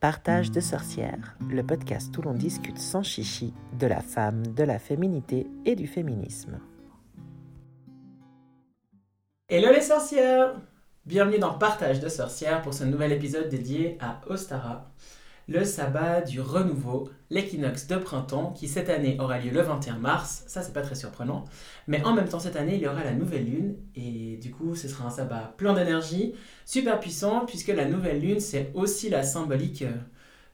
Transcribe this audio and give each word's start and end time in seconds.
Partage 0.00 0.52
de 0.52 0.60
sorcières, 0.60 1.36
le 1.50 1.64
podcast 1.64 2.16
où 2.16 2.22
l'on 2.22 2.32
discute 2.32 2.78
sans 2.78 3.02
chichi 3.02 3.52
de 3.80 3.88
la 3.88 4.00
femme, 4.00 4.46
de 4.46 4.62
la 4.62 4.78
féminité 4.78 5.48
et 5.64 5.74
du 5.74 5.88
féminisme. 5.88 6.60
Hello 9.48 9.72
les 9.72 9.80
sorcières 9.80 10.54
Bienvenue 11.04 11.40
dans 11.40 11.58
Partage 11.58 11.98
de 11.98 12.08
sorcières 12.08 12.62
pour 12.62 12.74
ce 12.74 12.84
nouvel 12.84 13.10
épisode 13.10 13.48
dédié 13.48 13.98
à 14.00 14.20
Ostara, 14.28 14.88
le 15.48 15.64
sabbat 15.64 16.20
du 16.20 16.40
renouveau, 16.42 17.08
l'équinoxe 17.30 17.86
de 17.86 17.96
printemps 17.96 18.52
qui 18.52 18.68
cette 18.68 18.90
année 18.90 19.16
aura 19.18 19.38
lieu 19.38 19.50
le 19.50 19.62
21 19.62 19.96
mars, 19.96 20.44
ça 20.46 20.60
c'est 20.60 20.74
pas 20.74 20.82
très 20.82 20.94
surprenant, 20.94 21.46
mais 21.86 22.04
en 22.04 22.12
même 22.12 22.28
temps 22.28 22.38
cette 22.38 22.56
année 22.56 22.74
il 22.74 22.82
y 22.82 22.86
aura 22.86 23.02
la 23.02 23.12
nouvelle 23.12 23.46
lune. 23.46 23.76
Et 23.96 24.36
du 24.36 24.50
coup 24.50 24.76
ce 24.76 24.88
sera 24.88 25.06
un 25.06 25.10
sabbat 25.10 25.54
plein 25.56 25.72
d'énergie, 25.72 26.34
super 26.66 27.00
puissant 27.00 27.46
puisque 27.46 27.68
la 27.68 27.86
nouvelle 27.86 28.20
lune 28.20 28.40
c'est 28.40 28.70
aussi 28.74 29.08
la 29.08 29.22
symbolique 29.22 29.82
euh, 29.82 29.92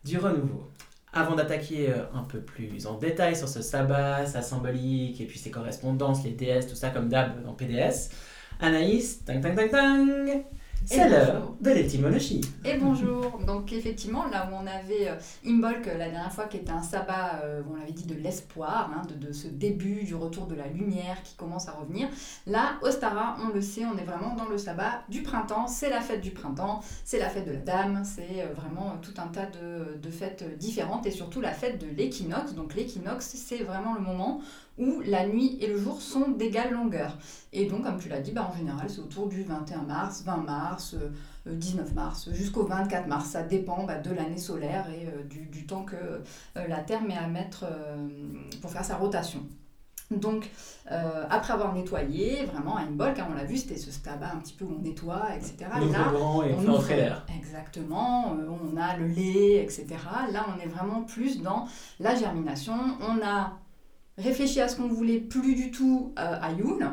du 0.05 0.17
renouveau. 0.17 0.71
Avant 1.13 1.35
d'attaquer 1.35 1.91
euh, 1.91 2.05
un 2.15 2.23
peu 2.23 2.41
plus 2.41 2.87
en 2.87 2.97
détail 2.97 3.37
sur 3.37 3.49
ce 3.49 3.63
sabbat, 3.63 4.27
sa 4.27 4.43
symbolique 4.43 5.21
et 5.21 5.27
puis 5.27 5.41
ses 5.41 5.51
correspondances, 5.51 6.23
les 6.23 6.31
déesses, 6.31 6.69
tout 6.69 6.77
ça 6.77 6.91
comme 6.91 7.09
d'hab 7.09 7.43
dans 7.43 7.53
PDS, 7.53 8.11
Anaïs, 8.61 9.25
tang 9.25 9.41
tang 9.41 9.57
tang 9.57 9.71
tang 9.71 10.45
c'est 10.87 11.09
l'heure 11.09 11.55
de 11.61 11.71
l'étymologie. 11.71 12.41
Et 12.65 12.77
bonjour. 12.77 13.41
Donc 13.47 13.73
effectivement, 13.73 14.27
là 14.27 14.49
où 14.51 14.55
on 14.55 14.67
avait 14.67 15.09
euh, 15.09 15.17
Imbolc 15.47 15.87
la 15.87 16.11
dernière 16.11 16.33
fois, 16.33 16.47
qui 16.47 16.59
était 16.59 16.71
un 16.71 16.83
sabbat, 16.83 17.41
euh, 17.43 17.63
on 17.71 17.77
l'avait 17.77 17.93
dit, 17.93 18.05
de 18.05 18.15
l'espoir, 18.15 18.91
hein, 18.95 19.03
de, 19.21 19.33
ce 19.33 19.49
début 19.49 20.05
du 20.05 20.15
retour 20.15 20.47
de 20.47 20.55
la 20.55 20.67
lumière 20.67 21.23
qui 21.23 21.35
commence 21.35 21.69
à 21.69 21.73
revenir. 21.73 22.09
Là, 22.47 22.79
Ostara, 22.83 23.37
on 23.43 23.55
le 23.55 23.61
sait, 23.61 23.85
on 23.85 23.97
est 23.97 24.05
vraiment 24.05 24.35
dans 24.35 24.49
le 24.49 24.59
sabbat 24.59 25.05
du 25.09 25.23
printemps. 25.23 25.67
C'est 25.67 25.91
la 25.91 26.01
fête 26.01 26.21
du 26.21 26.31
printemps, 26.31 26.81
c'est 27.05 27.19
la 27.19 27.29
fête 27.29 27.47
de 27.47 27.53
la 27.53 27.59
dame, 27.59 28.03
c'est 28.05 28.43
euh, 28.43 28.53
vraiment 28.55 28.97
tout 29.01 29.15
un 29.19 29.29
tas 29.29 29.47
de, 29.47 29.99
de 30.01 30.11
fêtes 30.11 30.59
différentes 30.59 31.07
et 31.07 31.11
surtout 31.11 31.41
la 31.41 31.53
fête 31.53 31.81
de 31.81 31.87
l'équinoxe. 31.87 32.55
Donc 32.55 32.75
l'équinoxe, 32.75 33.35
c'est 33.35 33.63
vraiment 33.63 33.95
le 33.95 34.01
moment 34.01 34.41
où 34.79 35.01
la 35.07 35.27
nuit 35.27 35.57
et 35.61 35.67
le 35.67 35.79
jour 35.79 36.01
sont 36.01 36.31
d'égale 36.31 36.73
longueur. 36.73 37.17
Et 37.53 37.67
donc, 37.67 37.85
comme 37.85 37.99
tu 37.99 38.09
l'as 38.09 38.21
dit, 38.21 38.33
bah, 38.33 38.51
en 38.53 38.57
général, 38.57 38.91
c'est 38.91 39.01
autour 39.01 39.29
du 39.29 39.43
21 39.45 39.83
mars, 39.83 40.23
20 40.25 40.37
mars, 40.39 40.97
19 41.47 41.87
euh, 41.87 41.91
euh, 41.91 41.95
mars, 41.95 42.29
jusqu'au 42.33 42.65
24 42.65 43.07
mars. 43.07 43.27
Ça 43.27 43.43
dépend 43.43 43.85
bah, 43.85 43.99
de 43.99 44.11
l'année 44.13 44.39
solaire 44.39 44.87
et 44.91 45.07
euh, 45.07 45.23
du, 45.23 45.67
temps 45.67 45.85
que 45.85 45.97
la 46.55 46.79
Terre 46.79 47.03
met 47.03 47.17
à 47.17 47.27
mettre 47.27 47.65
pour 48.61 48.71
faire 48.71 48.85
sa 48.85 48.97
rotation. 48.97 49.41
Donc, 50.11 50.51
après 50.87 51.55
avoir 51.55 51.73
nettoyé, 51.73 52.45
vraiment 52.45 52.77
à 52.77 52.83
une 52.83 52.97
bolque, 52.97 53.19
hein, 53.19 53.29
on 53.31 53.35
l'a 53.35 53.45
vu, 53.45 53.57
c'était 53.57 53.79
ce 53.79 53.99
tabac 53.99 54.33
un 54.35 54.41
petit 54.41 54.53
peu 54.53 54.67
où 54.67 54.75
on 54.79 54.83
nettoie, 54.83 55.35
etc. 55.35 55.57
Là, 55.91 56.13
on 56.13 56.69
ouvre 56.69 56.89
l'air. 56.89 57.25
Exactement, 57.35 58.37
on 58.37 58.77
a 58.77 58.97
le 58.99 59.07
lait, 59.07 59.63
etc. 59.63 59.87
Là, 60.31 60.45
on 60.55 60.61
est 60.61 60.69
vraiment 60.69 61.03
plus 61.03 61.41
dans 61.41 61.67
la 61.99 62.15
germination. 62.15 62.75
On 63.01 63.27
a 63.27 63.55
réfléchi 64.19 64.61
à 64.61 64.69
ce 64.69 64.77
qu'on 64.77 64.89
voulait 64.89 65.19
plus 65.19 65.55
du 65.55 65.71
tout 65.71 66.13
euh, 66.19 66.39
à 66.41 66.53
Yule. 66.53 66.89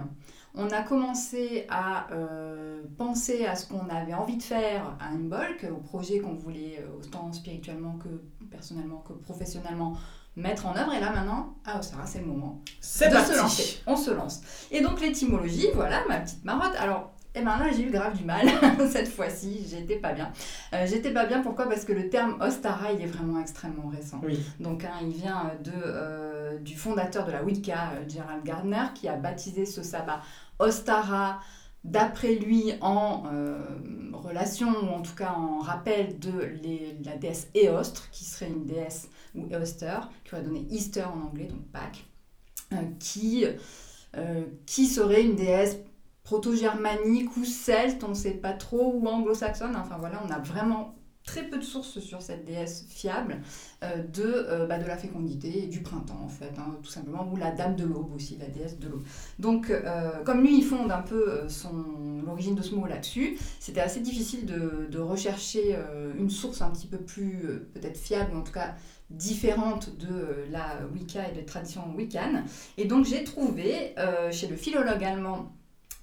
On 0.53 0.69
a 0.69 0.81
commencé 0.81 1.65
à 1.69 2.11
euh, 2.11 2.81
penser 2.97 3.45
à 3.45 3.55
ce 3.55 3.67
qu'on 3.67 3.87
avait 3.89 4.13
envie 4.13 4.35
de 4.35 4.43
faire 4.43 4.97
à 4.99 5.13
Imbolc, 5.13 5.65
au 5.71 5.77
projet 5.77 6.19
qu'on 6.19 6.33
voulait 6.33 6.79
euh, 6.81 6.99
autant 6.99 7.31
spirituellement 7.31 7.97
que 7.97 8.09
personnellement 8.49 9.03
que 9.07 9.13
professionnellement 9.13 9.95
mettre 10.35 10.65
en 10.65 10.75
œuvre. 10.75 10.93
Et 10.93 10.99
là 10.99 11.11
maintenant, 11.13 11.55
ah 11.65 11.77
oh, 11.79 11.81
Sarah, 11.81 12.05
c'est 12.05 12.19
le 12.19 12.25
moment 12.25 12.61
de 12.65 12.85
se 12.85 13.37
lancer. 13.37 13.81
On 13.87 13.95
se 13.95 14.11
lance. 14.11 14.41
Et 14.71 14.81
donc 14.81 14.99
l'étymologie, 14.99 15.67
voilà 15.73 16.03
ma 16.09 16.19
petite 16.19 16.43
marotte. 16.43 16.75
Alors 16.77 17.13
et 17.33 17.39
bien 17.39 17.57
là, 17.57 17.71
j'ai 17.71 17.83
eu 17.83 17.91
grave 17.91 18.17
du 18.17 18.25
mal 18.25 18.45
cette 18.91 19.07
fois-ci, 19.07 19.65
j'étais 19.69 19.95
pas 19.95 20.11
bien. 20.11 20.33
Euh, 20.73 20.85
j'étais 20.85 21.11
pas 21.11 21.25
bien, 21.25 21.41
pourquoi? 21.41 21.67
Parce 21.69 21.85
que 21.85 21.93
le 21.93 22.09
terme 22.09 22.35
Ostara, 22.41 22.91
il 22.91 23.01
est 23.01 23.07
vraiment 23.07 23.39
extrêmement 23.39 23.87
récent. 23.87 24.19
Donc 24.59 24.83
hein, 24.83 24.91
il 25.01 25.11
vient 25.11 25.53
de, 25.63 25.71
euh, 25.73 26.57
du 26.59 26.75
fondateur 26.75 27.25
de 27.25 27.31
la 27.31 27.41
Wicca, 27.41 27.91
euh, 27.93 28.09
Gerald 28.09 28.43
Gardner, 28.43 28.83
qui 28.95 29.07
a 29.07 29.15
baptisé 29.15 29.65
ce 29.65 29.81
sabbat 29.81 30.21
Ostara, 30.59 31.39
d'après 31.85 32.35
lui 32.35 32.73
en 32.81 33.23
relation, 34.11 34.67
ou 34.69 34.89
en 34.89 35.01
tout 35.01 35.15
cas 35.15 35.31
en 35.31 35.59
rappel 35.59 36.19
de 36.19 36.31
la 37.03 37.15
déesse 37.15 37.47
Eostre, 37.55 38.09
qui 38.11 38.25
serait 38.25 38.49
une 38.49 38.65
déesse, 38.65 39.09
ou 39.33 39.47
Eoster, 39.49 39.97
qui 40.25 40.35
aurait 40.35 40.43
donné 40.43 40.67
Easter 40.69 41.05
en 41.05 41.27
anglais, 41.27 41.45
donc 41.45 41.63
Pâques, 41.71 42.05
qui, 42.99 43.45
qui 44.67 44.85
serait 44.85 45.23
une 45.23 45.35
déesse 45.35 45.77
proto-germanique 46.31 47.35
ou 47.35 47.43
celte, 47.43 48.05
on 48.05 48.09
ne 48.09 48.13
sait 48.13 48.31
pas 48.31 48.53
trop, 48.53 48.93
ou 48.95 49.05
anglo-saxonne. 49.05 49.75
Enfin 49.75 49.97
voilà, 49.99 50.23
on 50.25 50.31
a 50.31 50.39
vraiment 50.39 50.95
très 51.25 51.43
peu 51.43 51.57
de 51.57 51.63
sources 51.63 51.99
sur 51.99 52.21
cette 52.21 52.45
déesse 52.45 52.85
fiable 52.87 53.41
euh, 53.83 54.01
de, 54.01 54.23
euh, 54.23 54.65
bah, 54.65 54.79
de 54.79 54.87
la 54.87 54.95
fécondité 54.95 55.63
et 55.63 55.67
du 55.67 55.81
printemps 55.81 56.21
en 56.23 56.29
fait, 56.29 56.53
hein, 56.57 56.77
tout 56.81 56.89
simplement, 56.89 57.29
ou 57.29 57.35
la 57.35 57.51
dame 57.51 57.75
de 57.75 57.83
l'aube 57.83 58.13
aussi, 58.15 58.37
la 58.39 58.47
déesse 58.47 58.79
de 58.79 58.87
l'aube. 58.87 59.03
Donc 59.39 59.69
euh, 59.69 60.23
comme 60.23 60.39
lui 60.39 60.57
il 60.57 60.63
fonde 60.63 60.89
un 60.89 61.01
peu 61.01 61.41
l'origine 62.25 62.55
de 62.55 62.61
ce 62.61 62.75
mot 62.75 62.87
là-dessus, 62.87 63.37
c'était 63.59 63.81
assez 63.81 63.99
difficile 63.99 64.45
de, 64.45 64.99
rechercher 64.99 65.77
une 66.17 66.29
source 66.29 66.61
un 66.61 66.69
petit 66.69 66.87
peu 66.87 66.97
plus 66.97 67.41
peut-être 67.73 67.97
fiable, 67.97 68.37
en 68.37 68.41
tout 68.41 68.53
cas 68.53 68.75
différente 69.09 69.97
de 69.97 70.45
la 70.49 70.79
Wicca 70.93 71.27
et 71.29 71.35
de 71.35 71.41
tradition 71.41 71.81
wiccan. 71.95 72.43
Et 72.77 72.85
donc 72.85 73.05
j'ai 73.05 73.23
trouvé 73.23 73.95
chez 74.31 74.47
le 74.47 74.55
philologue 74.55 75.03
allemand 75.03 75.51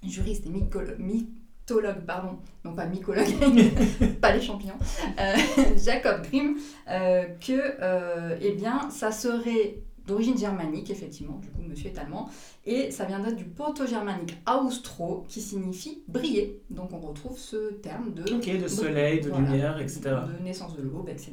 juriste 0.03 0.47
et 0.47 0.50
mythologue, 0.50 2.04
pardon, 2.06 2.38
non 2.64 2.75
pas 2.75 2.86
mycologue, 2.86 3.26
pas 4.20 4.34
les 4.34 4.41
champignons, 4.41 4.78
euh, 5.19 5.34
Jacob 5.84 6.22
Grimm, 6.22 6.56
euh, 6.88 7.25
que 7.41 7.76
euh, 7.82 8.36
eh 8.41 8.53
bien, 8.53 8.91
ça 8.91 9.10
serait 9.10 9.82
d'origine 10.08 10.36
germanique, 10.36 10.91
effectivement, 10.91 11.36
du 11.36 11.48
coup, 11.48 11.62
monsieur 11.69 11.91
est 11.91 11.98
allemand, 11.98 12.28
et 12.66 12.91
ça 12.91 13.04
viendrait 13.04 13.34
du 13.34 13.44
proto-germanique 13.44 14.36
austro, 14.46 15.26
qui 15.28 15.41
signifie 15.41 16.02
briller. 16.08 16.60
Donc 16.70 16.92
on 16.92 16.98
retrouve 16.98 17.38
ce 17.38 17.74
terme 17.74 18.12
de... 18.14 18.22
Ok, 18.34 18.60
de 18.60 18.66
soleil, 18.66 19.20
de 19.20 19.30
lumière, 19.30 19.78
etc. 19.78 20.00
De 20.38 20.42
naissance 20.42 20.74
de 20.76 20.82
l'aube, 20.82 21.08
etc. 21.08 21.32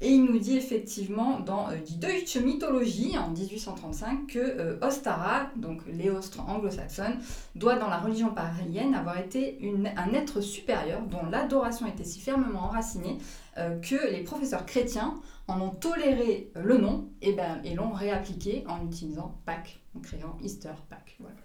Et 0.00 0.10
il 0.10 0.24
nous 0.24 0.38
dit 0.38 0.56
effectivement 0.56 1.40
dans 1.40 1.70
euh, 1.70 1.76
Die 1.76 1.96
Deutsche 1.96 2.36
Mythologie, 2.36 3.16
en 3.18 3.30
1835, 3.30 4.26
que 4.26 4.38
euh, 4.38 4.78
Ostara, 4.82 5.50
donc 5.56 5.80
l'éostre 5.86 6.40
anglo-saxonne, 6.46 7.18
doit 7.54 7.76
dans 7.76 7.88
la 7.88 7.98
religion 7.98 8.32
païenne 8.32 8.94
avoir 8.94 9.18
été 9.18 9.58
une, 9.60 9.90
un 9.96 10.12
être 10.12 10.40
supérieur 10.40 11.02
dont 11.02 11.24
l'adoration 11.30 11.86
était 11.86 12.04
si 12.04 12.20
fermement 12.20 12.64
enracinée 12.64 13.18
euh, 13.58 13.78
que 13.80 14.10
les 14.10 14.22
professeurs 14.22 14.66
chrétiens 14.66 15.14
en 15.48 15.60
ont 15.60 15.70
toléré 15.70 16.50
le 16.54 16.78
nom 16.78 17.10
et, 17.20 17.32
ben, 17.32 17.60
et 17.64 17.74
l'ont 17.74 17.92
réappliqué 17.92 18.64
en 18.68 18.84
utilisant 18.86 19.40
Pâques 19.44 19.80
en 19.96 20.00
créant 20.00 20.36
Easter 20.42 20.72
Pack. 20.88 21.16
Voilà. 21.20 21.36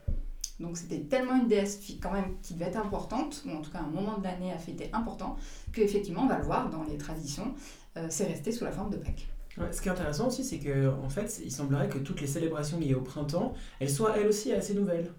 Donc 0.60 0.78
c'était 0.78 1.02
tellement 1.02 1.36
une 1.36 1.48
déesse 1.48 1.80
quand 2.02 2.12
même 2.12 2.38
qui 2.42 2.54
devait 2.54 2.66
être 2.66 2.80
importante, 2.80 3.44
ou 3.46 3.52
en 3.52 3.62
tout 3.62 3.72
cas 3.72 3.80
un 3.80 3.90
moment 3.90 4.18
de 4.18 4.24
l'année 4.24 4.52
à 4.52 4.58
fêter 4.58 4.90
important, 4.94 5.36
qu'effectivement 5.72 6.24
on 6.24 6.28
va 6.28 6.38
le 6.38 6.44
voir 6.44 6.70
dans 6.70 6.84
les 6.84 6.98
traditions, 6.98 7.54
euh, 7.98 8.08
c'est 8.10 8.26
resté 8.26 8.52
sous 8.52 8.66
la 8.66 8.72
forme 8.72 8.90
de 8.90 8.98
Pâques. 8.98 9.28
ce 9.72 9.82
qui 9.82 9.88
est 9.88 9.92
intéressant 9.92 10.28
aussi, 10.28 10.44
c'est 10.44 10.60
que 10.60 10.90
en 10.90 11.10
fait, 11.10 11.42
il 11.44 11.52
semblerait 11.52 11.90
que 11.90 12.00
toutes 12.00 12.22
les 12.22 12.28
célébrations 12.28 12.80
liées 12.80 12.96
au 12.96 13.02
printemps, 13.02 13.54
elles 13.80 13.90
soient 13.90 14.18
elles 14.18 14.28
aussi 14.28 14.52
assez 14.52 14.74
nouvelles. 14.74 15.12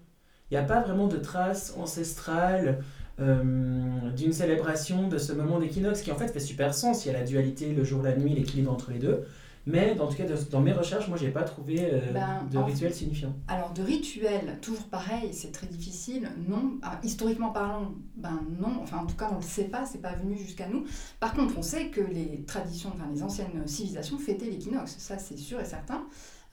Il 0.51 0.55
n'y 0.55 0.57
a 0.57 0.63
pas 0.63 0.81
vraiment 0.81 1.07
de 1.07 1.17
traces 1.17 1.75
ancestrales 1.77 2.83
d'une 3.19 4.33
célébration 4.33 5.07
de 5.07 5.17
ce 5.17 5.33
moment 5.33 5.59
d'équinoxe 5.59 6.01
qui 6.01 6.11
en 6.11 6.15
fait 6.15 6.29
fait 6.29 6.39
super 6.39 6.73
sens. 6.73 7.05
Il 7.05 7.11
y 7.11 7.15
a 7.15 7.19
la 7.19 7.25
dualité, 7.25 7.73
le 7.73 7.83
jour, 7.83 8.01
la 8.01 8.15
nuit, 8.15 8.33
l'équilibre 8.33 8.71
entre 8.71 8.91
les 8.91 8.99
deux. 8.99 9.25
Mais 9.65 9.93
dans 9.93 10.07
tout 10.07 10.15
cas, 10.15 10.23
dans 10.49 10.61
mes 10.61 10.73
recherches, 10.73 11.07
moi, 11.07 11.17
j'ai 11.17 11.29
pas 11.29 11.43
trouvé 11.43 11.77
euh, 11.81 11.99
ben, 12.13 12.47
de 12.51 12.57
rituel 12.57 12.93
signifiant. 12.93 13.35
Alors, 13.47 13.71
de 13.71 13.83
rituel, 13.83 14.57
toujours 14.61 14.85
pareil, 14.85 15.31
c'est 15.33 15.51
très 15.51 15.67
difficile. 15.67 16.29
Non, 16.47 16.79
ah, 16.81 16.99
historiquement 17.03 17.49
parlant, 17.49 17.93
ben 18.15 18.39
non. 18.59 18.79
Enfin, 18.81 18.97
en 18.97 19.05
tout 19.05 19.15
cas, 19.15 19.29
on 19.31 19.35
le 19.35 19.41
sait 19.43 19.65
pas, 19.65 19.85
c'est 19.85 20.01
pas 20.01 20.13
venu 20.13 20.37
jusqu'à 20.37 20.67
nous. 20.67 20.85
Par 21.19 21.33
contre, 21.33 21.57
on 21.57 21.61
sait 21.61 21.87
que 21.89 22.01
les 22.01 22.43
traditions, 22.47 22.91
enfin, 22.95 23.09
les 23.13 23.21
anciennes 23.21 23.67
civilisations 23.67 24.17
fêtaient 24.17 24.49
l'équinoxe. 24.49 24.95
Ça, 24.97 25.17
c'est 25.17 25.37
sûr 25.37 25.59
et 25.59 25.65
certain. 25.65 26.03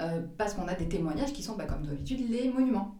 Euh, 0.03 0.21
parce 0.37 0.53
qu'on 0.53 0.69
a 0.69 0.75
des 0.75 0.89
témoignages 0.89 1.33
qui 1.33 1.43
sont, 1.43 1.57
ben, 1.57 1.67
comme 1.67 1.87
d'habitude, 1.87 2.29
les 2.29 2.51
monuments. 2.51 2.97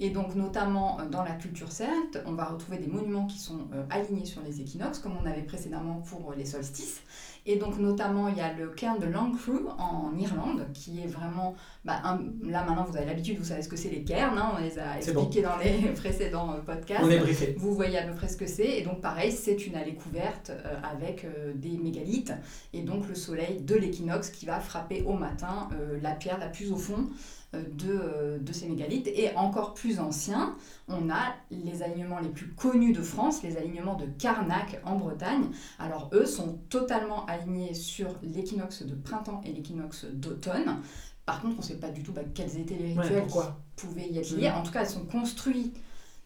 Et 0.00 0.10
donc, 0.10 0.34
notamment 0.34 1.00
euh, 1.00 1.08
dans 1.08 1.24
la 1.24 1.32
culture 1.32 1.72
celte, 1.72 2.22
on 2.26 2.32
va 2.32 2.44
retrouver 2.44 2.78
des 2.78 2.86
monuments 2.86 3.26
qui 3.26 3.38
sont 3.38 3.68
alignés 3.90 4.26
sur 4.26 4.42
les 4.42 4.60
équinoxes, 4.60 4.98
comme 4.98 5.16
on 5.16 5.26
avait 5.26 5.42
précédemment 5.42 6.00
pour 6.00 6.32
les 6.32 6.44
solstices. 6.44 7.02
Et 7.50 7.56
donc, 7.56 7.78
notamment, 7.78 8.28
il 8.28 8.36
y 8.36 8.42
a 8.42 8.52
le 8.52 8.68
cairn 8.68 8.98
de 8.98 9.06
Langcrew 9.06 9.70
en 9.78 10.14
Irlande, 10.18 10.66
qui 10.74 11.00
est 11.00 11.06
vraiment. 11.06 11.54
Bah, 11.82 12.02
là, 12.42 12.62
maintenant, 12.62 12.84
vous 12.84 12.94
avez 12.94 13.06
l'habitude, 13.06 13.38
vous 13.38 13.44
savez 13.44 13.62
ce 13.62 13.70
que 13.70 13.76
c'est 13.76 13.88
les 13.88 14.04
cairns, 14.04 14.36
hein, 14.36 14.52
on 14.54 14.60
les 14.60 14.78
a 14.78 14.98
expliqués 14.98 15.40
dans 15.40 15.56
les 15.56 15.88
précédents 15.94 16.52
euh, 16.52 16.58
podcasts. 16.60 17.02
On 17.02 17.08
est 17.08 17.18
briefé. 17.18 17.56
Vous 17.58 17.74
voyez 17.74 17.96
à 17.96 18.02
peu 18.02 18.14
près 18.14 18.28
ce 18.28 18.36
que 18.36 18.46
c'est. 18.46 18.78
Et 18.78 18.82
donc, 18.82 19.00
pareil, 19.00 19.32
c'est 19.32 19.66
une 19.66 19.76
allée 19.76 19.94
couverte 19.94 20.50
euh, 20.50 20.74
avec 20.82 21.24
euh, 21.24 21.54
des 21.54 21.78
mégalithes. 21.78 22.34
Et 22.74 22.82
donc, 22.82 23.08
le 23.08 23.14
soleil 23.14 23.62
de 23.62 23.74
l'équinoxe 23.76 24.28
qui 24.28 24.44
va 24.44 24.60
frapper 24.60 25.02
au 25.06 25.14
matin 25.14 25.70
la 26.02 26.12
pierre 26.12 26.38
la 26.38 26.48
plus 26.48 26.70
au 26.70 26.76
fond 26.76 27.08
de, 27.52 28.38
de, 28.38 28.52
ces 28.52 28.68
mégalithes. 28.68 29.08
Et 29.08 29.34
encore 29.36 29.72
plus 29.72 30.00
ancien, 30.00 30.54
on 30.88 31.08
a 31.08 31.34
les 31.50 31.82
alignements 31.82 32.18
les 32.18 32.28
plus 32.28 32.48
connus 32.48 32.92
de 32.92 33.02
France, 33.02 33.42
les 33.42 33.56
alignements 33.56 33.94
de 33.94 34.06
Carnac 34.18 34.80
en 34.84 34.96
Bretagne. 34.96 35.46
Alors 35.78 36.10
eux 36.12 36.26
sont 36.26 36.58
totalement 36.68 37.24
alignés 37.38 37.74
sur 37.74 38.08
l'équinoxe 38.22 38.82
de 38.82 38.94
printemps 38.94 39.40
et 39.44 39.52
l'équinoxe 39.52 40.06
d'automne. 40.12 40.80
Par 41.26 41.42
contre, 41.42 41.56
on 41.58 41.60
ne 41.60 41.66
sait 41.66 41.76
pas 41.76 41.90
du 41.90 42.02
tout 42.02 42.12
bah, 42.12 42.22
quels 42.34 42.56
étaient 42.56 42.76
les 42.76 42.94
rituels 42.94 43.26
qui 43.26 43.38
pouvaient 43.76 44.08
y 44.08 44.18
être 44.18 44.30
liés. 44.36 44.50
En 44.50 44.62
tout 44.62 44.72
cas, 44.72 44.82
elles 44.82 44.88
sont 44.88 45.04
construits 45.04 45.72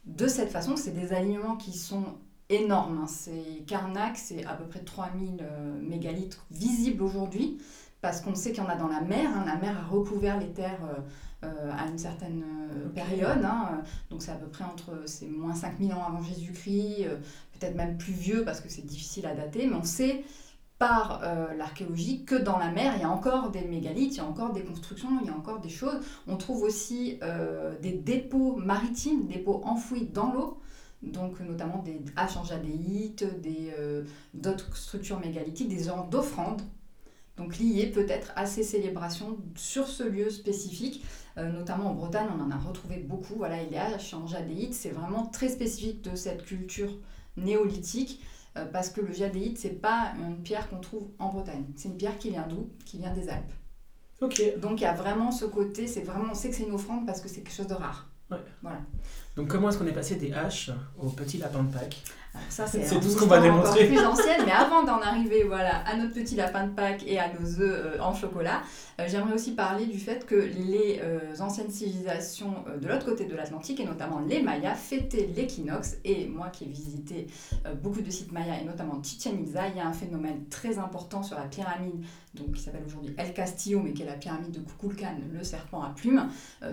de 0.04 0.26
cette 0.26 0.50
façon. 0.50 0.76
C'est 0.76 0.92
des 0.92 1.12
alignements 1.12 1.56
qui 1.56 1.76
sont 1.76 2.04
énormes. 2.48 3.00
Hein. 3.02 3.06
C'est 3.08 3.64
Karnak, 3.66 4.16
c'est 4.16 4.44
à 4.44 4.54
peu 4.54 4.64
près 4.64 4.80
3000 4.80 5.38
euh, 5.40 5.80
mégalithes 5.80 6.40
visibles 6.50 7.02
aujourd'hui, 7.02 7.58
parce 8.00 8.20
qu'on 8.20 8.34
sait 8.34 8.52
qu'il 8.52 8.62
y 8.62 8.66
en 8.66 8.68
a 8.68 8.76
dans 8.76 8.88
la 8.88 9.00
mer. 9.00 9.30
Hein. 9.34 9.44
La 9.46 9.56
mer 9.56 9.76
a 9.78 9.86
recouvert 9.88 10.38
les 10.38 10.52
terres 10.52 10.84
euh, 10.84 11.46
euh, 11.46 11.72
à 11.76 11.88
une 11.88 11.98
certaine 11.98 12.44
période. 12.94 13.44
Hein. 13.44 13.82
Donc 14.10 14.22
c'est 14.22 14.30
à 14.30 14.36
peu 14.36 14.46
près 14.46 14.64
entre 14.64 15.02
c'est 15.06 15.26
moins 15.26 15.54
5000 15.54 15.92
ans 15.92 16.04
avant 16.06 16.22
Jésus-Christ, 16.22 17.06
peut-être 17.58 17.74
même 17.74 17.98
plus 17.98 18.12
vieux 18.12 18.44
parce 18.44 18.60
que 18.60 18.68
c'est 18.68 18.86
difficile 18.86 19.26
à 19.26 19.34
dater, 19.34 19.66
mais 19.66 19.74
on 19.74 19.82
sait 19.82 20.22
par 20.82 21.20
l'archéologie 21.56 22.24
que 22.24 22.34
dans 22.34 22.58
la 22.58 22.70
mer, 22.70 22.94
il 22.96 23.02
y 23.02 23.04
a 23.04 23.10
encore 23.10 23.50
des 23.50 23.62
mégalithes, 23.62 24.14
il 24.14 24.16
y 24.16 24.20
a 24.20 24.24
encore 24.24 24.52
des 24.52 24.64
constructions, 24.64 25.10
il 25.20 25.26
y 25.28 25.30
a 25.30 25.36
encore 25.36 25.60
des 25.60 25.68
choses. 25.68 26.00
On 26.26 26.36
trouve 26.36 26.62
aussi 26.62 27.20
des 27.80 27.92
dépôts 27.92 28.56
maritimes, 28.56 29.26
dépôts 29.28 29.60
enfouis 29.64 30.06
dans 30.06 30.32
l'eau, 30.32 30.62
donc 31.02 31.40
notamment 31.40 31.82
des 31.82 32.00
haches 32.16 32.36
en 32.36 32.44
jadéite, 32.44 33.24
euh, 33.46 34.04
d'autres 34.34 34.76
structures 34.76 35.18
mégalithiques, 35.18 35.68
des 35.68 35.84
genres 35.84 36.06
d'offrandes, 36.06 36.62
donc 37.36 37.58
liées 37.58 37.86
peut-être 37.86 38.32
à 38.36 38.46
ces 38.46 38.62
célébrations 38.62 39.38
sur 39.56 39.88
ce 39.88 40.04
lieu 40.04 40.30
spécifique. 40.30 41.04
Euh, 41.38 41.50
notamment 41.50 41.90
en 41.90 41.94
Bretagne, 41.94 42.28
on 42.36 42.42
en 42.42 42.50
a 42.50 42.58
retrouvé 42.58 42.98
beaucoup. 42.98 43.34
Voilà, 43.36 43.62
les 43.64 43.76
haches 43.76 44.14
en 44.14 44.26
jadéite, 44.26 44.74
c'est 44.74 44.90
vraiment 44.90 45.26
très 45.26 45.48
spécifique 45.48 46.02
de 46.02 46.14
cette 46.14 46.44
culture 46.44 46.92
néolithique. 47.36 48.22
Euh, 48.56 48.66
parce 48.66 48.90
que 48.90 49.00
le 49.00 49.12
jadéite, 49.12 49.58
c'est 49.58 49.80
pas 49.80 50.12
une 50.18 50.42
pierre 50.42 50.68
qu'on 50.68 50.80
trouve 50.80 51.08
en 51.18 51.30
Bretagne. 51.30 51.64
C'est 51.76 51.88
une 51.88 51.96
pierre 51.96 52.18
qui 52.18 52.30
vient 52.30 52.46
d'où? 52.46 52.70
Qui 52.84 52.98
vient 52.98 53.12
des 53.12 53.28
Alpes. 53.28 53.52
Ok. 54.20 54.42
Donc 54.58 54.80
il 54.80 54.84
y 54.84 54.86
a 54.86 54.94
vraiment 54.94 55.32
ce 55.32 55.44
côté, 55.46 55.86
c'est 55.86 56.02
vraiment, 56.02 56.30
on 56.30 56.34
sait 56.34 56.50
que 56.50 56.56
c'est 56.56 56.64
une 56.64 56.74
offrande 56.74 57.06
parce 57.06 57.20
que 57.20 57.28
c'est 57.28 57.40
quelque 57.40 57.54
chose 57.54 57.66
de 57.66 57.74
rare. 57.74 58.08
Ouais. 58.30 58.38
Voilà. 58.62 58.80
Donc 59.36 59.48
comment 59.48 59.68
est-ce 59.68 59.78
qu'on 59.78 59.86
est 59.86 59.92
passé 59.92 60.16
des 60.16 60.32
haches 60.32 60.70
au 60.98 61.08
petit 61.08 61.38
lapin 61.38 61.62
de 61.64 61.72
Pâques? 61.72 62.02
Ça, 62.48 62.66
c'est 62.66 63.00
tout 63.00 63.08
ce 63.08 63.18
qu'on 63.18 63.26
va 63.26 63.40
démontrer. 63.40 63.86
plus 63.86 63.98
ancienne, 63.98 64.42
mais 64.44 64.52
avant 64.52 64.82
d'en 64.82 65.00
arriver 65.00 65.44
voilà, 65.44 65.78
à 65.86 65.96
notre 65.96 66.14
petit 66.14 66.34
lapin 66.34 66.66
de 66.66 66.72
Pâques 66.72 67.04
et 67.06 67.18
à 67.18 67.32
nos 67.32 67.60
œufs 67.60 67.96
euh, 67.96 68.00
en 68.00 68.14
chocolat, 68.14 68.62
euh, 69.00 69.04
j'aimerais 69.06 69.34
aussi 69.34 69.52
parler 69.52 69.86
du 69.86 69.98
fait 69.98 70.24
que 70.24 70.34
les 70.34 71.00
euh, 71.02 71.20
anciennes 71.40 71.70
civilisations 71.70 72.64
de 72.80 72.88
l'autre 72.88 73.04
côté 73.04 73.26
de 73.26 73.34
l'Atlantique, 73.34 73.80
et 73.80 73.84
notamment 73.84 74.20
les 74.20 74.42
Mayas, 74.42 74.74
fêtaient 74.74 75.28
l'équinoxe. 75.34 75.96
Et 76.04 76.26
moi 76.26 76.48
qui 76.48 76.64
ai 76.64 76.68
visité 76.68 77.26
beaucoup 77.82 78.00
de 78.00 78.10
sites 78.10 78.32
mayas, 78.32 78.60
et 78.60 78.64
notamment 78.64 79.02
Chichen 79.02 79.38
Itza, 79.42 79.68
il 79.68 79.76
y 79.76 79.80
a 79.80 79.86
un 79.86 79.92
phénomène 79.92 80.44
très 80.48 80.78
important 80.78 81.22
sur 81.22 81.36
la 81.36 81.44
pyramide, 81.44 82.04
donc, 82.34 82.52
qui 82.52 82.62
s'appelle 82.62 82.84
aujourd'hui 82.86 83.14
El 83.18 83.34
Castillo, 83.34 83.80
mais 83.80 83.92
qui 83.92 84.02
est 84.02 84.06
la 84.06 84.14
pyramide 84.14 84.52
de 84.52 84.60
Kukulkan, 84.60 85.16
le 85.32 85.44
serpent 85.44 85.82
à 85.82 85.90
plumes. 85.90 86.28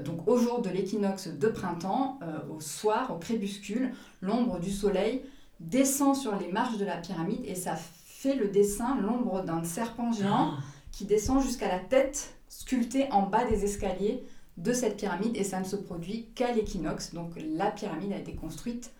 donc 0.05 0.27
au 0.27 0.37
jour 0.37 0.61
de 0.61 0.69
l'équinoxe 0.69 1.27
de 1.27 1.47
printemps, 1.47 2.19
au 2.49 2.61
soir, 2.61 3.13
au 3.13 3.17
crépuscule, 3.17 3.93
l'ombre 4.21 4.59
du 4.59 4.71
soleil 4.71 5.21
descend 5.59 6.15
sur 6.15 6.35
les 6.37 6.51
marches 6.51 6.77
de 6.77 6.85
la 6.85 6.97
pyramide 6.97 7.41
et 7.45 7.55
ça 7.55 7.75
fait 7.75 8.35
le 8.35 8.47
dessin, 8.47 8.99
l'ombre 9.01 9.43
d'un 9.43 9.63
serpent 9.63 10.11
géant 10.11 10.53
ah. 10.53 10.59
qui 10.91 11.05
descend 11.05 11.41
jusqu'à 11.41 11.67
la 11.67 11.79
tête 11.79 12.35
sculptée 12.47 13.11
en 13.11 13.23
bas 13.23 13.45
des 13.45 13.63
escaliers 13.63 14.23
de 14.57 14.73
cette 14.73 14.97
pyramide 14.97 15.35
et 15.35 15.43
ça 15.43 15.59
ne 15.59 15.65
se 15.65 15.75
produit 15.75 16.27
qu'à 16.35 16.51
l'équinoxe. 16.53 17.13
Donc 17.13 17.31
la 17.55 17.71
pyramide 17.71 18.11
a 18.11 18.17
été 18.17 18.35
construite 18.35 18.91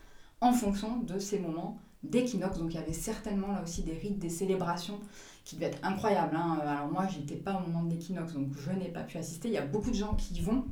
en 0.41 0.53
fonction 0.53 0.97
de 0.97 1.19
ces 1.19 1.39
moments 1.39 1.77
d'équinoxe. 2.03 2.59
Donc 2.59 2.73
il 2.73 2.75
y 2.75 2.83
avait 2.83 2.93
certainement 2.93 3.51
là 3.51 3.61
aussi 3.63 3.83
des 3.83 3.93
rites, 3.93 4.19
des 4.19 4.29
célébrations 4.29 4.99
qui 5.49 5.55
devaient 5.55 5.67
être 5.67 5.83
incroyables. 5.83 6.35
Hein. 6.35 6.59
Alors 6.61 6.87
moi, 6.87 7.07
j'étais 7.07 7.35
pas 7.35 7.55
au 7.55 7.67
moment 7.67 7.83
de 7.83 7.91
l'équinoxe, 7.91 8.33
donc 8.33 8.49
je 8.57 8.71
n'ai 8.71 8.89
pas 8.89 9.03
pu 9.03 9.17
assister. 9.17 9.47
Il 9.47 9.53
y 9.53 9.57
a 9.57 9.65
beaucoup 9.65 9.89
de 9.89 9.95
gens 9.95 10.13
qui 10.15 10.35
y 10.35 10.41
vont 10.41 10.65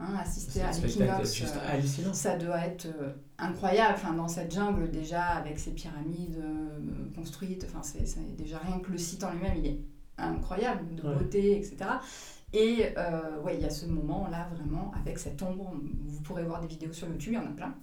Hein, 0.00 0.14
assister 0.20 0.62
à 0.62 0.70
l'équinoxe, 0.70 1.42
euh, 1.42 2.12
ça 2.12 2.38
doit 2.38 2.64
être 2.64 2.86
euh, 2.86 3.10
incroyable. 3.36 3.94
Enfin, 3.96 4.12
dans 4.12 4.28
cette 4.28 4.54
jungle 4.54 4.92
déjà, 4.92 5.24
avec 5.24 5.58
ces 5.58 5.72
pyramides 5.72 6.38
euh, 6.38 6.78
construites, 7.16 7.66
enfin, 7.68 7.82
c'est, 7.82 8.36
déjà 8.36 8.58
rien 8.58 8.78
que 8.78 8.92
le 8.92 8.98
site 8.98 9.24
en 9.24 9.32
lui-même, 9.32 9.56
il 9.56 9.66
est 9.66 9.80
incroyable 10.16 10.94
de 10.94 11.02
beauté, 11.02 11.56
etc. 11.56 11.78
Et 12.52 12.94
ouais, 13.42 13.56
il 13.56 13.60
y 13.60 13.64
a 13.64 13.70
ce 13.70 13.86
moment-là 13.86 14.48
vraiment 14.54 14.92
avec 15.00 15.18
cette 15.18 15.42
ombre. 15.42 15.74
Vous 16.06 16.20
pourrez 16.22 16.44
voir 16.44 16.60
des 16.60 16.68
vidéos 16.68 16.92
sur 16.92 17.08
YouTube, 17.08 17.32
il 17.32 17.42
y 17.42 17.44
en 17.44 17.46
a 17.46 17.54
plein, 17.54 17.74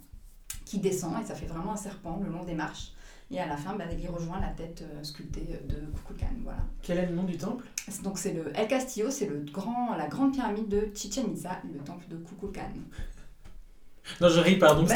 qui 0.64 0.78
descend 0.78 1.12
et 1.22 1.26
ça 1.26 1.34
fait 1.34 1.46
vraiment 1.46 1.74
un 1.74 1.76
serpent 1.76 2.18
le 2.24 2.30
long 2.30 2.44
des 2.44 2.54
marches. 2.54 2.92
Et 3.30 3.40
à 3.40 3.46
la 3.46 3.56
fin, 3.56 3.74
bah, 3.74 3.84
il 3.90 4.08
rejoint 4.08 4.40
la 4.40 4.48
tête 4.48 4.82
euh, 4.82 5.02
sculptée 5.02 5.58
de 5.68 5.74
Kukulkan. 5.96 6.32
Voilà. 6.44 6.60
Quel 6.82 6.98
est 6.98 7.06
le 7.06 7.14
nom 7.14 7.24
du 7.24 7.36
temple? 7.36 7.64
Donc 8.04 8.18
c'est 8.18 8.32
le 8.32 8.56
El 8.56 8.68
Castillo, 8.68 9.10
c'est 9.10 9.26
le 9.26 9.44
grand, 9.52 9.96
la 9.96 10.06
grande 10.06 10.32
pyramide 10.32 10.68
de 10.68 10.88
Chichen 10.94 11.32
Itza, 11.32 11.60
le 11.72 11.80
temple 11.80 12.04
de 12.08 12.16
Kukulkan. 12.16 12.70
Non, 14.20 14.28
je 14.28 14.40
ris, 14.40 14.56
pardon. 14.56 14.84
Bah 14.84 14.94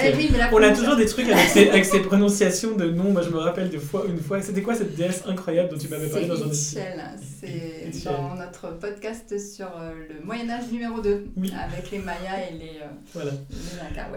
on 0.53 0.63
a 0.63 0.71
toujours 0.71 0.97
des 0.97 1.07
trucs 1.07 1.29
avec 1.29 1.49
ces, 1.49 1.69
avec 1.71 1.85
ces, 1.85 2.01
prononciations 2.01 2.77
de 2.77 2.91
noms. 2.91 3.11
Moi, 3.11 3.23
je 3.23 3.31
me 3.31 3.39
rappelle 3.39 3.69
de 3.69 3.79
fois, 3.79 4.05
une 4.09 4.21
fois. 4.21 4.41
C'était 4.41 4.63
quoi 4.63 4.75
cette 4.75 4.95
déesse 4.95 5.25
incroyable 5.27 5.71
dont 5.71 5.79
tu 5.79 5.89
m'avais 5.89 6.09
parlé 6.09 6.29
dans 6.29 6.43
un 6.45 6.53
C'est 6.53 8.05
dans 8.05 8.37
notre 8.37 8.79
podcast 8.79 9.37
sur 9.39 9.67
euh, 9.77 9.93
le 10.09 10.25
Moyen-Âge 10.25 10.71
numéro 10.71 11.01
2, 11.01 11.27
avec 11.61 11.91
les 11.91 11.99
Mayas 11.99 12.51
et 12.51 12.55
les. 12.55 12.79
Euh, 12.81 12.87
voilà. 13.13 13.33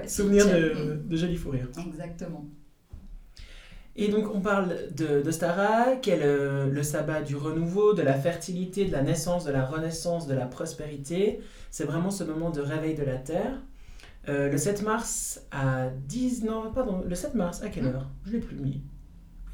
Les 0.01 0.07
Souvenir 0.07 0.45
de, 0.45 1.01
de 1.03 1.37
fou 1.37 1.49
rires. 1.49 1.69
Exactement. 1.87 2.45
Et 3.95 4.07
donc 4.07 4.33
on 4.33 4.41
parle 4.41 4.75
de, 4.95 5.21
de 5.21 5.31
Stara, 5.31 5.95
qui 6.01 6.09
est 6.09 6.19
le, 6.19 6.83
sabbat 6.83 7.21
du 7.21 7.35
renouveau, 7.35 7.93
de 7.93 8.01
la 8.01 8.15
fertilité, 8.15 8.85
de 8.85 8.91
la 8.91 9.03
naissance, 9.03 9.45
de 9.45 9.51
la 9.51 9.65
renaissance, 9.65 10.25
de 10.27 10.33
la 10.33 10.45
prospérité. 10.45 11.41
C'est 11.69 11.85
vraiment 11.85 12.09
ce 12.09 12.23
moment 12.23 12.49
de 12.49 12.61
réveil 12.61 12.95
de 12.95 13.03
la 13.03 13.17
Terre. 13.17 13.61
Euh, 14.29 14.49
le 14.49 14.57
7 14.57 14.83
mars 14.83 15.41
à 15.51 15.89
10... 15.89 16.43
Non, 16.43 16.71
pardon, 16.73 17.03
le 17.07 17.13
7 17.13 17.35
mars, 17.35 17.61
à 17.61 17.69
quelle 17.69 17.85
heure? 17.85 18.09
Je 18.25 18.31
l'ai 18.31 18.39
plus 18.39 18.55
mis. 18.55 18.81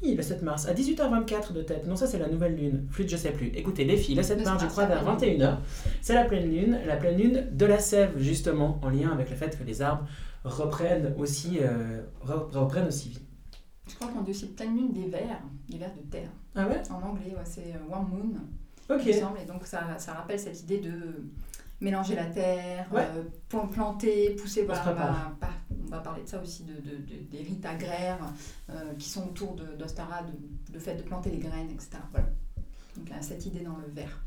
Oui, 0.02 0.14
le 0.14 0.22
7 0.22 0.42
mars, 0.42 0.66
à 0.66 0.72
18h24 0.72 1.52
de 1.52 1.60
tête. 1.60 1.86
Non, 1.86 1.96
ça 1.96 2.06
c'est 2.06 2.18
la 2.18 2.28
nouvelle 2.28 2.56
lune. 2.56 2.86
Flûte, 2.90 3.10
je 3.10 3.16
sais 3.16 3.32
plus. 3.32 3.48
Écoutez, 3.48 3.84
les 3.84 3.98
filles, 3.98 4.14
le 4.14 4.22
7 4.22 4.42
mars, 4.44 4.62
je 4.62 4.68
crois, 4.68 4.86
vers 4.86 5.04
21h, 5.04 5.58
c'est 6.00 6.14
la 6.14 6.24
pleine 6.24 6.50
lune. 6.50 6.78
La 6.86 6.96
pleine 6.96 7.18
lune 7.18 7.46
de 7.52 7.66
la 7.66 7.78
sève, 7.78 8.12
justement, 8.16 8.80
en 8.82 8.88
lien 8.88 9.10
avec 9.10 9.28
le 9.28 9.36
fait 9.36 9.58
que 9.58 9.64
les 9.64 9.82
arbres 9.82 10.06
reprennent 10.44 11.12
aussi, 11.18 11.58
euh, 11.60 12.00
reprennent 12.24 12.86
aussi 12.86 13.10
vie. 13.10 13.20
Je 13.90 13.96
crois 13.96 14.08
qu'on 14.08 14.20
dit 14.20 14.30
aussi 14.30 14.46
pleine 14.46 14.76
lune 14.76 14.92
des 14.92 15.08
vers, 15.08 15.40
des 15.68 15.78
vers 15.78 15.92
de 15.94 16.00
terre. 16.02 16.30
Ah 16.54 16.66
ouais? 16.66 16.80
En 16.90 17.02
anglais, 17.02 17.34
ouais, 17.36 17.44
c'est 17.44 17.74
euh, 17.74 17.92
One 17.94 18.08
Moon. 18.08 18.34
Ok. 18.88 19.02
Il 19.04 19.14
me 19.14 19.20
semble. 19.20 19.38
Et 19.40 19.46
donc 19.46 19.66
ça, 19.66 19.98
ça 19.98 20.14
rappelle 20.14 20.38
cette 20.38 20.62
idée 20.62 20.78
de 20.78 21.24
mélanger 21.80 22.14
la 22.14 22.26
terre, 22.26 22.88
euh, 22.94 23.24
planter, 23.72 24.36
pousser. 24.36 24.64
Voilà, 24.64 24.82
on, 24.90 24.94
va, 24.94 25.32
on, 25.86 25.90
va, 25.90 25.98
parler 26.00 26.22
de 26.22 26.28
ça 26.28 26.40
aussi, 26.40 26.64
de, 26.64 26.74
de, 26.74 26.96
des 27.30 27.38
rites 27.38 27.64
agraires 27.64 28.20
euh, 28.68 28.94
qui 28.98 29.08
sont 29.08 29.28
autour 29.28 29.56
d'Ostara, 29.78 30.22
de, 30.22 30.72
de, 30.72 30.78
fait 30.78 30.94
de 30.94 31.02
planter 31.02 31.30
les 31.30 31.38
graines, 31.38 31.70
etc. 31.70 31.98
Voilà. 32.12 32.28
Donc 32.96 33.08
cette 33.22 33.46
idée 33.46 33.60
dans 33.60 33.76
le 33.76 33.88
verre. 33.88 34.20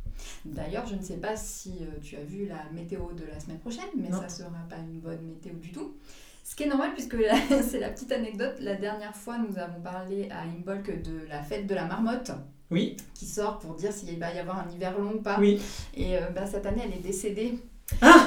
D'ailleurs, 0.46 0.86
je 0.88 0.96
ne 0.96 1.02
sais 1.02 1.18
pas 1.18 1.36
si 1.36 1.82
tu 2.02 2.16
as 2.16 2.24
vu 2.24 2.48
la 2.48 2.70
météo 2.72 3.14
de 3.14 3.26
la 3.26 3.40
semaine 3.40 3.60
prochaine, 3.60 3.90
mais 3.96 4.10
ça 4.10 4.24
ne 4.24 4.30
sera 4.30 4.50
pas 4.70 4.78
une 4.78 5.00
bonne 5.00 5.22
météo 5.22 5.54
du 5.56 5.72
tout. 5.72 5.96
Ce 6.44 6.56
qui 6.56 6.64
est 6.64 6.68
normal 6.68 6.92
puisque 6.94 7.16
c'est 7.64 7.80
la 7.80 7.90
petite 7.90 8.12
anecdote. 8.12 8.56
La 8.60 8.76
dernière 8.76 9.16
fois, 9.16 9.38
nous 9.38 9.58
avons 9.58 9.82
parlé 9.82 10.30
à 10.30 10.44
Imbolc 10.44 11.02
de 11.02 11.28
la 11.30 11.42
fête 11.42 11.66
de 11.68 11.74
la 11.74 11.86
marmotte. 11.86 12.32
Oui. 12.70 12.98
Qui 13.14 13.26
sort 13.26 13.60
pour 13.60 13.76
dire 13.76 13.94
s'il 13.94 14.18
va 14.20 14.34
y 14.34 14.40
avoir 14.40 14.60
un 14.60 14.72
hiver 14.72 14.98
long 14.98 15.14
ou 15.16 15.22
pas. 15.22 15.38
Oui. 15.40 15.62
Et 15.96 16.18
euh, 16.18 16.30
bah, 16.36 16.46
cette 16.46 16.66
année, 16.66 16.82
elle 16.86 16.94
est 16.94 17.04
décédée. 17.04 17.60
Ah 18.02 18.26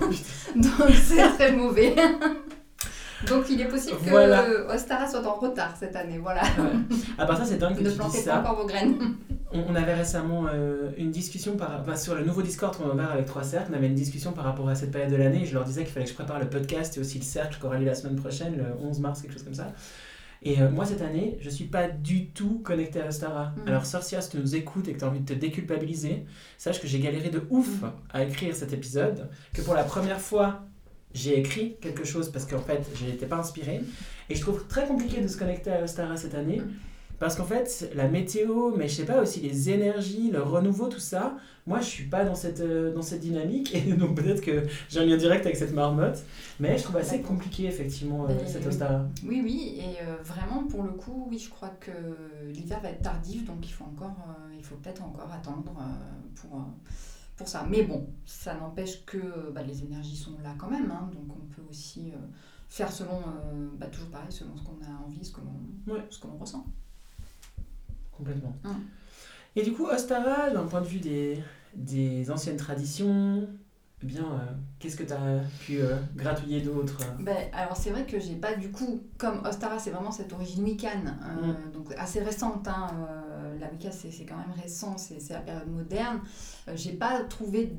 Donc 0.56 0.90
c'est 0.94 1.28
très 1.34 1.52
mauvais. 1.52 1.94
Donc 3.28 3.44
il 3.50 3.60
est 3.60 3.68
possible 3.68 3.98
que 4.04 4.72
Ostara 4.72 5.08
soit 5.08 5.24
en 5.24 5.34
retard 5.34 5.74
cette 5.78 5.94
année, 5.94 6.18
voilà. 6.18 6.42
À 7.16 7.26
part 7.26 7.36
ça, 7.38 7.44
c'est 7.44 7.58
dingue 7.58 7.76
que 7.76 7.82
ne 7.82 7.90
tu 7.90 7.96
plantez 7.96 8.22
pas 8.24 8.40
encore 8.40 8.56
vos 8.56 8.66
graines. 8.66 9.14
On, 9.54 9.74
avait 9.74 9.94
récemment 9.94 10.46
euh, 10.52 10.90
une 10.96 11.10
discussion 11.10 11.56
par, 11.56 11.98
sur 11.98 12.14
le 12.14 12.24
nouveau 12.24 12.42
Discord 12.42 12.76
qu'on 12.76 12.88
a 12.88 12.94
ouvert 12.94 13.10
avec 13.10 13.26
Trois 13.26 13.42
Cercles. 13.42 13.70
On 13.72 13.76
avait 13.76 13.86
une 13.86 13.94
discussion 13.94 14.32
par 14.32 14.44
rapport 14.44 14.68
à 14.68 14.74
cette 14.74 14.90
période 14.90 15.10
de 15.10 15.16
l'année. 15.16 15.44
Je 15.44 15.54
leur 15.54 15.64
disais 15.64 15.84
qu'il 15.84 15.92
fallait 15.92 16.06
que 16.06 16.10
je 16.10 16.16
prépare 16.16 16.38
le 16.38 16.48
podcast 16.48 16.96
et 16.96 17.00
aussi 17.00 17.18
le 17.18 17.24
cercle 17.24 17.58
qui 17.58 17.66
aura 17.66 17.78
lieu 17.78 17.84
la 17.84 17.94
semaine 17.94 18.16
prochaine, 18.16 18.56
le 18.56 18.64
11 18.86 19.00
mars, 19.00 19.20
quelque 19.20 19.34
chose 19.34 19.42
comme 19.42 19.54
ça. 19.54 19.72
Et 20.42 20.60
euh, 20.60 20.70
moi, 20.70 20.86
cette 20.86 21.02
année, 21.02 21.38
je 21.40 21.50
suis 21.50 21.66
pas 21.66 21.88
du 21.88 22.28
tout 22.28 22.60
connecté 22.64 23.00
à 23.00 23.08
Ostara. 23.08 23.52
Mm. 23.56 23.68
Alors, 23.68 23.86
Sorcia, 23.86 24.20
si 24.20 24.30
tu 24.30 24.38
nous 24.38 24.56
écoutes 24.56 24.88
et 24.88 24.94
que 24.94 24.98
tu 24.98 25.04
as 25.04 25.08
envie 25.08 25.20
de 25.20 25.34
te 25.34 25.38
déculpabiliser, 25.38 26.24
sache 26.58 26.80
que 26.80 26.88
j'ai 26.88 26.98
galéré 26.98 27.28
de 27.28 27.42
ouf 27.50 27.84
à 28.10 28.24
écrire 28.24 28.56
cet 28.56 28.72
épisode. 28.72 29.28
Que 29.52 29.62
pour 29.62 29.74
la 29.74 29.84
première 29.84 30.20
fois, 30.20 30.62
j'ai 31.14 31.38
écrit 31.38 31.76
quelque 31.80 32.04
chose 32.04 32.30
parce 32.30 32.46
qu'en 32.46 32.60
fait, 32.60 32.84
je 32.94 33.04
n'étais 33.04 33.26
pas 33.26 33.36
inspiré. 33.36 33.82
Et 34.30 34.34
je 34.34 34.40
trouve 34.40 34.66
très 34.66 34.86
compliqué 34.86 35.20
de 35.20 35.28
se 35.28 35.36
connecter 35.36 35.70
à 35.70 35.82
Ostara 35.82 36.16
cette 36.16 36.34
année. 36.34 36.60
Mm 36.60 36.72
Parce 37.22 37.36
qu'en 37.36 37.44
fait, 37.44 37.88
la 37.94 38.08
météo, 38.08 38.74
mais 38.76 38.88
je 38.88 38.96
sais 38.96 39.04
pas 39.04 39.22
aussi 39.22 39.38
les 39.38 39.70
énergies, 39.70 40.32
le 40.32 40.42
renouveau, 40.42 40.88
tout 40.88 40.98
ça, 40.98 41.36
moi 41.68 41.78
je 41.78 41.84
suis 41.84 42.06
pas 42.06 42.24
dans 42.24 42.34
cette, 42.34 42.58
euh, 42.58 42.92
dans 42.92 43.00
cette 43.00 43.20
dynamique. 43.20 43.72
Et 43.76 43.92
donc 43.92 44.16
peut-être 44.16 44.40
que 44.40 44.64
j'ai 44.88 44.98
un 44.98 45.04
lien 45.04 45.16
direct 45.16 45.46
avec 45.46 45.56
cette 45.56 45.72
marmotte, 45.72 46.18
mais 46.58 46.76
je 46.76 46.82
trouve 46.82 46.96
assez 46.96 47.20
compliqué 47.20 47.66
effectivement 47.66 48.26
euh, 48.28 48.32
cette 48.44 48.66
Ostara. 48.66 49.06
Oui, 49.24 49.40
oui, 49.40 49.78
et 49.78 50.02
euh, 50.02 50.16
vraiment 50.24 50.64
pour 50.64 50.82
le 50.82 50.90
coup, 50.90 51.28
oui, 51.30 51.38
je 51.38 51.48
crois 51.48 51.68
que 51.78 51.92
l'hiver 52.48 52.80
va 52.80 52.90
être 52.90 53.02
tardif, 53.02 53.44
donc 53.44 53.58
il 53.68 53.72
faut 53.72 53.84
encore, 53.84 54.16
il 54.58 54.64
faut 54.64 54.74
peut-être 54.74 55.04
encore 55.04 55.30
attendre 55.32 55.62
pour, 56.34 56.50
pour 57.36 57.46
ça. 57.48 57.64
Mais 57.70 57.84
bon, 57.84 58.04
ça 58.26 58.54
n'empêche 58.54 59.04
que 59.04 59.52
bah, 59.54 59.62
les 59.62 59.84
énergies 59.84 60.16
sont 60.16 60.38
là 60.42 60.56
quand 60.58 60.70
même, 60.72 60.90
hein, 60.90 61.08
donc 61.14 61.36
on 61.40 61.54
peut 61.54 61.62
aussi 61.70 62.14
faire 62.68 62.90
selon, 62.90 63.20
bah, 63.78 63.86
toujours 63.86 64.08
pareil, 64.08 64.32
selon 64.32 64.56
ce 64.56 64.64
qu'on 64.64 64.80
a 64.84 65.06
envie, 65.06 65.24
ce 65.24 65.30
que 65.30 65.40
l'on 65.40 66.00
ce 66.10 66.18
que 66.18 66.26
l'on 66.26 66.36
ressent. 66.36 66.66
Complètement. 68.12 68.56
Hum. 68.64 68.82
Et 69.56 69.62
du 69.62 69.72
coup, 69.72 69.86
Ostara, 69.86 70.50
d'un 70.50 70.64
point 70.64 70.80
de 70.80 70.86
vue 70.86 71.00
des, 71.00 71.42
des 71.74 72.30
anciennes 72.30 72.56
traditions, 72.56 73.46
eh 74.02 74.06
bien, 74.06 74.24
euh, 74.24 74.52
qu'est-ce 74.78 74.96
que 74.96 75.04
tu 75.04 75.12
as 75.12 75.40
pu 75.60 75.80
euh, 75.80 75.96
gratouiller 76.16 76.60
d'autre 76.60 76.98
euh? 77.02 77.22
Ben, 77.22 77.36
Alors, 77.52 77.76
c'est 77.76 77.90
vrai 77.90 78.04
que 78.06 78.18
j'ai 78.18 78.34
pas, 78.34 78.54
du 78.54 78.70
coup, 78.70 79.02
comme 79.18 79.44
Ostara, 79.44 79.78
c'est 79.78 79.90
vraiment 79.90 80.10
cette 80.10 80.32
origine 80.32 80.64
Wiccan, 80.64 81.02
mm. 81.04 81.72
donc 81.72 81.92
assez 81.96 82.20
récente. 82.20 82.66
Hein, 82.66 82.88
la 83.60 83.70
Wicca, 83.70 83.92
c'est 83.92 84.24
quand 84.24 84.36
même 84.36 84.54
récent, 84.60 84.96
c'est 84.98 85.20
la 85.30 85.40
période 85.40 85.68
moderne. 85.68 86.20
j'ai 86.74 86.92
pas 86.92 87.22
trouvé 87.24 87.72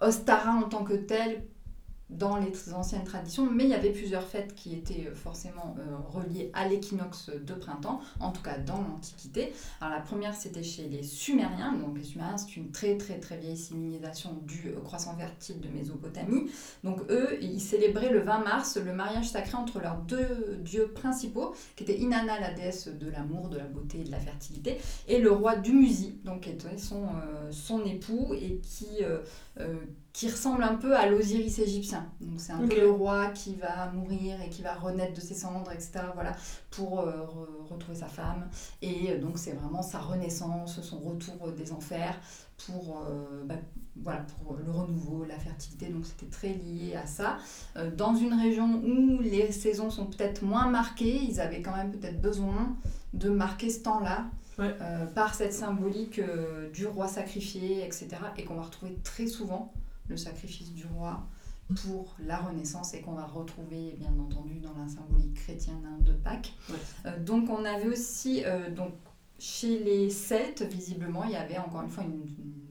Ostara 0.00 0.52
en 0.52 0.62
tant 0.62 0.82
que 0.82 0.94
tel 0.94 1.44
dans 2.18 2.36
les 2.36 2.52
anciennes 2.74 3.04
traditions, 3.04 3.48
mais 3.50 3.64
il 3.64 3.70
y 3.70 3.74
avait 3.74 3.90
plusieurs 3.90 4.26
fêtes 4.26 4.54
qui 4.54 4.74
étaient 4.74 5.08
euh, 5.08 5.14
forcément 5.14 5.74
euh, 5.78 5.96
reliées 6.10 6.50
à 6.52 6.68
l'équinoxe 6.68 7.30
de 7.30 7.54
printemps, 7.54 8.00
en 8.20 8.30
tout 8.30 8.42
cas 8.42 8.58
dans 8.58 8.80
l'Antiquité. 8.80 9.52
Alors 9.80 9.94
la 9.94 10.00
première 10.00 10.34
c'était 10.34 10.62
chez 10.62 10.88
les 10.88 11.02
Sumériens, 11.02 11.72
donc 11.72 11.96
les 11.96 12.04
Sumériens 12.04 12.36
c'est 12.36 12.56
une 12.56 12.70
très 12.70 12.96
très 12.98 13.18
très 13.18 13.38
vieille 13.38 13.56
civilisation 13.56 14.38
du 14.46 14.68
euh, 14.68 14.80
croissant 14.80 15.16
fertile 15.16 15.60
de 15.60 15.68
Mésopotamie. 15.68 16.50
Donc 16.84 17.00
eux, 17.10 17.38
ils 17.40 17.60
célébraient 17.60 18.10
le 18.10 18.20
20 18.20 18.38
mars 18.40 18.76
le 18.76 18.92
mariage 18.92 19.28
sacré 19.28 19.56
entre 19.56 19.80
leurs 19.80 19.98
deux 19.98 20.58
dieux 20.60 20.88
principaux, 20.88 21.54
qui 21.76 21.84
étaient 21.84 21.98
Inanna, 21.98 22.38
la 22.40 22.52
déesse 22.52 22.88
de 22.88 23.10
l'amour, 23.10 23.48
de 23.48 23.58
la 23.58 23.64
beauté 23.64 24.00
et 24.00 24.04
de 24.04 24.10
la 24.10 24.18
fertilité, 24.18 24.78
et 25.08 25.18
le 25.18 25.30
roi 25.30 25.56
Dumuzi, 25.56 26.20
donc 26.24 26.42
qui 26.42 26.50
était 26.50 26.78
son, 26.78 27.06
son 27.50 27.84
époux 27.84 28.34
et 28.34 28.60
qui 28.62 29.02
qui 30.12 30.30
ressemble 30.30 30.62
un 30.62 30.74
peu 30.74 30.96
à 30.96 31.06
l'Osiris 31.06 31.58
égyptien. 31.58 32.06
Donc 32.20 32.40
c'est 32.40 32.52
un 32.52 32.66
peu 32.66 32.80
le 32.80 32.90
roi 32.90 33.28
qui 33.28 33.54
va 33.54 33.90
mourir 33.92 34.40
et 34.40 34.48
qui 34.48 34.62
va 34.62 34.74
renaître 34.74 35.14
de 35.14 35.20
ses 35.20 35.34
cendres, 35.34 35.70
etc. 35.72 36.00
Voilà, 36.14 36.32
pour 36.70 37.00
euh, 37.00 37.26
retrouver 37.68 37.96
sa 37.96 38.06
femme. 38.06 38.48
Et 38.80 39.10
euh, 39.10 39.20
donc 39.20 39.38
c'est 39.38 39.52
vraiment 39.52 39.82
sa 39.82 39.98
renaissance, 39.98 40.80
son 40.80 40.98
retour 41.00 41.52
des 41.52 41.72
enfers 41.72 42.18
pour, 42.66 43.04
bah, 43.44 43.56
voilà, 43.96 44.20
pour 44.20 44.56
le 44.56 44.70
renouveau, 44.70 45.24
la 45.24 45.38
fertilité. 45.38 45.88
Donc 45.88 46.06
c'était 46.06 46.30
très 46.30 46.52
lié 46.52 46.94
à 46.94 47.06
ça. 47.06 47.38
dans 47.96 48.14
une 48.14 48.34
région 48.34 48.80
où 48.84 49.20
les 49.20 49.50
saisons 49.50 49.90
sont 49.90 50.06
peut-être 50.06 50.42
moins 50.42 50.68
marquées, 50.68 51.22
ils 51.22 51.40
avaient 51.40 51.60
quand 51.60 51.74
même 51.74 51.90
peut-être 51.90 52.20
besoin 52.20 52.76
de 53.14 53.28
marquer 53.30 53.68
ce 53.70 53.80
temps-là 53.80 54.26
euh, 54.62 55.06
par 55.06 55.34
cette 55.34 55.52
symbolique 55.52 56.18
euh, 56.18 56.70
du 56.70 56.86
roi 56.86 57.08
sacrifié, 57.08 57.84
etc. 57.84 58.08
Et 58.36 58.44
qu'on 58.44 58.54
va 58.54 58.62
retrouver 58.62 58.98
très 59.02 59.26
souvent, 59.26 59.72
le 60.08 60.16
sacrifice 60.16 60.72
du 60.72 60.84
roi 60.86 61.26
pour 61.82 62.14
la 62.18 62.38
Renaissance 62.38 62.92
et 62.94 63.00
qu'on 63.00 63.14
va 63.14 63.24
retrouver 63.24 63.96
bien 63.98 64.12
entendu 64.20 64.60
dans 64.60 64.74
la 64.74 64.88
symbolique 64.88 65.34
chrétienne 65.34 65.82
hein, 65.86 65.98
de 66.00 66.12
Pâques. 66.12 66.52
Euh, 67.06 67.18
donc 67.18 67.48
on 67.50 67.64
avait 67.64 67.88
aussi, 67.88 68.44
donc, 68.76 68.92
chez 69.38 69.78
les 69.78 70.10
Celtes, 70.10 70.62
visiblement, 70.62 71.24
il 71.24 71.32
y 71.32 71.36
avait 71.36 71.58
encore 71.58 71.82
une 71.82 71.90
fois 71.90 72.04
une, 72.04 72.22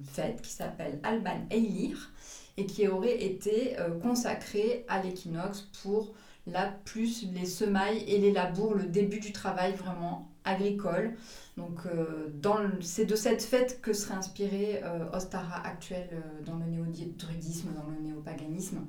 fête 0.03 0.41
qui 0.41 0.51
s'appelle 0.51 0.99
Alban 1.03 1.45
Eilir 1.51 2.11
et 2.57 2.65
qui 2.65 2.85
aurait 2.87 3.23
été 3.23 3.77
consacrée 4.01 4.83
à 4.89 5.01
l'équinoxe 5.01 5.69
pour 5.83 6.13
là 6.47 6.73
plus 6.85 7.27
les 7.31 7.45
semailles 7.45 8.03
et 8.07 8.17
les 8.17 8.31
labours, 8.31 8.73
le 8.73 8.85
début 8.85 9.19
du 9.19 9.31
travail 9.31 9.73
vraiment 9.73 10.31
agricole. 10.43 11.13
Donc 11.61 11.85
euh, 11.85 12.69
c'est 12.81 13.05
de 13.05 13.15
cette 13.15 13.43
fête 13.43 13.81
que 13.81 13.93
serait 13.93 14.15
inspiré 14.15 14.81
euh, 14.83 15.05
Ostara 15.13 15.61
actuel 15.65 16.09
euh, 16.11 16.45
dans 16.45 16.55
le 16.55 16.65
néo-druidisme, 16.65 17.69
dans 17.75 17.87
le 17.89 18.01
néopaganisme. 18.01 18.79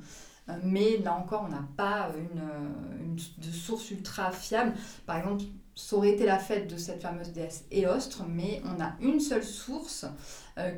mais 0.63 0.99
là 0.99 1.15
encore, 1.15 1.45
on 1.47 1.51
n'a 1.51 1.69
pas 1.77 2.11
une, 2.17 3.05
une, 3.05 3.17
de 3.17 3.53
source 3.53 3.91
ultra 3.91 4.33
fiable. 4.33 4.73
Par 5.07 5.19
exemple, 5.19 5.45
ça 5.75 5.97
aurait 5.97 6.11
été 6.11 6.25
la 6.27 6.39
fête 6.39 6.71
de 6.71 6.77
cette 6.77 7.03
fameuse 7.03 7.33
déesse 7.33 7.65
Éostre, 7.71 8.25
mais 8.29 8.63
on 8.65 8.83
a 8.83 8.95
une 9.01 9.21
seule 9.21 9.45
source 9.45 10.07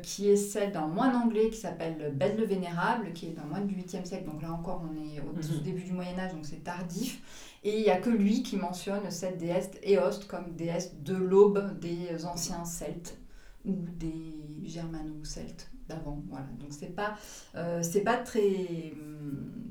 qui 0.03 0.29
est 0.29 0.37
celle 0.37 0.71
d'un 0.71 0.87
moine 0.87 1.15
anglais 1.15 1.49
qui 1.49 1.57
s'appelle 1.57 2.13
Bède 2.15 2.37
le 2.37 2.45
Vénérable, 2.45 3.11
qui 3.13 3.25
est 3.27 3.37
un 3.39 3.45
moine 3.45 3.67
du 3.67 3.75
8e 3.75 4.05
siècle. 4.05 4.25
Donc 4.25 4.41
là 4.41 4.53
encore, 4.53 4.83
on 4.89 4.95
est 4.95 5.19
au 5.19 5.33
mhm. 5.33 5.63
début 5.63 5.83
du 5.83 5.91
Moyen 5.91 6.17
Âge, 6.17 6.33
donc 6.33 6.45
c'est 6.45 6.63
tardif. 6.63 7.21
Et 7.65 7.79
il 7.79 7.81
n'y 7.81 7.89
a 7.89 7.97
que 7.97 8.11
lui 8.11 8.43
qui 8.43 8.57
mentionne 8.57 9.09
cette 9.09 9.39
déesse 9.39 9.71
Éoste 9.81 10.27
comme 10.27 10.55
déesse 10.55 10.93
de 11.01 11.15
l'aube 11.15 11.79
des 11.79 12.25
anciens 12.25 12.63
Celtes 12.63 13.17
ou 13.65 13.73
des 13.97 14.45
Germano-Celtes 14.63 15.71
d'avant. 15.89 16.23
Voilà. 16.29 16.45
Donc 16.59 16.69
c'est 16.69 16.95
pas, 16.95 17.15
euh, 17.55 17.81
c'est 17.81 18.01
pas 18.01 18.17
très, 18.17 18.93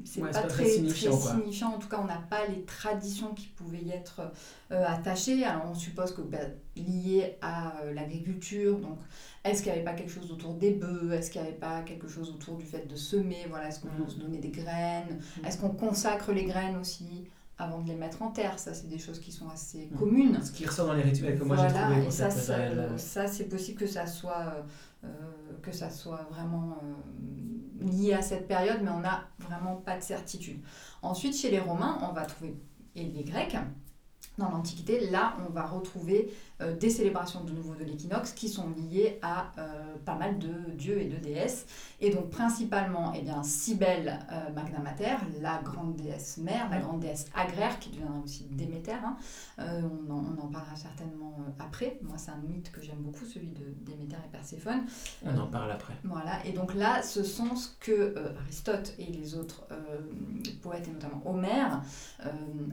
c'est 0.04 0.20
pas, 0.20 0.32
très, 0.42 0.66
signifiant, 0.66 1.72
En 1.72 1.78
tout 1.78 1.88
cas, 1.88 2.00
on 2.02 2.06
n'a 2.06 2.22
pas 2.28 2.46
les 2.48 2.64
traditions 2.64 3.32
qui 3.32 3.46
pouvaient 3.46 3.82
y 3.82 3.92
être 3.92 4.32
euh, 4.72 4.84
attachées. 4.88 5.44
Alors 5.44 5.66
on 5.70 5.74
suppose 5.74 6.12
que 6.12 6.22
bah, 6.22 6.38
lié 6.76 7.36
à 7.42 7.78
euh, 7.82 7.94
l'agriculture, 7.94 8.80
donc 8.80 8.98
est-ce 9.44 9.62
qu'il 9.62 9.70
n'y 9.70 9.78
avait 9.78 9.84
pas 9.84 9.94
quelque 9.94 10.10
chose 10.10 10.32
autour 10.32 10.54
des 10.54 10.72
bœufs? 10.72 11.12
Est-ce 11.12 11.30
qu'il 11.30 11.40
n'y 11.40 11.46
avait 11.46 11.56
pas 11.56 11.82
quelque 11.82 12.08
chose 12.08 12.30
autour 12.30 12.56
du 12.56 12.64
fait 12.64 12.88
de 12.88 12.96
semer? 12.96 13.46
Voilà, 13.48 13.68
est-ce 13.68 13.78
qu'on 13.78 14.04
mm. 14.04 14.08
se 14.08 14.18
donnait 14.18 14.38
des 14.38 14.50
graines? 14.50 15.20
Mm. 15.40 15.46
Est-ce 15.46 15.58
qu'on 15.58 15.70
consacre 15.70 16.32
les 16.32 16.44
graines 16.44 16.76
aussi? 16.76 17.28
Avant 17.58 17.80
de 17.80 17.88
les 17.88 17.94
mettre 17.94 18.22
en 18.22 18.30
terre. 18.30 18.58
Ça, 18.58 18.74
c'est 18.74 18.88
des 18.88 18.98
choses 18.98 19.20
qui 19.20 19.32
sont 19.32 19.48
assez 19.48 19.88
mmh. 19.90 19.96
communes. 19.96 20.42
Ce 20.42 20.52
qui 20.52 20.66
ressort 20.66 20.86
dans 20.86 20.94
les 20.94 21.02
rituels 21.02 21.38
que 21.38 21.44
moi 21.44 21.56
j'ai 21.56 21.72
trouvé. 21.74 22.10
ça, 22.10 22.30
ça, 22.30 23.26
c'est 23.26 23.48
possible 23.48 23.78
que 23.78 23.86
ça 23.86 24.06
soit, 24.06 24.66
euh, 25.04 25.08
que 25.62 25.72
ça 25.72 25.90
soit 25.90 26.26
vraiment 26.30 26.78
euh, 26.82 27.84
lié 27.84 28.14
à 28.14 28.22
cette 28.22 28.48
période, 28.48 28.80
mais 28.82 28.90
on 28.90 29.00
n'a 29.00 29.24
vraiment 29.38 29.76
pas 29.76 29.96
de 29.96 30.02
certitude. 30.02 30.60
Ensuite, 31.02 31.36
chez 31.36 31.50
les 31.50 31.60
Romains, 31.60 31.98
on 32.02 32.12
va 32.12 32.24
trouver, 32.24 32.56
et 32.94 33.04
les 33.04 33.24
Grecs, 33.24 33.56
dans 34.38 34.50
l'Antiquité, 34.50 35.10
là, 35.10 35.36
on 35.46 35.52
va 35.52 35.66
retrouver 35.66 36.28
euh, 36.28 36.53
des 36.72 36.90
célébrations 36.90 37.44
de 37.44 37.52
nouveau 37.52 37.74
de 37.74 37.84
l'équinoxe 37.84 38.32
qui 38.32 38.48
sont 38.48 38.70
liées 38.90 39.18
à 39.22 39.52
euh, 39.58 39.96
pas 40.04 40.14
mal 40.14 40.38
de 40.38 40.70
dieux 40.72 41.00
et 41.00 41.06
de 41.06 41.16
déesses. 41.16 41.66
Et 42.00 42.10
donc, 42.10 42.30
principalement, 42.30 43.12
eh 43.16 43.22
bien, 43.22 43.42
Cybèle 43.42 44.18
euh, 44.30 44.52
Magna 44.52 44.78
Mater, 44.78 45.16
la 45.40 45.60
grande 45.62 45.96
déesse 45.96 46.38
mère, 46.38 46.68
la 46.70 46.78
grande 46.78 47.00
déesse 47.00 47.26
agraire, 47.34 47.78
qui 47.78 47.90
deviendra 47.90 48.18
aussi 48.24 48.44
Déméter. 48.50 48.92
Hein. 48.92 49.16
On 49.58 50.10
en, 50.10 50.24
on, 50.38 50.44
en, 50.44 50.48
parlera 50.48 50.76
certainement 50.76 51.36
après. 51.58 51.98
Moi, 52.02 52.16
c'est 52.18 52.30
un 52.30 52.40
mythe 52.48 52.70
que 52.70 52.82
j'aime 52.82 52.98
beaucoup, 52.98 53.24
celui 53.24 53.48
de 53.48 53.64
Déméter 53.80 54.16
et 54.24 54.28
Perséphone. 54.30 54.84
On 55.24 55.36
en 55.38 55.46
parle 55.46 55.70
après. 55.70 55.94
Voilà. 56.04 56.44
Et 56.44 56.52
donc 56.52 56.74
là, 56.74 57.02
ce 57.02 57.22
sont 57.22 57.56
ce 57.56 57.68
que 57.80 58.14
Aristote 58.42 58.94
et 58.98 59.06
les 59.06 59.34
autres 59.34 59.66
poètes, 60.62 60.88
et 60.88 60.92
notamment 60.92 61.22
Homère, 61.24 61.82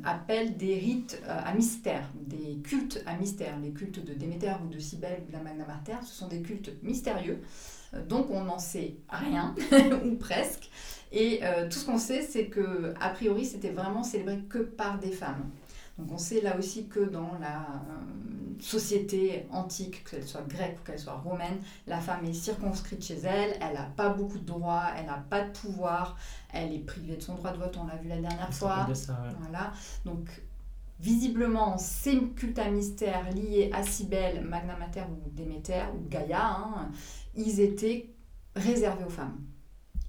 appellent 0.03 0.57
des 0.57 0.77
rites 0.77 1.21
à 1.27 1.53
mystère, 1.53 2.09
des 2.15 2.57
cultes 2.63 3.01
à 3.05 3.15
mystère. 3.15 3.57
Les 3.59 3.71
cultes 3.81 4.05
de 4.05 4.13
Déméter 4.13 4.53
ou 4.63 4.67
de 4.67 4.79
Cybèle 4.79 5.21
ou 5.23 5.27
de 5.27 5.33
la 5.33 5.41
Magna 5.41 5.65
Mater, 5.65 5.97
ce 6.03 6.13
sont 6.13 6.27
des 6.27 6.41
cultes 6.41 6.71
mystérieux. 6.83 7.41
Euh, 7.93 8.05
donc 8.05 8.29
on 8.29 8.43
n'en 8.43 8.59
sait 8.59 8.97
rien, 9.09 9.55
ou 10.05 10.15
presque. 10.15 10.69
Et 11.11 11.39
euh, 11.43 11.67
tout 11.67 11.79
ce 11.79 11.85
qu'on 11.85 11.97
sait, 11.97 12.21
c'est 12.21 12.45
que 12.45 12.93
a 12.99 13.09
priori, 13.09 13.45
c'était 13.45 13.71
vraiment 13.71 14.03
célébré 14.03 14.39
que 14.49 14.59
par 14.59 14.99
des 14.99 15.11
femmes. 15.11 15.49
Donc 15.97 16.11
on 16.11 16.17
sait 16.17 16.41
là 16.41 16.57
aussi 16.57 16.87
que 16.87 16.99
dans 16.99 17.37
la 17.39 17.59
euh, 17.59 18.61
société 18.61 19.45
antique, 19.51 20.03
qu'elle 20.09 20.27
soit 20.27 20.47
grecque 20.47 20.77
ou 20.79 20.85
qu'elle 20.85 20.99
soit 20.99 21.13
romaine, 21.13 21.59
la 21.87 21.99
femme 21.99 22.23
est 22.25 22.33
circonscrite 22.33 23.03
chez 23.03 23.19
elle, 23.23 23.57
elle 23.61 23.73
n'a 23.73 23.89
pas 23.97 24.09
beaucoup 24.09 24.37
de 24.37 24.45
droits, 24.45 24.85
elle 24.97 25.07
n'a 25.07 25.23
pas 25.29 25.41
de 25.41 25.51
pouvoir, 25.51 26.17
elle 26.53 26.73
est 26.73 26.79
privée 26.85 27.17
de 27.17 27.21
son 27.21 27.35
droit 27.35 27.51
de 27.51 27.57
vote, 27.57 27.77
on 27.81 27.87
l'a 27.87 27.97
vu 27.97 28.07
la 28.07 28.17
dernière 28.17 28.53
fois. 28.53 28.87
Voilà. 29.41 29.73
Donc 30.05 30.29
Visiblement, 31.01 31.79
ces 31.79 32.19
cultes 32.35 32.59
à 32.59 32.69
mystère 32.69 33.33
liés 33.33 33.71
à 33.73 33.81
Cybèle, 33.81 34.45
Magna 34.45 34.77
Mater 34.77 35.01
ou 35.09 35.29
Déméter 35.31 35.81
ou 35.95 36.07
Gaïa, 36.07 36.45
hein, 36.45 36.91
ils 37.33 37.59
étaient 37.59 38.13
réservés 38.55 39.03
aux 39.05 39.09
femmes. 39.09 39.39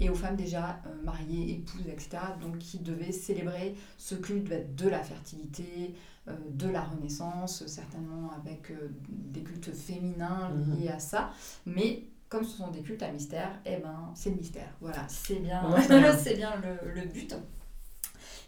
Et 0.01 0.11
aux 0.11 0.15
femmes 0.15 0.37
déjà 0.37 0.83
euh, 0.87 1.03
mariées, 1.03 1.53
épouses, 1.53 1.89
etc. 1.89 2.19
Donc 2.43 2.59
qui 2.59 2.81
devaient 2.81 3.13
célébrer 3.13 3.75
ce 3.97 4.17
culte 4.17 4.53
de 4.77 4.89
la 4.89 5.03
fertilité, 5.03 5.95
euh, 6.29 6.37
de 6.51 6.69
la 6.69 6.83
renaissance, 6.83 7.67
certainement 7.67 8.31
avec 8.39 8.71
euh, 8.71 8.91
des 9.09 9.43
cultes 9.43 9.73
féminins 9.73 10.51
mhm. 10.51 10.79
liés 10.79 10.89
à 10.89 10.99
ça. 10.99 11.31
Mais 11.65 12.05
comme 12.29 12.45
ce 12.45 12.59
sont 12.59 12.71
des 12.71 12.83
cultes 12.83 13.03
à 13.03 13.11
mystère, 13.11 13.61
eh 13.65 13.79
ben, 13.79 14.13
c'est 14.15 14.29
le 14.29 14.37
mystère. 14.37 14.77
Voilà, 14.83 15.07
c'est 15.09 15.37
bien, 15.37 15.63
c'est 16.19 16.35
bien 16.35 16.53
le, 16.57 16.93
le 16.93 17.07
but. 17.07 17.35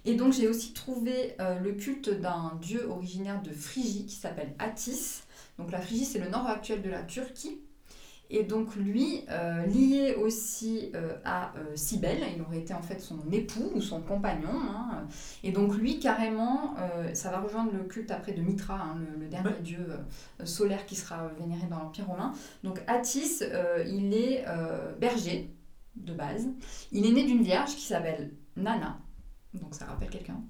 Et 0.05 0.15
donc 0.15 0.33
j'ai 0.33 0.49
aussi 0.49 0.73
trouvé 0.73 1.35
euh, 1.41 1.59
le 1.59 1.73
culte 1.73 2.11
d'un 2.11 2.59
dieu 2.61 2.87
originaire 2.89 3.43
de 3.43 3.51
Phrygie 3.51 4.07
qui 4.07 4.17
s'appelle 4.17 4.55
Attis. 4.59 5.23
Donc 5.59 5.71
la 5.71 5.81
Phrygie, 5.81 6.05
c'est 6.05 6.19
le 6.19 6.29
nord 6.29 6.47
actuel 6.47 6.83
de 6.83 6.91
la 6.91 7.03
Turquie. 7.03 7.61
Et 8.31 8.43
donc 8.43 8.75
lui, 8.75 9.23
euh, 9.31 9.65
lié 9.67 10.15
aussi 10.15 10.91
euh, 10.95 11.15
à 11.25 11.53
euh, 11.57 11.77
Cybèle, 11.77 12.23
il 12.35 12.43
aurait 12.43 12.59
été 12.59 12.73
en 12.73 12.83
fait 12.83 12.99
son 12.99 13.19
époux 13.31 13.71
ou 13.75 13.81
son 13.81 14.01
compagnon. 14.01 14.49
Hein. 14.49 15.07
et 15.43 15.53
donc 15.53 15.77
lui, 15.77 15.99
carrément, 15.99 16.75
ça 17.13 17.31
va 17.31 17.41
rejoindre 17.41 17.73
le 17.73 17.85
culte 17.85 18.11
après 18.11 18.33
de 18.33 18.43
Mitra, 18.43 18.75
hein, 18.75 18.99
le, 19.19 19.27
dernier 19.27 19.61
dieu 19.63 19.87
solaire 20.45 20.87
qui 20.87 20.97
sera 20.97 21.29
vénéré 21.39 21.67
dans 21.69 21.79
l'Empire 21.79 22.07
romain. 22.07 22.33
Donc 22.63 22.81
Attis, 22.87 23.41
il 23.87 24.15
est 24.15 24.45
berger 24.99 25.51
de 25.97 26.13
base. 26.13 26.49
Il 26.93 27.07
est 27.07 27.13
né 27.13 27.25
d'une 27.25 27.43
vierge 27.43 27.75
qui 27.77 27.83
s'appelle 27.83 28.33
Nana, 28.57 28.99
donc 29.55 29.75
ça 29.75 29.87
rappelle 29.87 30.11
quelqu'un. 30.11 30.41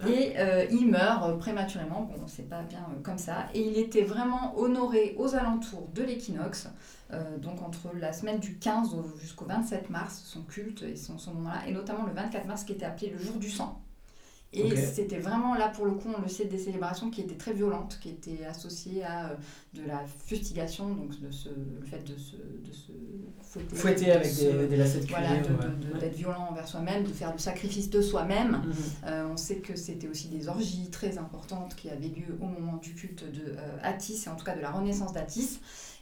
Ah. 0.00 0.08
Et 0.08 0.34
il 0.70 0.88
meurt 0.88 1.38
prématurément, 1.38 2.02
bon, 2.02 2.26
c'est 2.26 2.48
pas 2.48 2.62
bien 2.62 2.86
comme 3.02 3.18
ça. 3.18 3.48
Et 3.54 3.60
il 3.60 3.78
était 3.78 4.04
vraiment 4.04 4.56
honoré 4.56 5.14
aux 5.18 5.34
alentours 5.34 5.88
de 5.94 6.02
l'équinoxe. 6.02 6.68
Euh, 7.12 7.38
donc 7.38 7.62
entre 7.62 7.94
la 7.94 8.12
semaine 8.12 8.38
du 8.38 8.58
15 8.58 8.94
jusqu'au 9.18 9.46
27 9.46 9.88
mars, 9.88 10.22
son 10.24 10.42
culte 10.42 10.82
et 10.82 10.96
son, 10.96 11.16
son 11.16 11.34
moment-là, 11.34 11.66
et 11.66 11.72
notamment 11.72 12.04
le 12.04 12.12
24 12.12 12.46
mars 12.46 12.64
qui 12.64 12.72
était 12.72 12.84
appelé 12.84 13.10
le 13.10 13.18
jour 13.18 13.36
du 13.36 13.48
sang. 13.48 13.80
Et 14.52 14.74
c'était 14.76 15.18
vraiment 15.18 15.54
là, 15.54 15.68
pour 15.68 15.84
le 15.84 15.92
coup, 15.92 16.08
on 16.16 16.22
le 16.22 16.28
sait, 16.28 16.46
des 16.46 16.58
célébrations 16.58 17.10
qui 17.10 17.20
étaient 17.20 17.36
très 17.36 17.52
violentes, 17.52 17.98
qui 18.00 18.08
étaient 18.08 18.46
associées 18.46 19.04
à 19.04 19.26
euh, 19.26 19.34
de 19.74 19.82
la 19.86 20.02
fustigation, 20.26 20.88
donc 20.88 21.20
de 21.20 21.30
ce, 21.30 21.50
le 21.50 21.84
fait 21.84 22.02
de 22.02 22.16
se, 22.16 22.36
de 22.36 22.72
se 22.72 22.92
fouetter. 23.42 23.76
Fouetter 23.76 24.12
avec 24.12 24.34
des, 24.70 24.76
lacets 24.76 25.00
de 25.00 25.04
cuir. 25.04 25.18
Voilà, 25.18 26.00
d'être 26.00 26.14
violent 26.14 26.48
envers 26.50 26.66
soi-même, 26.66 27.04
de 27.04 27.12
faire 27.12 27.32
du 27.32 27.42
sacrifice 27.42 27.90
de 27.90 28.00
soi-même. 28.00 28.52
Mhm. 28.52 28.74
Euh, 29.06 29.28
on 29.30 29.36
sait 29.36 29.56
que 29.56 29.76
c'était 29.76 30.08
aussi 30.08 30.28
des 30.28 30.48
orgies 30.48 30.88
très 30.90 31.18
importantes 31.18 31.76
qui 31.76 31.90
avaient 31.90 32.08
lieu 32.08 32.38
au 32.40 32.46
moment 32.46 32.78
du 32.78 32.94
culte 32.94 33.30
de 33.30 33.54
Attis, 33.82 34.24
et 34.26 34.30
en 34.30 34.36
tout 34.36 34.46
cas 34.46 34.56
de 34.56 34.62
la 34.62 34.70
renaissance 34.70 35.12
d'Attis. 35.12 35.60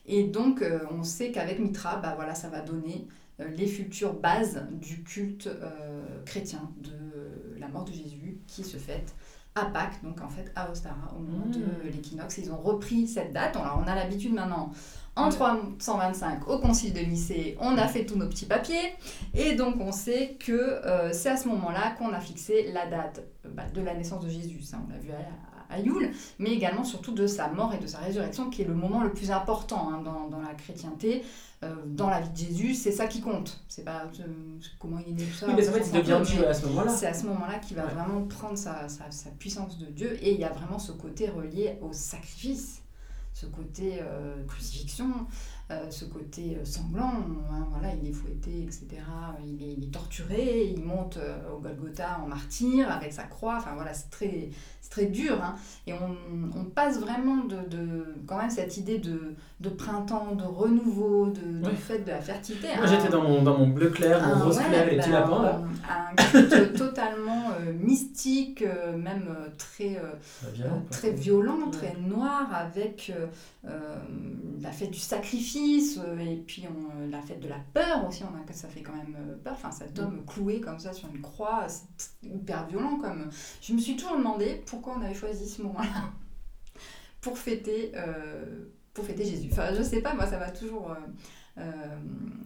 Et 0.08 0.24
donc, 0.24 0.62
euh, 0.62 0.80
on 0.90 1.02
sait 1.02 1.30
qu'avec 1.32 1.58
Mitra, 1.58 1.96
bah, 1.96 2.14
voilà, 2.14 2.34
ça 2.34 2.48
va 2.48 2.60
donner 2.60 3.06
euh, 3.40 3.48
les 3.48 3.66
futures 3.66 4.14
bases 4.14 4.66
du 4.72 5.02
culte 5.02 5.48
euh, 5.48 6.22
chrétien 6.24 6.70
de 6.78 6.92
la 7.66 7.72
mort 7.72 7.84
de 7.84 7.92
Jésus 7.92 8.38
qui 8.46 8.64
se 8.64 8.76
fête 8.76 9.14
à 9.54 9.64
Pâques, 9.66 10.02
donc 10.02 10.20
en 10.20 10.28
fait 10.28 10.52
à 10.54 10.70
Ostara, 10.70 11.14
au 11.16 11.20
moment 11.20 11.46
de 11.46 11.58
mmh. 11.58 11.90
l'équinoxe. 11.90 12.38
Ils 12.38 12.52
ont 12.52 12.58
repris 12.58 13.08
cette 13.08 13.32
date. 13.32 13.56
Alors, 13.56 13.82
on 13.82 13.88
a 13.88 13.94
l'habitude 13.94 14.34
maintenant, 14.34 14.70
en 15.16 15.30
325, 15.30 16.46
au 16.46 16.58
concile 16.58 16.92
de 16.92 17.00
Nicée, 17.00 17.56
on 17.58 17.78
a 17.78 17.88
fait 17.88 18.04
tous 18.04 18.16
nos 18.16 18.28
petits 18.28 18.44
papiers. 18.44 18.94
Et 19.32 19.54
donc, 19.54 19.76
on 19.80 19.92
sait 19.92 20.36
que 20.38 20.82
c'est 21.12 21.30
à 21.30 21.38
ce 21.38 21.48
moment-là 21.48 21.94
qu'on 21.96 22.12
a 22.12 22.20
fixé 22.20 22.70
la 22.72 22.86
date 22.86 23.24
bah, 23.48 23.62
de 23.72 23.80
la 23.80 23.94
naissance 23.94 24.22
de 24.22 24.28
Jésus. 24.28 24.60
Ça, 24.60 24.76
on 24.86 24.92
l'a 24.92 24.98
vu 24.98 25.10
à, 25.12 25.74
à 25.74 25.80
Yule, 25.80 26.12
mais 26.38 26.50
également 26.50 26.84
surtout 26.84 27.12
de 27.12 27.26
sa 27.26 27.48
mort 27.48 27.72
et 27.74 27.78
de 27.78 27.86
sa 27.86 27.98
résurrection, 27.98 28.50
qui 28.50 28.62
est 28.62 28.66
le 28.66 28.74
moment 28.74 29.02
le 29.02 29.12
plus 29.12 29.30
important 29.30 29.90
hein, 29.90 30.02
dans, 30.04 30.28
dans, 30.28 30.40
la 30.40 30.54
chrétienté. 30.54 31.22
Euh, 31.66 31.74
dans 31.86 32.08
la 32.08 32.20
vie 32.20 32.30
de 32.30 32.36
Jésus, 32.36 32.74
c'est 32.74 32.92
ça 32.92 33.06
qui 33.06 33.20
compte. 33.20 33.60
C'est 33.68 33.84
pas 33.84 34.04
euh, 34.20 34.24
comment 34.78 34.98
il 34.98 35.12
est 35.12 35.16
né 35.16 35.24
tout 35.24 35.36
ça. 35.36 35.46
Oui, 35.46 35.54
mais 35.56 35.68
en 35.68 35.72
fait, 35.72 35.86
il 35.86 35.92
devient 35.92 36.20
Dieu 36.24 36.46
à 36.46 36.54
ce 36.54 36.66
moment-là. 36.66 36.90
C'est 36.90 37.06
à 37.06 37.14
ce 37.14 37.26
moment-là 37.26 37.58
qu'il 37.58 37.76
va 37.76 37.86
vraiment 37.86 38.22
prendre 38.26 38.56
sa, 38.56 38.88
sa, 38.88 39.10
sa, 39.10 39.30
puissance 39.30 39.78
de 39.78 39.86
Dieu, 39.86 40.16
et 40.22 40.32
il 40.32 40.40
y 40.40 40.44
a 40.44 40.52
vraiment 40.52 40.78
ce 40.78 40.92
côté 40.92 41.28
relié 41.28 41.78
au 41.82 41.92
sacrifice, 41.92 42.82
ce 43.32 43.46
côté 43.46 43.98
euh, 44.00 44.44
crucifixion. 44.46 45.26
Ce 45.90 46.04
côté 46.04 46.56
sanglant, 46.62 47.24
hein, 47.50 47.66
voilà, 47.72 47.92
il 47.92 48.08
est 48.08 48.12
fouetté, 48.12 48.62
etc. 48.62 48.86
Il 49.44 49.60
est, 49.60 49.72
il 49.76 49.82
est 49.82 49.90
torturé, 49.92 50.68
il 50.68 50.80
monte 50.80 51.18
au 51.52 51.58
Golgotha 51.58 52.20
en 52.22 52.28
martyr 52.28 52.88
avec 52.88 53.12
sa 53.12 53.24
croix, 53.24 53.56
enfin 53.56 53.74
voilà, 53.74 53.92
c'est 53.92 54.08
très, 54.08 54.50
très 54.90 55.06
dur. 55.06 55.42
Hein. 55.42 55.54
Et 55.86 55.92
on, 55.92 56.58
on, 56.58 56.64
passe 56.64 56.98
vraiment 57.00 57.44
de, 57.44 57.56
de, 57.68 58.14
quand 58.26 58.38
même 58.38 58.50
cette 58.50 58.76
idée 58.76 58.98
de, 58.98 59.34
de 59.60 59.68
printemps, 59.68 60.34
de 60.34 60.44
renouveau, 60.44 61.26
de, 61.26 61.68
de 61.68 61.74
fête 61.74 62.04
de 62.04 62.10
la 62.10 62.20
fertilité. 62.20 62.68
Moi 62.76 62.86
j'étais 62.86 63.08
dans 63.08 63.22
mon, 63.22 63.42
dans 63.42 63.56
mon 63.56 63.68
bleu 63.68 63.90
clair, 63.90 64.20
mon 64.26 64.44
rose 64.44 64.58
clair 64.58 64.88
et 64.88 64.92
les 64.92 64.96
petits 64.98 65.10
bah, 65.10 65.20
lapins 65.20 65.42
là. 65.42 65.62
Un 65.88 66.14
culte 66.16 66.76
totalement 66.76 67.50
mystique, 67.80 68.64
même 68.96 69.34
très, 69.58 70.00
violent, 70.52 70.82
très 70.90 71.10
violent, 71.10 71.70
très 71.70 71.94
noir, 71.96 72.48
avec 72.52 73.12
la 74.60 74.70
fête 74.70 74.90
du 74.90 74.98
sacrifice 74.98 75.98
euh, 75.98 76.18
et 76.18 76.36
puis 76.36 76.64
on, 76.66 77.10
la 77.10 77.20
fête 77.20 77.40
de 77.40 77.48
la 77.48 77.58
peur 77.74 78.06
aussi, 78.08 78.22
on 78.24 78.26
a, 78.26 78.52
ça 78.52 78.68
fait 78.68 78.82
quand 78.82 78.94
même 78.94 79.16
euh, 79.18 79.36
peur. 79.42 79.54
Enfin, 79.54 79.70
cet 79.70 79.98
homme 79.98 80.22
cloué 80.26 80.60
comme 80.60 80.78
ça 80.78 80.92
sur 80.92 81.08
une 81.08 81.20
croix, 81.20 81.66
c'est 81.68 82.08
hyper 82.22 82.66
violent. 82.66 82.98
Comme... 83.00 83.30
Je 83.60 83.72
me 83.72 83.78
suis 83.78 83.96
toujours 83.96 84.16
demandé 84.16 84.62
pourquoi 84.66 84.75
on 84.84 85.02
avait 85.02 85.14
choisi 85.14 85.48
ce 85.48 85.62
moment-là 85.62 86.12
pour 87.20 87.38
fêter, 87.38 87.92
euh, 87.94 88.66
pour 88.94 89.04
fêter 89.04 89.24
Jésus. 89.24 89.48
Enfin, 89.52 89.74
je 89.76 89.82
sais 89.82 90.00
pas, 90.00 90.14
moi 90.14 90.26
ça 90.26 90.38
va 90.38 90.50
toujours. 90.50 90.96
Euh, 91.58 91.62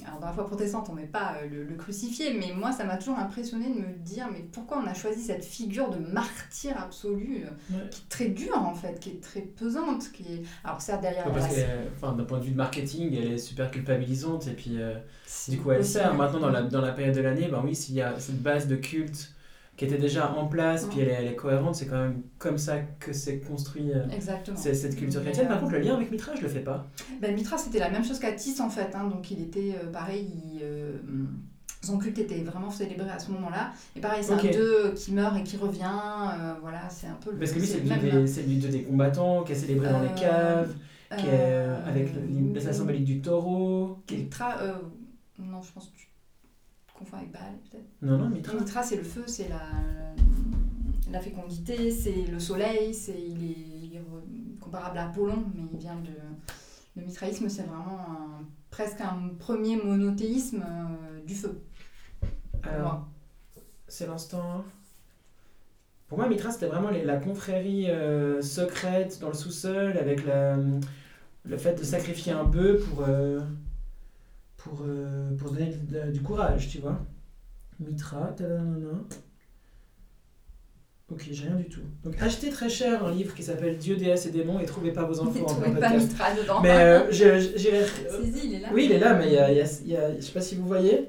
alors 0.07 0.21
dans 0.21 0.27
la 0.29 0.33
foi 0.33 0.47
protestante, 0.47 0.89
on 0.89 0.93
met 0.93 1.07
pas 1.07 1.35
euh, 1.43 1.65
le, 1.69 1.75
crucifié, 1.75 2.33
mais 2.33 2.53
moi 2.55 2.71
ça 2.71 2.85
m'a 2.85 2.97
toujours 2.97 3.19
impressionné 3.19 3.69
de 3.69 3.81
me 3.81 3.93
dire 3.99 4.29
mais 4.33 4.39
pourquoi 4.53 4.81
on 4.85 4.87
a 4.87 4.95
choisi 4.95 5.21
cette 5.21 5.45
figure 5.45 5.91
de 5.91 5.99
martyr 5.99 6.81
absolu 6.81 7.45
euh, 7.45 7.89
qui 7.91 8.03
est 8.03 8.09
très 8.09 8.29
dure 8.29 8.57
en 8.57 8.75
fait, 8.75 9.01
qui 9.01 9.11
est 9.11 9.21
très 9.21 9.41
pesante, 9.41 10.13
qui 10.13 10.23
est 10.23 10.43
alors 10.63 10.81
certes 10.81 11.03
derrière. 11.03 11.27
enfin, 11.27 12.13
d'un 12.13 12.23
point 12.23 12.39
de 12.39 12.45
vue 12.45 12.53
de 12.53 12.57
marketing, 12.57 13.13
elle 13.17 13.33
est 13.33 13.39
super 13.39 13.73
culpabilisante 13.73 14.47
et 14.47 14.53
puis 14.53 14.79
du 15.49 15.59
coup 15.59 15.73
elle 15.73 15.85
sert. 15.85 16.15
Maintenant 16.15 16.41
dans 16.41 16.51
la 16.51 16.63
dans 16.63 16.81
la 16.81 16.93
période 16.93 17.17
de 17.17 17.21
l'année, 17.21 17.49
ben 17.49 17.63
oui, 17.65 17.75
s'il 17.75 17.97
y 17.97 18.03
a 18.03 18.17
cette 18.21 18.41
base 18.41 18.69
de 18.69 18.77
culte 18.77 19.35
qui 19.81 19.87
était 19.87 19.97
déjà 19.97 20.35
en 20.35 20.47
place, 20.47 20.85
puis 20.85 21.01
elle 21.01 21.09
est, 21.09 21.13
elle 21.13 21.27
est 21.29 21.35
cohérente, 21.35 21.75
c'est 21.75 21.87
quand 21.87 21.97
même 21.97 22.21
comme 22.37 22.59
ça 22.59 22.77
que 22.99 23.15
c'est 23.15 23.39
construit 23.39 23.93
euh, 23.95 24.03
cette 24.55 24.95
culture 24.95 25.23
chrétienne. 25.23 25.49
Par 25.49 25.59
contre, 25.59 25.73
le 25.73 25.79
lien 25.79 25.95
avec 25.95 26.11
Mitra, 26.11 26.35
je 26.37 26.43
le 26.43 26.49
fais 26.49 26.61
pas. 26.61 26.87
Ben, 27.19 27.35
Mitra, 27.35 27.57
c'était 27.57 27.79
la 27.79 27.89
même 27.89 28.05
chose 28.05 28.19
qu'Atis 28.19 28.61
en 28.61 28.69
fait, 28.69 28.95
hein, 28.95 29.09
donc 29.09 29.31
il 29.31 29.41
était 29.41 29.77
euh, 29.83 29.91
pareil, 29.91 30.61
euh, 30.63 30.99
son 31.81 31.97
culte 31.97 32.19
était 32.19 32.43
vraiment 32.43 32.71
célébré 32.71 33.09
à 33.09 33.19
ce 33.19 33.31
moment-là. 33.31 33.73
Et 33.97 34.01
pareil, 34.01 34.23
c'est 34.23 34.35
un 34.35 34.37
dieu 34.37 34.93
qui 34.95 35.13
meurt 35.13 35.35
et 35.39 35.45
qui 35.45 35.57
revient, 35.57 35.89
voilà, 36.61 36.91
c'est 36.91 37.07
un 37.07 37.17
peu... 37.25 37.31
Parce 37.33 37.53
que 37.53 37.59
lui, 37.59 37.67
c'est 37.67 37.79
le 37.79 38.55
dieu 38.57 38.69
des, 38.69 38.83
combattants, 38.83 39.45
qui 39.45 39.53
est 39.53 39.55
célébré 39.55 39.89
dans 39.89 40.03
les 40.03 40.13
caves, 40.13 40.75
qui 41.17 41.25
est 41.25 41.65
avec 41.87 42.11
la 42.55 42.73
symbolique 42.75 43.05
du 43.05 43.23
taureau. 43.23 44.03
Mitra, 44.11 44.59
non, 45.39 45.63
je 45.63 45.73
pense 45.73 45.87
que 45.87 46.10
confond 47.01 47.17
avec 47.17 47.33
Baal 47.33 47.55
peut-être 47.71 47.87
Non, 48.03 48.19
non, 48.19 48.29
Mitra. 48.29 48.55
Mitra, 48.55 48.83
c'est 48.83 48.97
le 48.97 49.03
feu, 49.03 49.25
c'est 49.27 49.49
la, 49.49 49.63
la 51.11 51.21
fécondité, 51.21 51.91
c'est 51.91 52.27
le 52.31 52.39
soleil, 52.39 52.95
c'est, 52.95 53.19
il, 53.19 53.45
est, 53.45 54.03
comparable 54.61 54.99
à 54.99 55.07
Apollon, 55.07 55.45
mais 55.55 55.63
il 55.73 55.79
vient 55.79 55.97
de. 55.97 56.11
Le 56.97 57.03
mitraïsme, 57.03 57.49
c'est 57.49 57.63
vraiment 57.63 58.41
presque 58.71 59.01
un 59.01 59.31
premier 59.39 59.77
monothéisme 59.77 60.63
euh, 60.63 61.25
du 61.25 61.35
feu. 61.35 61.63
Alors, 62.63 63.07
c'est 63.89 64.07
l'instant. 64.07 64.65
Pour 66.09 66.19
moi, 66.19 66.29
Mitra, 66.29 66.51
c'était 66.51 66.67
vraiment 66.67 66.91
la 66.91 67.17
confrérie 67.17 67.89
euh, 67.89 68.43
secrète 68.43 69.21
dans 69.21 69.29
le 69.29 69.35
sous-sol 69.35 69.97
avec 69.97 70.27
la, 70.27 70.57
le 71.45 71.57
fait 71.57 71.75
de 71.75 71.85
sacrifier 71.85 72.33
un 72.33 72.45
bœuf 72.45 72.85
pour. 72.89 73.05
Euh, 73.09 73.41
pour, 74.65 74.83
euh, 74.87 75.35
pour 75.37 75.49
se 75.49 75.55
donner 75.55 75.73
du 76.13 76.21
courage, 76.21 76.69
tu 76.69 76.79
vois. 76.79 76.99
Mitra, 77.79 78.35
Ok, 81.13 81.27
j'ai 81.29 81.49
rien 81.49 81.57
du 81.57 81.65
tout. 81.65 81.81
Donc 82.05 82.15
achetez 82.23 82.51
très 82.51 82.69
cher 82.69 83.05
un 83.05 83.11
livre 83.11 83.35
qui 83.35 83.43
s'appelle 83.43 83.77
Dieu, 83.79 83.97
déesse 83.97 84.27
et 84.27 84.31
démons 84.31 84.61
et 84.61 84.65
trouvez 84.65 84.93
pas 84.93 85.03
vos 85.03 85.19
enfants 85.21 85.41
en 85.43 85.47
trouvez 85.47 85.73
pas 85.73 85.91
Mitra 85.91 86.27
dedans. 86.41 86.61
Mais 86.63 86.71
euh, 86.71 87.11
j'ai... 87.11 87.37
il 88.45 88.55
est 88.55 88.61
là. 88.61 88.69
Oui, 88.73 88.85
il 88.85 88.93
est 88.93 88.99
là, 89.01 89.15
mais 89.15 89.27
il 89.27 89.33
y 89.33 89.39
a, 89.39 89.51
il 89.51 89.57
y 89.57 89.61
a, 89.61 89.67
il 89.83 89.91
y 89.91 89.97
a 89.97 90.15
je 90.15 90.21
sais 90.21 90.33
pas 90.33 90.41
si 90.41 90.55
vous 90.55 90.69
voyez. 90.69 91.09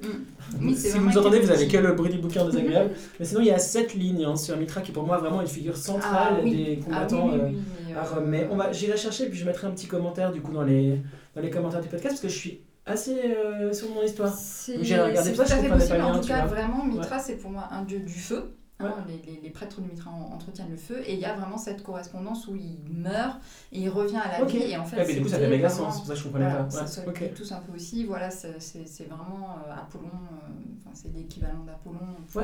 Mm. 0.60 0.74
si 0.74 0.98
vous 0.98 1.18
entendez, 1.20 1.40
vous 1.40 1.52
avez 1.52 1.68
que 1.68 1.78
le 1.78 1.94
bruit 1.94 2.10
du 2.10 2.18
bouquin 2.18 2.46
désagréable. 2.46 2.92
mais 3.20 3.26
sinon, 3.26 3.42
il 3.42 3.48
y 3.48 3.52
a 3.52 3.60
sept 3.60 3.94
lignes 3.94 4.26
hein, 4.26 4.36
sur 4.36 4.58
Mitra 4.58 4.82
qui 4.82 4.92
pour 4.92 5.06
moi 5.06 5.20
vraiment 5.20 5.42
une 5.42 5.48
figure 5.48 5.78
centrale 5.78 6.38
ah 6.40 6.44
des 6.50 6.80
ah 6.82 6.86
combattants 6.86 7.30
à 7.96 8.04
Rome. 8.04 8.26
Mais 8.26 8.48
on 8.50 8.56
va, 8.56 8.72
j'irai 8.72 8.98
chercher 8.98 9.26
et 9.26 9.30
puis 9.30 9.38
je 9.38 9.46
mettrai 9.46 9.68
un 9.68 9.72
petit 9.72 9.88
commentaire 9.88 10.32
du 10.32 10.42
coup 10.42 10.52
dans 10.52 10.64
les, 10.64 11.00
dans 11.36 11.42
les 11.42 11.52
commentaires 11.52 11.82
du 11.82 11.90
podcast 11.90 12.16
parce 12.16 12.22
que 12.22 12.30
je 12.30 12.40
suis 12.40 12.62
assez 12.86 13.20
euh, 13.24 13.74
sur 13.74 13.89
mon 13.89 14.04
histoire. 14.04 14.34
J'ai 14.82 15.00
regardé 15.00 15.36
ça, 15.36 15.46
je 15.46 15.56
comprenais 15.56 15.88
pas 15.88 15.96
bien. 15.96 16.06
En 16.06 16.20
tout 16.20 16.28
cas, 16.28 16.46
vraiment, 16.46 16.86
Mitra, 16.86 17.20
c'est 17.20 17.38
pour 17.38 17.52
moi 17.52 17.67
un 17.72 17.84
dieu 17.84 18.00
du 18.00 18.13
feu. 18.13 18.56
Hein, 18.84 19.06
les, 19.08 19.39
les, 19.44 19.50
prêtres 19.52 19.80
de 19.80 19.86
Mitra 19.86 20.10
entretiennent 20.10 20.72
le 20.72 20.76
feu 20.76 21.04
et 21.06 21.13
il 21.13 21.20
y 21.20 21.26
a 21.26 21.36
vraiment 21.36 21.60
cette 21.60 21.84
correspondance 21.84 22.48
où 22.48 22.56
il 22.56 22.80
meurt 22.89 23.39
et 23.72 23.82
il 23.82 23.89
revient 23.89 24.17
à 24.17 24.39
la 24.39 24.44
vie 24.44 24.58
et 24.58 24.76
en 24.76 24.86
fait 24.86 25.06
mais 25.06 25.13
du 25.13 25.22
coup 25.22 25.28
ça 25.28 25.38
fait 25.38 25.48
méga 25.48 25.70
sens 25.70 25.94
c'est 25.94 26.00
pour 26.00 26.08
ça 26.08 26.13
que 26.13 26.20
je 26.20 26.24
comprenais 26.24 26.52
pas 26.52 26.70
ça 26.70 27.08
okay. 27.08 27.30
tous 27.30 27.52
un 27.52 27.60
peu 27.60 27.74
aussi 27.76 28.06
voilà 28.06 28.32
c'est 28.32 29.04
vraiment 29.08 29.58
euh, 29.67 29.74
Apollon 29.74 30.08
euh, 30.08 30.89
c'est 30.96 31.13
l'équivalent 31.13 31.63
d'Apollon 31.63 32.00
pour, 32.32 32.41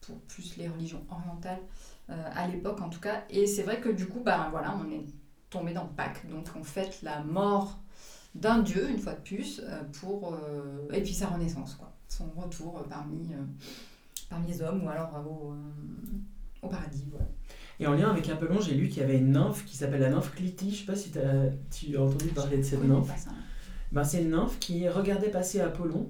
pour, 0.00 0.16
plus 0.20 0.56
les 0.56 0.68
religions 0.68 1.04
orientales 1.10 1.60
à 2.08 2.48
l'époque 2.48 2.80
en 2.80 2.88
tout 2.88 3.00
cas 3.00 3.24
et 3.28 3.46
c'est 3.46 3.62
vrai 3.62 3.78
que 3.78 3.90
du 3.90 4.06
coup 4.06 4.20
bah 4.24 4.48
voilà 4.50 4.74
on 4.82 4.90
est 4.90 5.04
tombé 5.50 5.74
dans 5.74 5.84
Pâques 5.84 6.26
donc 6.30 6.46
on 6.58 6.64
fête 6.64 7.02
la 7.02 7.20
mort 7.20 7.81
d'un 8.34 8.60
dieu, 8.60 8.88
une 8.88 8.98
fois 8.98 9.12
de 9.12 9.20
plus, 9.20 9.60
euh, 9.64 9.82
pour, 10.00 10.34
euh, 10.34 10.92
et 10.92 11.02
puis 11.02 11.12
sa 11.12 11.28
renaissance, 11.28 11.74
quoi. 11.74 11.92
son 12.08 12.30
retour 12.36 12.82
parmi, 12.88 13.32
euh, 13.32 13.36
parmi 14.30 14.46
les 14.48 14.62
hommes 14.62 14.84
ou 14.84 14.88
alors 14.88 15.10
au, 15.26 15.54
au 16.62 16.68
paradis. 16.68 17.04
Voilà. 17.10 17.26
Et 17.80 17.86
en 17.86 17.94
lien 17.94 18.10
avec 18.10 18.28
Apollon, 18.28 18.60
j'ai 18.60 18.74
lu 18.74 18.88
qu'il 18.88 19.02
y 19.02 19.04
avait 19.04 19.18
une 19.18 19.32
nymphe 19.32 19.64
qui 19.64 19.76
s'appelle 19.76 20.00
la 20.00 20.10
nymphe 20.10 20.34
Cliti. 20.34 20.70
Je 20.70 20.80
sais 20.80 20.86
pas 20.86 20.96
si 20.96 21.10
tu 21.10 21.96
as 21.96 22.00
entendu 22.00 22.28
parler 22.28 22.58
de 22.58 22.62
cette 22.62 22.84
nymphe. 22.84 23.10
Ben, 23.90 24.04
c'est 24.04 24.22
une 24.22 24.30
nymphe 24.30 24.58
qui 24.58 24.88
regardait 24.88 25.30
passer 25.30 25.60
Apollon. 25.60 26.08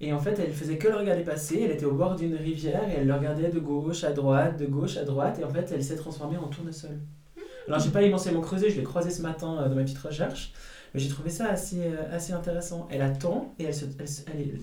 Et 0.00 0.12
en 0.12 0.18
fait, 0.18 0.38
elle 0.38 0.52
faisait 0.52 0.76
que 0.76 0.88
le 0.88 0.96
regarder 0.96 1.22
passer. 1.22 1.62
Elle 1.62 1.70
était 1.70 1.86
au 1.86 1.94
bord 1.94 2.16
d'une 2.16 2.34
rivière 2.34 2.86
et 2.90 2.94
elle 2.98 3.06
le 3.06 3.14
regardait 3.14 3.48
de 3.48 3.58
gauche 3.58 4.04
à 4.04 4.12
droite, 4.12 4.58
de 4.58 4.66
gauche 4.66 4.98
à 4.98 5.04
droite. 5.04 5.38
Et 5.38 5.44
en 5.44 5.48
fait, 5.48 5.70
elle 5.72 5.82
s'est 5.82 5.96
transformée 5.96 6.36
en 6.36 6.48
tournesol. 6.48 6.90
Hmm. 7.36 7.40
Alors, 7.68 7.80
j'ai 7.80 7.90
pas 7.90 8.02
immensément 8.02 8.40
creusé, 8.42 8.68
je 8.68 8.76
l'ai 8.76 8.82
croisé 8.82 9.10
ce 9.10 9.22
matin 9.22 9.68
dans 9.68 9.74
ma 9.74 9.82
petite 9.82 9.98
recherche. 9.98 10.52
Mais 10.94 11.00
j'ai 11.00 11.08
trouvé 11.08 11.30
ça 11.30 11.48
assez, 11.48 11.80
euh, 11.84 12.14
assez 12.14 12.32
intéressant. 12.32 12.88
Elle 12.90 13.02
attend 13.02 13.54
et 13.58 13.64
elle 13.64 13.74
se, 13.74 13.84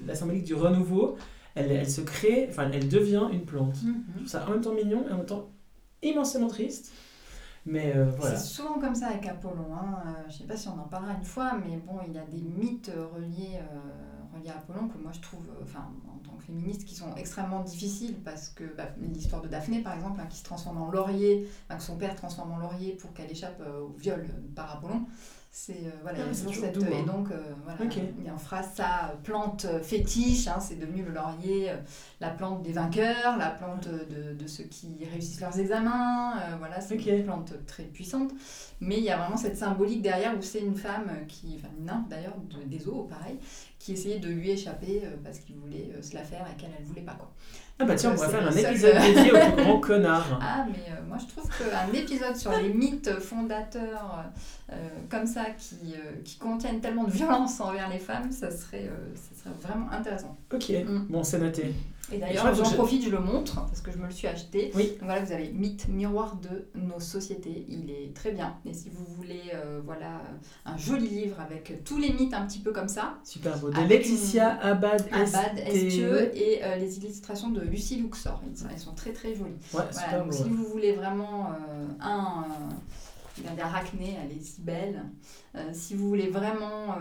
la 0.08 0.16
symbolique 0.16 0.44
du 0.44 0.56
renouveau, 0.56 1.18
elle, 1.56 1.72
elle, 1.72 1.90
se 1.90 2.02
crée, 2.02 2.48
enfin, 2.50 2.70
elle 2.72 2.90
devient 2.90 3.28
une 3.32 3.46
plante. 3.46 3.82
Mm 3.84 4.26
ça 4.26 4.46
en 4.48 4.52
même 4.52 4.62
temps 4.62 4.74
mignon 4.74 5.06
et 5.08 5.12
en 5.12 5.18
même 5.18 5.26
temps 5.26 5.50
immensément 6.02 6.48
triste. 6.48 6.92
Mais 7.66 7.94
euh, 7.96 8.06
voilà. 8.18 8.38
C'est 8.38 8.56
souvent 8.56 8.80
comme 8.80 8.96
ça 8.96 9.08
avec 9.08 9.26
Apollon. 9.26 9.74
Hein. 9.74 10.00
Euh, 10.06 10.30
je 10.30 10.38
sais 10.40 10.44
pas 10.44 10.58
si 10.58 10.68
on 10.68 10.80
en 10.80 10.88
parlera 10.88 11.14
une 11.14 11.24
fois, 11.24 11.54
mais 11.54 11.78
bon, 11.78 12.00
il 12.08 12.14
y 12.14 12.18
a 12.18 12.26
des 12.26 12.42
mythes 12.42 12.92
reliés, 13.14 13.60
reliés 14.34 14.50
à 14.50 14.58
Apollon 14.58 14.88
que 14.88 14.98
moi 14.98 15.12
je 15.14 15.22
trouve, 15.22 15.46
enfin, 15.62 15.90
en 16.14 16.18
tant 16.28 16.36
que 16.38 16.44
féministe, 16.44 16.86
qui 16.86 16.96
sont 16.96 17.16
extrêmement 17.16 17.62
difficiles 17.62 18.16
parce 18.24 18.50
que 18.50 18.64
bah, 18.76 18.90
l'histoire 18.98 19.42
de 19.42 19.48
Daphné, 19.48 19.82
par 19.82 19.94
exemple, 19.94 20.20
hein, 20.22 20.28
qui 20.30 20.38
se 20.38 20.44
transforme 20.44 20.82
en 20.82 20.92
laurier, 20.92 21.48
que 21.70 21.84
son 21.84 21.98
père 21.98 22.16
transforme 22.16 22.52
en 22.54 22.58
laurier 22.58 22.94
pour 22.94 23.14
qu'elle 23.14 23.32
échappe 23.32 23.62
au 23.62 23.94
viol 23.98 24.26
par 24.56 24.78
Apollon. 24.78 25.06
C'est 25.56 25.86
euh, 25.86 25.92
voilà, 26.02 26.18
ah, 26.20 26.24
il 26.24 26.50
y 26.50 26.52
a 26.52 26.56
cette 26.56 26.78
et 26.78 27.04
donc 27.04 27.30
euh, 27.30 27.54
voilà, 27.64 27.78
il 28.26 28.32
en 28.32 28.40
fera 28.40 28.64
sa 28.64 29.14
plante 29.24 29.68
fétiche, 29.84 30.48
hein, 30.48 30.60
c'est 30.60 30.78
devenu 30.78 31.04
le 31.04 31.12
laurier, 31.12 31.70
euh, 31.70 31.76
la 32.20 32.32
plante 32.32 32.64
des 32.64 32.72
vainqueurs, 32.72 33.38
la 33.38 33.52
plante 33.52 33.88
de, 33.88 34.34
de 34.34 34.48
ceux 34.48 34.64
qui 34.64 35.06
réussissent 35.06 35.42
leurs 35.42 35.60
examens, 35.60 36.40
voilà, 36.58 36.82
c'est 36.82 36.96
une 36.96 37.24
plante 37.24 37.54
très 37.68 37.84
puissante. 37.84 38.32
Mais 38.80 38.98
il 38.98 39.04
y 39.04 39.12
a 39.12 39.18
vraiment 39.18 39.38
cette 39.38 39.56
symbolique 39.56 40.02
derrière 40.02 40.36
où 40.36 40.42
c'est 40.42 40.62
une 40.62 40.76
femme 40.76 41.12
qui, 41.28 41.60
enfin 41.60 41.72
une 41.78 41.86
nymphe 41.86 42.10
d'ailleurs, 42.10 42.36
de, 42.50 42.64
des 42.64 42.88
eaux, 42.88 43.04
pareil, 43.04 43.38
qui 43.78 43.94
essayait 43.94 44.20
de 44.20 44.30
lui 44.30 44.50
échapper 44.50 45.04
parce 45.24 45.38
qu'il 45.38 45.58
voulait 45.58 45.94
se 46.02 46.16
la 46.16 46.24
faire 46.24 46.48
et 46.52 46.60
qu'elle 46.60 46.72
ne 46.82 46.86
voulait 46.86 47.02
pas 47.02 47.14
quoi. 47.14 47.32
Ah 47.80 47.86
bah 47.86 47.96
tiens, 47.96 48.12
on 48.12 48.16
pourrait 48.16 48.30
faire 48.30 48.48
un 48.48 48.56
épisode 48.56 48.98
dédié 49.02 49.32
au 49.32 49.52
plus 49.56 49.64
grand 49.64 49.80
connard. 49.82 50.40
Ah 50.42 50.66
mais 50.70 50.92
euh, 50.92 51.02
moi 51.08 51.18
je 51.18 51.26
trouve 51.26 51.50
qu'un 51.50 51.92
épisode 51.92 52.36
sur 52.36 52.52
les 52.52 52.70
mythes 52.70 53.20
fondateurs 53.20 54.26
euh, 54.72 54.76
comme 55.10 55.26
ça 55.26 55.46
qui, 55.58 55.96
euh, 55.96 56.22
qui 56.24 56.38
contiennent 56.38 56.82
tellement 56.82 57.06
de 57.06 57.12
violence 57.12 57.60
envers 57.60 57.90
les 57.90 58.00
femmes, 58.00 58.32
ça 58.32 58.52
serait, 58.52 58.90
ça 59.44 59.50
serait 59.50 59.74
vraiment 59.74 59.92
intéressant. 59.92 60.38
Ok, 60.54 60.70
mm. 60.70 61.08
bon 61.10 61.24
c'est 61.24 61.40
noté. 61.40 61.74
Et 62.12 62.18
d'ailleurs, 62.18 62.54
j'en 62.54 62.70
profite, 62.72 63.04
je 63.04 63.10
le 63.10 63.20
montre 63.20 63.56
parce 63.66 63.82
que 63.82 63.92
je 63.92 63.98
me 63.98 64.06
le 64.06 64.12
suis 64.12 64.28
acheté. 64.28 64.72
Oui. 64.76 64.90
Donc 65.00 65.04
voilà, 65.04 65.24
vous 65.24 65.32
avez 65.32 65.50
Mythe, 65.52 65.88
miroir 65.88 66.36
de 66.36 66.68
nos 66.76 67.00
sociétés. 67.00 67.66
Il 67.70 67.90
est 67.90 68.14
très 68.14 68.32
bien. 68.32 68.58
Et 68.66 68.74
si 68.74 68.90
vous 68.90 69.06
voulez, 69.16 69.54
voilà, 69.86 70.22
un 70.66 70.78
joli 70.78 71.08
livre 71.08 71.40
avec 71.40 71.84
tous 71.86 71.98
les 71.98 72.12
mythes 72.12 72.34
un 72.34 72.46
petit 72.46 72.60
peu 72.60 72.74
comme 72.74 72.90
ça. 72.90 73.16
Super 73.24 73.58
beau. 73.58 73.70
De 73.70 73.80
Laetitia 73.88 74.60
Abad, 74.62 75.08
Abad 75.12 75.58
Estieux 75.66 76.38
et 76.38 76.62
les 76.78 76.98
illustrations 76.98 77.50
de 77.50 77.62
Lucie 77.62 77.96
Luxor. 77.96 78.42
Elles 78.70 78.80
sont 78.80 78.94
très 78.94 79.14
très 79.14 79.34
jolies. 79.34 79.52
Ouais, 79.74 79.84
voilà, 79.92 80.32
si 80.32 80.50
vous 80.50 80.66
voulez 80.66 80.92
vraiment 80.92 81.52
euh, 81.52 81.86
un. 82.02 82.46
Euh, 82.50 83.56
d'Arachné, 83.58 84.16
elle 84.24 84.38
est 84.38 84.44
si 84.44 84.62
belle. 84.62 85.04
Euh, 85.56 85.70
si 85.74 85.96
vous 85.96 86.08
voulez 86.08 86.30
vraiment 86.30 86.96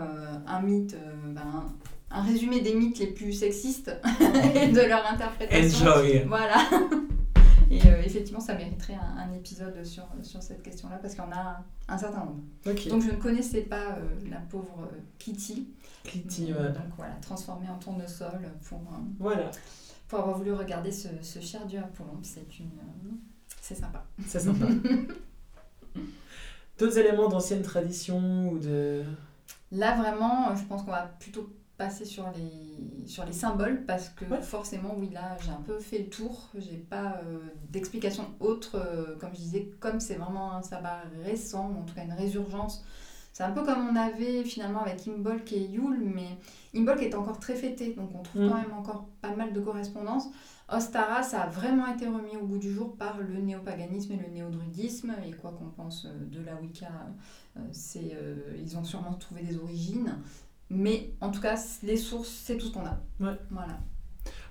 un 0.47 0.61
mythe, 0.61 0.97
ben, 1.27 1.65
un 2.13 2.21
résumé 2.21 2.61
des 2.61 2.73
mythes 2.73 2.99
les 2.99 3.07
plus 3.07 3.33
sexistes 3.33 3.91
et 4.55 4.67
de 4.67 4.81
leur 4.81 5.05
interprétation. 5.05 5.87
Enjoy. 5.87 6.23
Voilà. 6.27 6.57
Et 7.71 7.79
effectivement, 8.05 8.39
ça 8.39 8.53
mériterait 8.53 8.93
un, 8.93 9.33
épisode 9.33 9.83
sur, 9.83 10.03
sur 10.21 10.43
cette 10.43 10.61
question-là 10.61 10.99
parce 11.01 11.15
qu'il 11.15 11.23
y 11.23 11.27
en 11.27 11.31
a 11.31 11.63
un, 11.87 11.97
certain 11.97 12.19
nombre. 12.19 12.41
Donc 12.65 12.77
je 13.01 13.11
ne 13.11 13.15
connaissais 13.15 13.61
pas 13.61 13.97
la 14.29 14.37
pauvre 14.37 14.89
Kitty. 15.17 15.69
Kitty, 16.03 16.53
ouais. 16.53 16.67
Donc 16.69 16.93
voilà, 16.97 17.13
transformée 17.21 17.67
en 17.69 17.79
tournesol 17.79 18.41
pour. 18.69 18.79
voilà 19.19 19.49
pour 20.13 20.19
avoir 20.19 20.37
voulu 20.37 20.53
regarder 20.53 20.91
ce, 20.91 21.07
ce 21.23 21.39
cher 21.39 21.65
dieu 21.65 21.79
Apollon. 21.79 22.19
C'est 22.21 22.59
une, 22.59 22.67
euh, 22.67 23.09
c'est 23.59 23.73
sympa. 23.73 24.05
C'est 24.27 24.41
sympa. 24.41 24.67
D'autres 26.77 26.99
éléments 26.99 27.29
d'anciennes 27.29 27.63
traditions 27.63 28.49
ou 28.49 28.59
de... 28.59 29.03
Là, 29.71 29.95
vraiment, 29.97 30.55
je 30.55 30.63
pense 30.65 30.83
qu'on 30.83 30.91
va 30.91 31.11
plutôt 31.19 31.49
passer 31.77 32.05
sur 32.05 32.25
les, 32.31 33.07
sur 33.07 33.25
les 33.25 33.33
symboles 33.33 33.83
parce 33.85 34.09
que 34.09 34.25
forcément, 34.41 34.95
oui, 34.97 35.09
là, 35.11 35.37
j'ai 35.43 35.51
un 35.51 35.61
peu 35.65 35.79
fait 35.79 35.99
le 35.99 36.09
tour. 36.09 36.49
J'ai 36.55 36.77
pas 36.77 37.19
euh, 37.25 37.39
d'explication 37.69 38.25
autre. 38.39 38.75
Euh, 38.75 39.17
comme 39.17 39.31
je 39.33 39.39
disais, 39.39 39.69
comme 39.79 39.99
c'est 39.99 40.15
vraiment 40.15 40.53
un 40.53 40.61
sabbat 40.61 41.03
récent, 41.23 41.71
ou 41.71 41.81
en 41.81 41.83
tout 41.83 41.95
cas 41.95 42.03
une 42.03 42.13
résurgence 42.13 42.83
c'est 43.33 43.43
un 43.43 43.51
peu 43.51 43.63
comme 43.63 43.89
on 43.89 43.95
avait 43.95 44.43
finalement 44.43 44.83
avec 44.83 45.07
Imbolc 45.07 45.51
et 45.53 45.65
Yule, 45.65 46.03
mais 46.05 46.37
Imbolc 46.75 47.01
est 47.01 47.15
encore 47.15 47.39
très 47.39 47.55
fêté, 47.55 47.93
donc 47.93 48.11
on 48.13 48.21
trouve 48.21 48.47
quand 48.47 48.57
mm. 48.57 48.61
même 48.61 48.73
encore 48.77 49.07
pas 49.21 49.35
mal 49.35 49.53
de 49.53 49.59
correspondances. 49.59 50.29
Ostara, 50.69 51.23
ça 51.23 51.41
a 51.41 51.47
vraiment 51.47 51.87
été 51.87 52.05
remis 52.05 52.37
au 52.39 52.45
bout 52.45 52.59
du 52.59 52.71
jour 52.71 52.95
par 52.95 53.17
le 53.17 53.39
néopaganisme 53.39 54.13
et 54.13 54.17
le 54.17 54.27
néodrudisme, 54.27 55.15
et 55.27 55.31
quoi 55.31 55.51
qu'on 55.51 55.69
pense 55.69 56.05
euh, 56.05 56.25
de 56.25 56.43
la 56.43 56.55
Wicca, 56.55 56.91
euh, 57.57 57.59
c'est, 57.71 58.11
euh, 58.13 58.55
ils 58.61 58.77
ont 58.77 58.83
sûrement 58.83 59.13
trouvé 59.13 59.41
des 59.41 59.57
origines. 59.57 60.19
Mais 60.73 61.11
en 61.21 61.29
tout 61.29 61.41
cas, 61.41 61.55
les 61.83 61.97
sources, 61.97 62.29
c'est 62.29 62.57
tout 62.57 62.67
ce 62.67 62.73
qu'on 62.73 62.85
a. 62.85 62.99
Ouais. 63.19 63.37
Voilà. 63.51 63.79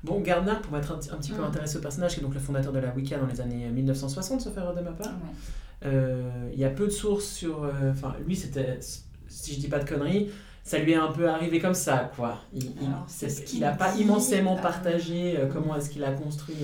Bon, 0.04 0.20
Gardner, 0.20 0.54
pour 0.62 0.72
m'être 0.72 0.92
un, 0.92 0.98
petit 1.16 1.32
peu 1.32 1.42
mm. 1.42 1.46
intéressé 1.46 1.76
au 1.76 1.80
personnage, 1.80 2.14
qui 2.14 2.20
est 2.20 2.22
donc 2.22 2.34
le 2.34 2.40
fondateur 2.40 2.72
de 2.72 2.78
la 2.78 2.92
Wicca 2.94 3.18
dans 3.18 3.26
les 3.26 3.40
années 3.40 3.68
1960, 3.68 4.40
sauf 4.40 4.56
erreur 4.56 4.74
de 4.74 4.80
ma 4.80 4.92
part, 4.92 5.12
euh, 5.84 6.50
il 6.52 6.58
y 6.58 6.64
a 6.64 6.70
peu 6.70 6.86
de 6.86 6.90
sources 6.90 7.26
sur. 7.26 7.64
Euh, 7.64 7.90
enfin, 7.90 8.14
lui, 8.26 8.36
c'était. 8.36 8.78
Si 9.28 9.54
je 9.54 9.60
dis 9.60 9.68
pas 9.68 9.78
de 9.78 9.88
conneries, 9.88 10.30
ça 10.62 10.78
lui 10.78 10.92
est 10.92 10.96
un 10.96 11.10
peu 11.10 11.28
arrivé 11.28 11.58
comme 11.58 11.74
ça, 11.74 12.10
quoi. 12.14 12.38
Il 12.52 13.60
n'a 13.60 13.72
pas 13.72 13.96
immensément 13.96 14.58
euh, 14.58 14.60
partagé 14.60 15.38
comment 15.52 15.74
est-ce 15.74 15.88
qu'il 15.88 16.04
a 16.04 16.12
construit. 16.12 16.56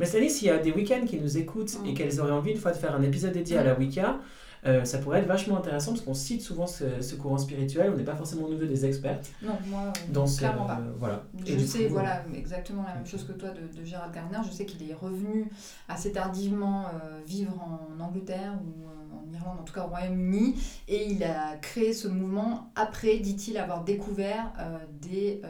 Mais 0.00 0.06
c'est 0.06 0.18
à 0.18 0.20
dire 0.20 0.30
s'il 0.30 0.48
y 0.48 0.50
a 0.50 0.58
des 0.58 0.72
week-ends 0.72 1.06
qui 1.06 1.20
nous 1.20 1.38
écoutent 1.38 1.78
et 1.86 1.94
qu'elles 1.94 2.20
auraient 2.20 2.32
envie 2.32 2.50
une 2.50 2.58
fois 2.58 2.72
de 2.72 2.76
faire 2.76 2.94
un 2.94 3.02
épisode 3.02 3.32
dédié 3.32 3.58
à 3.58 3.64
la 3.64 3.78
Wicca, 3.78 4.18
euh, 4.64 4.84
ça 4.84 4.98
pourrait 4.98 5.20
être 5.20 5.26
vachement 5.26 5.58
intéressant 5.58 5.92
parce 5.92 6.04
qu'on 6.04 6.14
cite 6.14 6.42
souvent 6.42 6.66
ce, 6.66 7.14
courant 7.14 7.38
spirituel, 7.38 7.90
on 7.92 7.96
n'est 7.96 8.04
pas 8.04 8.16
forcément 8.16 8.48
nous 8.48 8.56
des 8.56 8.84
experts. 8.84 9.20
Non, 9.42 9.58
moi, 9.66 9.92
dans 10.08 10.26
clairement 10.26 10.66
pas. 10.66 10.80
Voilà. 10.98 11.24
Je 11.44 11.58
sais, 11.58 11.88
voilà, 11.88 12.24
exactement 12.34 12.82
la 12.82 12.94
même 12.94 13.06
chose 13.06 13.24
que 13.24 13.32
toi 13.32 13.50
de, 13.50 13.78
de 13.78 13.84
Gérald 13.84 14.12
Gardner. 14.12 14.38
Je 14.46 14.52
sais 14.52 14.66
qu'il 14.66 14.88
est 14.88 14.94
revenu 14.94 15.50
assez 15.88 16.12
tardivement 16.12 16.86
euh, 16.86 17.20
vivre 17.26 17.54
en 17.62 18.00
Angleterre 18.02 18.54
ou 18.54 18.88
euh, 18.88 19.28
en 19.28 19.32
Irlande, 19.32 19.58
en 19.60 19.64
tout 19.64 19.74
cas 19.74 19.84
au 19.84 19.88
Royaume-Uni, 19.88 20.54
et 20.88 21.10
il 21.10 21.22
a 21.24 21.56
créé 21.56 21.92
ce 21.92 22.08
mouvement 22.08 22.70
après, 22.74 23.18
dit-il, 23.18 23.58
avoir 23.58 23.84
découvert 23.84 24.52
des, 25.00 25.40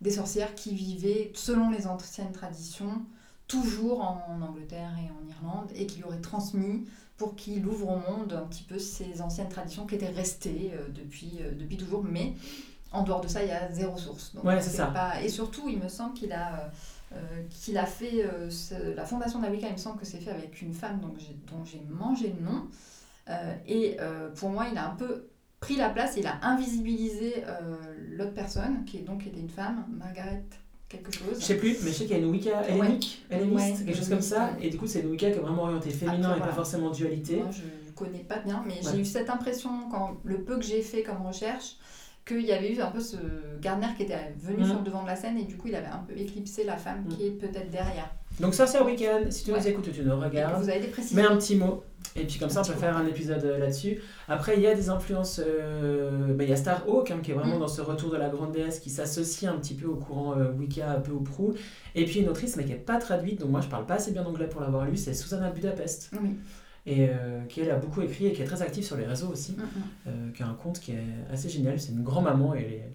des 0.00 0.10
sorcières 0.10 0.54
qui 0.54 0.74
vivaient, 0.74 1.30
selon 1.34 1.70
les 1.70 1.86
anciennes 1.86 2.32
traditions, 2.32 3.02
toujours 3.46 4.02
en 4.02 4.40
Angleterre 4.42 4.92
et 4.98 5.10
en 5.10 5.28
Irlande, 5.28 5.70
et 5.74 5.86
qui 5.86 5.98
lui 5.98 6.04
auraient 6.04 6.20
transmis 6.20 6.84
pour 7.20 7.36
qu'il 7.36 7.66
ouvre 7.66 7.86
au 7.90 7.96
monde 7.96 8.32
un 8.32 8.46
petit 8.46 8.62
peu 8.62 8.78
ces 8.78 9.20
anciennes 9.20 9.50
traditions 9.50 9.84
qui 9.84 9.94
étaient 9.94 10.08
restées 10.08 10.72
euh, 10.72 10.88
depuis, 10.88 11.32
euh, 11.42 11.52
depuis 11.52 11.76
toujours, 11.76 12.02
mais 12.02 12.32
en 12.92 13.02
dehors 13.02 13.20
de 13.20 13.28
ça, 13.28 13.42
il 13.42 13.50
y 13.50 13.52
a 13.52 13.70
zéro 13.70 13.98
source. 13.98 14.34
Donc, 14.34 14.44
ouais, 14.44 14.58
c'est 14.62 14.70
ça. 14.70 14.86
Pas... 14.86 15.20
Et 15.20 15.28
surtout, 15.28 15.68
il 15.68 15.78
me 15.78 15.88
semble 15.88 16.14
qu'il 16.14 16.32
a, 16.32 16.70
euh, 17.12 17.42
qu'il 17.50 17.76
a 17.76 17.84
fait 17.84 18.24
la 18.96 19.04
fondation 19.04 19.38
Wicca, 19.38 19.66
il 19.66 19.74
me 19.74 19.76
semble 19.76 20.00
que 20.00 20.06
c'est 20.06 20.16
fait 20.16 20.30
avec 20.30 20.62
une 20.62 20.72
femme 20.72 20.98
donc 21.00 21.18
dont 21.46 21.62
j'ai 21.62 21.82
mangé 21.90 22.34
le 22.38 22.42
nom. 22.42 22.68
et 23.66 23.98
pour 24.36 24.48
moi, 24.48 24.68
il 24.72 24.78
a 24.78 24.90
un 24.90 24.96
peu 24.96 25.28
pris 25.60 25.76
la 25.76 25.90
place, 25.90 26.14
il 26.16 26.26
a 26.26 26.38
invisibilisé 26.42 27.44
l'autre 28.12 28.32
personne, 28.32 28.86
qui 28.86 28.96
est 28.96 29.02
donc 29.02 29.26
était 29.26 29.40
une 29.40 29.50
femme, 29.50 29.84
Margaret 29.90 30.46
quelque 30.90 31.12
chose. 31.12 31.38
Je 31.38 31.44
sais 31.44 31.56
plus, 31.56 31.78
mais 31.82 31.90
je 31.90 31.94
sais 31.94 32.04
qu'il 32.04 32.16
y 32.16 32.20
a 32.20 32.22
une 32.22 32.30
Wicca 32.30 32.62
hellénique, 32.68 33.24
quelque 33.30 33.96
chose 33.96 34.08
comme 34.08 34.20
ça. 34.20 34.50
Et 34.60 34.68
du 34.68 34.76
coup, 34.76 34.86
c'est 34.86 35.00
une 35.00 35.10
Wicca 35.10 35.30
qui 35.30 35.38
est 35.38 35.40
vraiment 35.40 35.62
orientée 35.62 35.90
féminin 35.90 36.36
et 36.36 36.40
pas 36.40 36.52
forcément 36.52 36.90
dualité. 36.90 37.36
Moi, 37.36 37.50
je 37.50 37.62
ne 37.62 37.94
connais 37.94 38.24
pas 38.24 38.40
bien, 38.40 38.62
mais 38.66 38.80
j'ai 38.82 38.98
eu 38.98 39.04
cette 39.04 39.30
impression, 39.30 39.70
quand 39.90 40.18
le 40.24 40.42
peu 40.42 40.58
que 40.58 40.64
j'ai 40.64 40.82
fait 40.82 41.02
comme 41.02 41.24
recherche, 41.26 41.76
qu'il 42.26 42.42
y 42.42 42.52
avait 42.52 42.74
eu 42.74 42.80
un 42.80 42.90
peu 42.90 43.00
ce 43.00 43.16
Gardner 43.60 43.88
qui 43.96 44.02
était 44.02 44.34
venu 44.38 44.62
mm. 44.62 44.66
sur 44.66 44.76
le 44.76 44.82
devant 44.82 45.02
de 45.02 45.06
la 45.06 45.16
scène 45.16 45.38
et 45.38 45.44
du 45.44 45.56
coup, 45.56 45.68
il 45.68 45.74
avait 45.74 45.86
un 45.86 46.04
peu 46.06 46.16
éclipsé 46.16 46.64
la 46.64 46.76
femme 46.76 47.04
mm. 47.04 47.08
qui 47.08 47.26
est 47.26 47.30
peut-être 47.30 47.70
derrière. 47.70 48.10
Donc 48.38 48.54
ça, 48.54 48.66
c'est 48.66 48.78
un 48.78 48.84
week-end. 48.84 49.22
Si 49.30 49.44
tu 49.44 49.52
nous 49.52 49.68
écoutes, 49.68 49.90
tu 49.92 50.02
nous 50.02 50.18
regardes. 50.18 50.62
Vous 50.62 50.68
avez 50.68 50.80
des 50.80 50.88
précisions. 50.88 51.22
Mets 51.22 51.28
un 51.28 51.36
petit 51.36 51.56
mot. 51.56 51.82
Et 52.16 52.24
puis 52.24 52.38
comme 52.38 52.50
ça, 52.50 52.62
on 52.62 52.64
peut 52.64 52.78
faire 52.78 52.96
un 52.96 53.06
épisode 53.06 53.44
euh, 53.44 53.58
là-dessus. 53.58 54.00
Après, 54.28 54.56
il 54.56 54.62
y 54.62 54.66
a 54.66 54.74
des 54.74 54.88
influences. 54.88 55.40
Euh, 55.44 56.34
bah, 56.34 56.44
il 56.44 56.50
y 56.50 56.52
a 56.52 56.56
Star 56.56 56.88
Hawk, 56.88 57.10
hein, 57.10 57.20
qui 57.22 57.30
est 57.30 57.34
vraiment 57.34 57.56
mm. 57.56 57.60
dans 57.60 57.68
ce 57.68 57.80
retour 57.80 58.10
de 58.10 58.16
la 58.16 58.28
grande 58.28 58.52
déesse, 58.52 58.80
qui 58.80 58.90
s'associe 58.90 59.50
un 59.50 59.56
petit 59.56 59.74
peu 59.74 59.86
au 59.86 59.96
courant 59.96 60.36
euh, 60.36 60.52
Wicca, 60.52 60.90
un 60.90 61.00
peu 61.00 61.12
au 61.12 61.20
prou. 61.20 61.54
Et 61.94 62.04
puis 62.04 62.20
une 62.20 62.28
autrice, 62.28 62.56
mais 62.56 62.64
qui 62.64 62.70
n'est 62.70 62.76
pas 62.76 62.98
traduite, 62.98 63.40
donc 63.40 63.50
moi 63.50 63.60
je 63.60 63.68
parle 63.68 63.86
pas 63.86 63.94
assez 63.94 64.12
bien 64.12 64.24
anglais 64.24 64.48
pour 64.48 64.60
l'avoir 64.60 64.84
lu, 64.84 64.96
c'est 64.96 65.14
Susanna 65.14 65.50
Budapest. 65.50 66.10
Et 66.86 67.10
qui 67.48 67.60
elle 67.60 67.70
a 67.70 67.76
beaucoup 67.76 68.00
écrit 68.00 68.26
et 68.26 68.32
qui 68.32 68.40
est 68.42 68.46
très 68.46 68.62
active 68.62 68.82
sur 68.82 68.96
les 68.96 69.04
réseaux 69.04 69.28
aussi. 69.28 69.52
Mm, 69.52 70.10
mm. 70.10 70.32
qui 70.32 70.42
a 70.42 70.46
un 70.46 70.54
compte 70.54 70.80
qui 70.80 70.92
est 70.92 71.04
assez 71.32 71.48
génial. 71.48 71.78
C'est 71.78 71.92
une 71.92 72.02
grand-maman 72.02 72.54
et 72.54 72.58
elle 72.58 72.72
est 72.72 72.92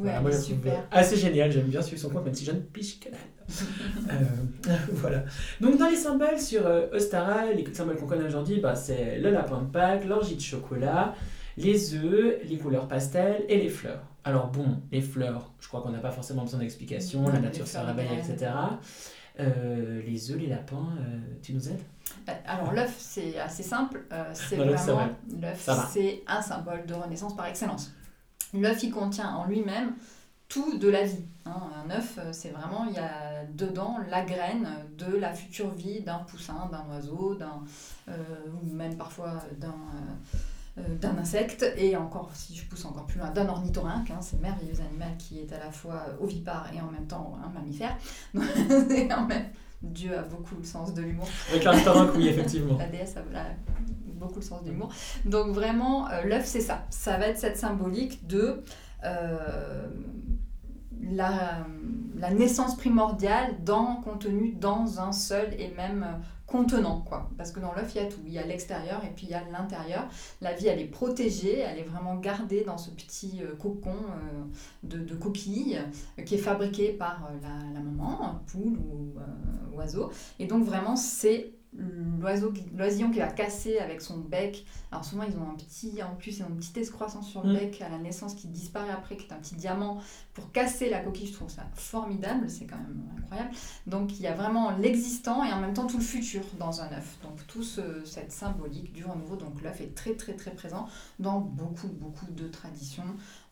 Enfin, 0.00 0.20
moi, 0.20 0.30
je 0.30 0.36
trouve 0.38 0.72
assez 0.90 1.16
génial. 1.16 1.50
J'aime 1.50 1.66
bien 1.66 1.82
suivre 1.82 2.00
son 2.00 2.10
compte, 2.10 2.24
même 2.24 2.34
si 2.34 2.44
je 2.44 2.52
ne 2.52 2.60
piche 2.60 3.00
canal. 3.00 3.20
euh, 4.10 4.72
voilà. 4.92 5.24
Donc, 5.60 5.78
dans 5.78 5.88
les 5.88 5.96
symboles 5.96 6.38
sur 6.38 6.66
euh, 6.66 6.86
Ostara, 6.92 7.52
les 7.52 7.64
symboles 7.72 7.96
qu'on 7.96 8.06
connaît 8.06 8.26
aujourd'hui, 8.26 8.60
bah, 8.60 8.74
c'est 8.74 9.18
le 9.18 9.30
lapin 9.30 9.62
de 9.62 9.70
Pâques, 9.70 10.04
l'orgie 10.04 10.36
de 10.36 10.40
chocolat, 10.40 11.14
les 11.56 11.94
œufs, 11.94 12.36
les 12.48 12.58
couleurs 12.58 12.88
pastel 12.88 13.44
et 13.48 13.58
les 13.58 13.68
fleurs. 13.68 14.02
Alors, 14.24 14.48
bon, 14.48 14.82
les 14.92 15.00
fleurs, 15.00 15.52
je 15.60 15.68
crois 15.68 15.80
qu'on 15.80 15.90
n'a 15.90 15.98
pas 16.00 16.10
forcément 16.10 16.42
besoin 16.42 16.60
d'explication, 16.60 17.26
la 17.28 17.40
nature 17.40 17.66
se 17.66 17.78
réveille, 17.78 18.18
etc. 18.18 18.50
Euh, 19.40 20.02
les 20.04 20.30
œufs, 20.30 20.38
les 20.38 20.48
lapins, 20.48 20.88
euh, 20.98 21.18
tu 21.42 21.52
nous 21.52 21.68
aides? 21.68 21.80
Bah, 22.26 22.32
alors 22.46 22.72
l'œuf 22.72 22.94
c'est 22.98 23.38
assez 23.38 23.62
simple, 23.62 24.02
c'est 24.32 24.56
vraiment 24.56 24.72
l'œuf 25.40 25.68
c'est 25.92 26.22
un 26.26 26.42
symbole 26.42 26.86
de 26.86 26.94
renaissance 26.94 27.36
par 27.36 27.46
excellence. 27.46 27.92
L'œuf, 28.54 28.82
il 28.82 28.90
contient 28.90 29.34
en 29.34 29.46
lui-même 29.46 29.94
tout 30.48 30.78
de 30.78 30.88
la 30.88 31.04
vie. 31.04 31.24
Hein. 31.44 31.60
Un 31.84 31.90
œuf, 31.90 32.18
euh, 32.18 32.30
c'est 32.32 32.48
vraiment, 32.50 32.86
il 32.88 32.94
y 32.94 32.98
a 32.98 33.44
dedans 33.52 33.98
la 34.10 34.22
graine 34.22 34.68
de 34.96 35.16
la 35.16 35.34
future 35.34 35.70
vie 35.70 36.00
d'un 36.00 36.18
poussin, 36.18 36.70
d'un 36.72 36.84
oiseau, 36.90 37.34
d'un, 37.34 37.62
euh, 38.08 38.14
ou 38.62 38.74
même 38.74 38.96
parfois 38.96 39.42
d'un, 39.58 39.74
euh, 40.78 40.96
d'un 40.96 41.18
insecte, 41.18 41.66
et 41.76 41.96
encore, 41.96 42.30
si 42.34 42.56
je 42.56 42.64
pousse 42.64 42.86
encore 42.86 43.04
plus 43.06 43.18
loin, 43.18 43.30
d'un 43.30 43.48
ornithorynque, 43.48 44.10
hein, 44.10 44.22
ce 44.22 44.36
merveilleux 44.36 44.80
animal 44.80 45.16
qui 45.18 45.40
est 45.40 45.52
à 45.52 45.58
la 45.58 45.70
fois 45.70 46.06
ovipare 46.20 46.70
et 46.74 46.80
en 46.80 46.90
même 46.90 47.06
temps 47.06 47.38
un 47.44 47.50
mammifère. 47.50 47.96
Dieu 49.80 50.18
a 50.18 50.22
beaucoup 50.22 50.56
le 50.56 50.64
sens 50.64 50.92
de 50.92 51.02
l'humour. 51.02 51.28
Avec 51.50 51.62
l'ornithorynque, 51.62 52.10
oui, 52.16 52.28
effectivement. 52.28 52.76
La 52.78 52.88
déesse 52.88 53.16
a, 53.16 53.20
beaucoup 54.18 54.40
le 54.40 54.44
sens 54.44 54.62
de 54.64 54.70
l'humour. 54.70 54.90
Donc 55.24 55.54
vraiment, 55.54 56.08
l'œuf, 56.24 56.44
c'est 56.44 56.60
ça. 56.60 56.86
Ça 56.90 57.16
va 57.16 57.28
être 57.28 57.38
cette 57.38 57.56
symbolique 57.56 58.26
de 58.26 58.62
euh, 59.04 59.86
la, 61.00 61.64
la, 62.16 62.30
naissance 62.30 62.76
primordiale 62.76 63.56
dans, 63.64 63.96
contenue 63.96 64.52
dans 64.52 65.00
un 65.00 65.12
seul 65.12 65.54
et 65.58 65.68
même 65.76 66.04
contenant. 66.46 67.02
Quoi. 67.02 67.30
Parce 67.38 67.52
que 67.52 67.60
dans 67.60 67.72
l'œuf, 67.72 67.92
il 67.94 68.02
y 68.02 68.04
a 68.04 68.08
tout. 68.08 68.20
Il 68.26 68.32
y 68.32 68.38
a 68.38 68.44
l'extérieur 68.44 69.04
et 69.04 69.10
puis 69.14 69.26
il 69.26 69.30
y 69.30 69.34
a 69.34 69.42
l'intérieur. 69.52 70.08
La 70.40 70.54
vie, 70.54 70.66
elle 70.66 70.80
est 70.80 70.86
protégée, 70.86 71.60
elle 71.60 71.78
est 71.78 71.84
vraiment 71.84 72.16
gardée 72.16 72.64
dans 72.64 72.78
ce 72.78 72.90
petit 72.90 73.40
euh, 73.42 73.54
cocon 73.54 73.94
euh, 73.94 74.42
de, 74.82 74.98
de 74.98 75.14
coquille 75.14 75.78
qui 76.26 76.34
est 76.34 76.38
fabriqué 76.38 76.92
par 76.92 77.30
la, 77.42 77.72
la, 77.72 77.80
maman, 77.80 78.40
poule 78.48 78.76
ou 78.76 79.14
oiseau. 79.76 80.10
Et 80.40 80.46
donc 80.46 80.64
vraiment, 80.64 80.96
c'est 80.96 81.52
l'oiseau 81.76 82.52
l'oisillon 82.74 83.10
qui 83.10 83.18
va 83.18 83.28
casser 83.28 83.78
avec 83.78 84.00
son 84.00 84.18
bec. 84.18 84.64
Alors 84.90 85.04
souvent 85.04 85.24
ils 85.24 85.36
ont 85.36 85.50
un 85.50 85.54
petit 85.54 86.02
en 86.02 86.14
plus 86.16 86.38
ils 86.38 86.42
ont 86.42 86.48
une 86.48 86.56
petite 86.56 86.78
excroissance 86.78 87.28
sur 87.28 87.44
le 87.44 87.52
mm. 87.52 87.56
bec 87.56 87.82
à 87.82 87.88
la 87.88 87.98
naissance 87.98 88.34
qui 88.34 88.48
disparaît 88.48 88.90
après 88.90 89.16
qui 89.16 89.26
est 89.26 89.32
un 89.32 89.36
petit 89.36 89.54
diamant. 89.54 90.00
Pour 90.34 90.50
casser 90.52 90.88
la 90.88 91.00
coquille 91.00 91.26
je 91.26 91.34
trouve 91.34 91.50
ça 91.50 91.62
formidable. 91.74 92.48
C'est 92.48 92.66
quand 92.66 92.76
même 92.76 93.02
incroyable. 93.18 93.50
Donc 93.86 94.18
il 94.18 94.22
y 94.22 94.26
a 94.26 94.34
vraiment 94.34 94.76
l'existant 94.78 95.44
et 95.44 95.52
en 95.52 95.60
même 95.60 95.74
temps 95.74 95.86
tout 95.86 95.98
le 95.98 96.04
futur 96.04 96.42
dans 96.58 96.80
un 96.80 96.92
œuf. 96.92 97.18
Donc 97.22 97.46
tout 97.46 97.62
cette 97.62 98.32
symbolique 98.32 98.92
du 98.92 99.04
renouveau. 99.04 99.36
Donc 99.36 99.62
l'œuf 99.62 99.80
est 99.80 99.94
très 99.94 100.14
très 100.14 100.34
très 100.34 100.52
présent 100.52 100.88
dans 101.18 101.40
beaucoup 101.40 101.88
beaucoup 101.88 102.26
de 102.30 102.48
traditions 102.48 103.04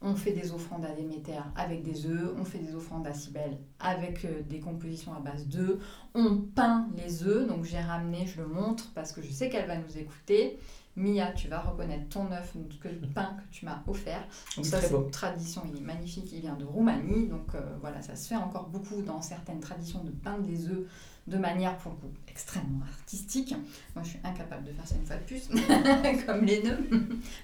on 0.02 0.14
fait 0.14 0.32
des 0.32 0.52
offrandes 0.52 0.84
à 0.84 0.92
Déméter 0.92 1.38
avec 1.56 1.82
des 1.82 2.06
œufs, 2.06 2.34
on 2.38 2.44
fait 2.44 2.58
des 2.58 2.74
offrandes 2.74 3.06
à 3.06 3.14
Cybèle 3.14 3.58
avec 3.80 4.24
euh, 4.24 4.42
des 4.42 4.60
compositions 4.60 5.14
à 5.14 5.20
base 5.20 5.46
d'œufs, 5.46 5.78
on 6.14 6.36
peint 6.36 6.88
les 6.96 7.24
œufs, 7.24 7.46
donc 7.46 7.64
j'ai 7.64 7.80
ramené, 7.80 8.26
je 8.26 8.40
le 8.40 8.48
montre 8.48 8.90
parce 8.94 9.12
que 9.12 9.22
je 9.22 9.30
sais 9.30 9.48
qu'elle 9.48 9.66
va 9.66 9.76
nous 9.76 9.98
écouter. 9.98 10.58
Mia, 10.96 11.30
tu 11.32 11.48
vas 11.48 11.60
reconnaître 11.60 12.08
ton 12.08 12.32
œuf, 12.32 12.54
le 12.54 13.06
pain 13.08 13.36
que 13.36 13.54
tu 13.54 13.66
m'as 13.66 13.82
offert. 13.86 14.26
Donc 14.56 14.64
ça, 14.64 14.80
c'est 14.80 14.94
une 14.94 15.10
tradition, 15.10 15.60
il 15.68 15.76
est 15.76 15.84
magnifique, 15.84 16.32
il 16.32 16.40
vient 16.40 16.54
de 16.54 16.64
Roumanie. 16.64 17.28
Donc 17.28 17.54
euh, 17.54 17.60
voilà, 17.82 18.00
ça 18.00 18.16
se 18.16 18.28
fait 18.28 18.36
encore 18.36 18.68
beaucoup 18.68 19.02
dans 19.02 19.20
certaines 19.20 19.60
traditions 19.60 20.02
de 20.04 20.10
peindre 20.10 20.46
des 20.46 20.68
œufs 20.68 20.86
de 21.26 21.38
manière, 21.38 21.76
pour 21.78 21.92
le 21.92 21.98
coup, 21.98 22.14
extrêmement 22.28 22.84
artistique. 22.84 23.54
Moi, 23.94 24.04
je 24.04 24.10
suis 24.10 24.20
incapable 24.22 24.64
de 24.64 24.72
faire 24.72 24.86
ça 24.86 24.94
une 24.94 25.06
fois 25.06 25.16
de 25.16 25.22
plus, 25.22 25.48
comme 26.26 26.44
les 26.44 26.62
nœuds. 26.62 26.88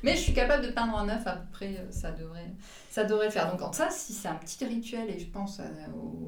Mais 0.02 0.14
je 0.16 0.20
suis 0.20 0.34
capable 0.34 0.64
de 0.64 0.70
peindre 0.70 0.96
un 0.96 1.08
œuf, 1.08 1.26
à 1.26 1.32
peu 1.32 1.46
près, 1.50 1.76
euh, 1.78 1.90
ça 1.90 2.12
devrait, 2.12 2.52
ça 2.90 3.04
devrait 3.04 3.26
le 3.26 3.32
faire. 3.32 3.50
Donc, 3.50 3.74
ça, 3.74 3.88
si 3.90 4.12
c'est 4.12 4.28
un 4.28 4.36
petit 4.36 4.64
rituel, 4.64 5.10
et 5.10 5.18
je 5.18 5.26
pense 5.26 5.58
euh, 5.58 5.64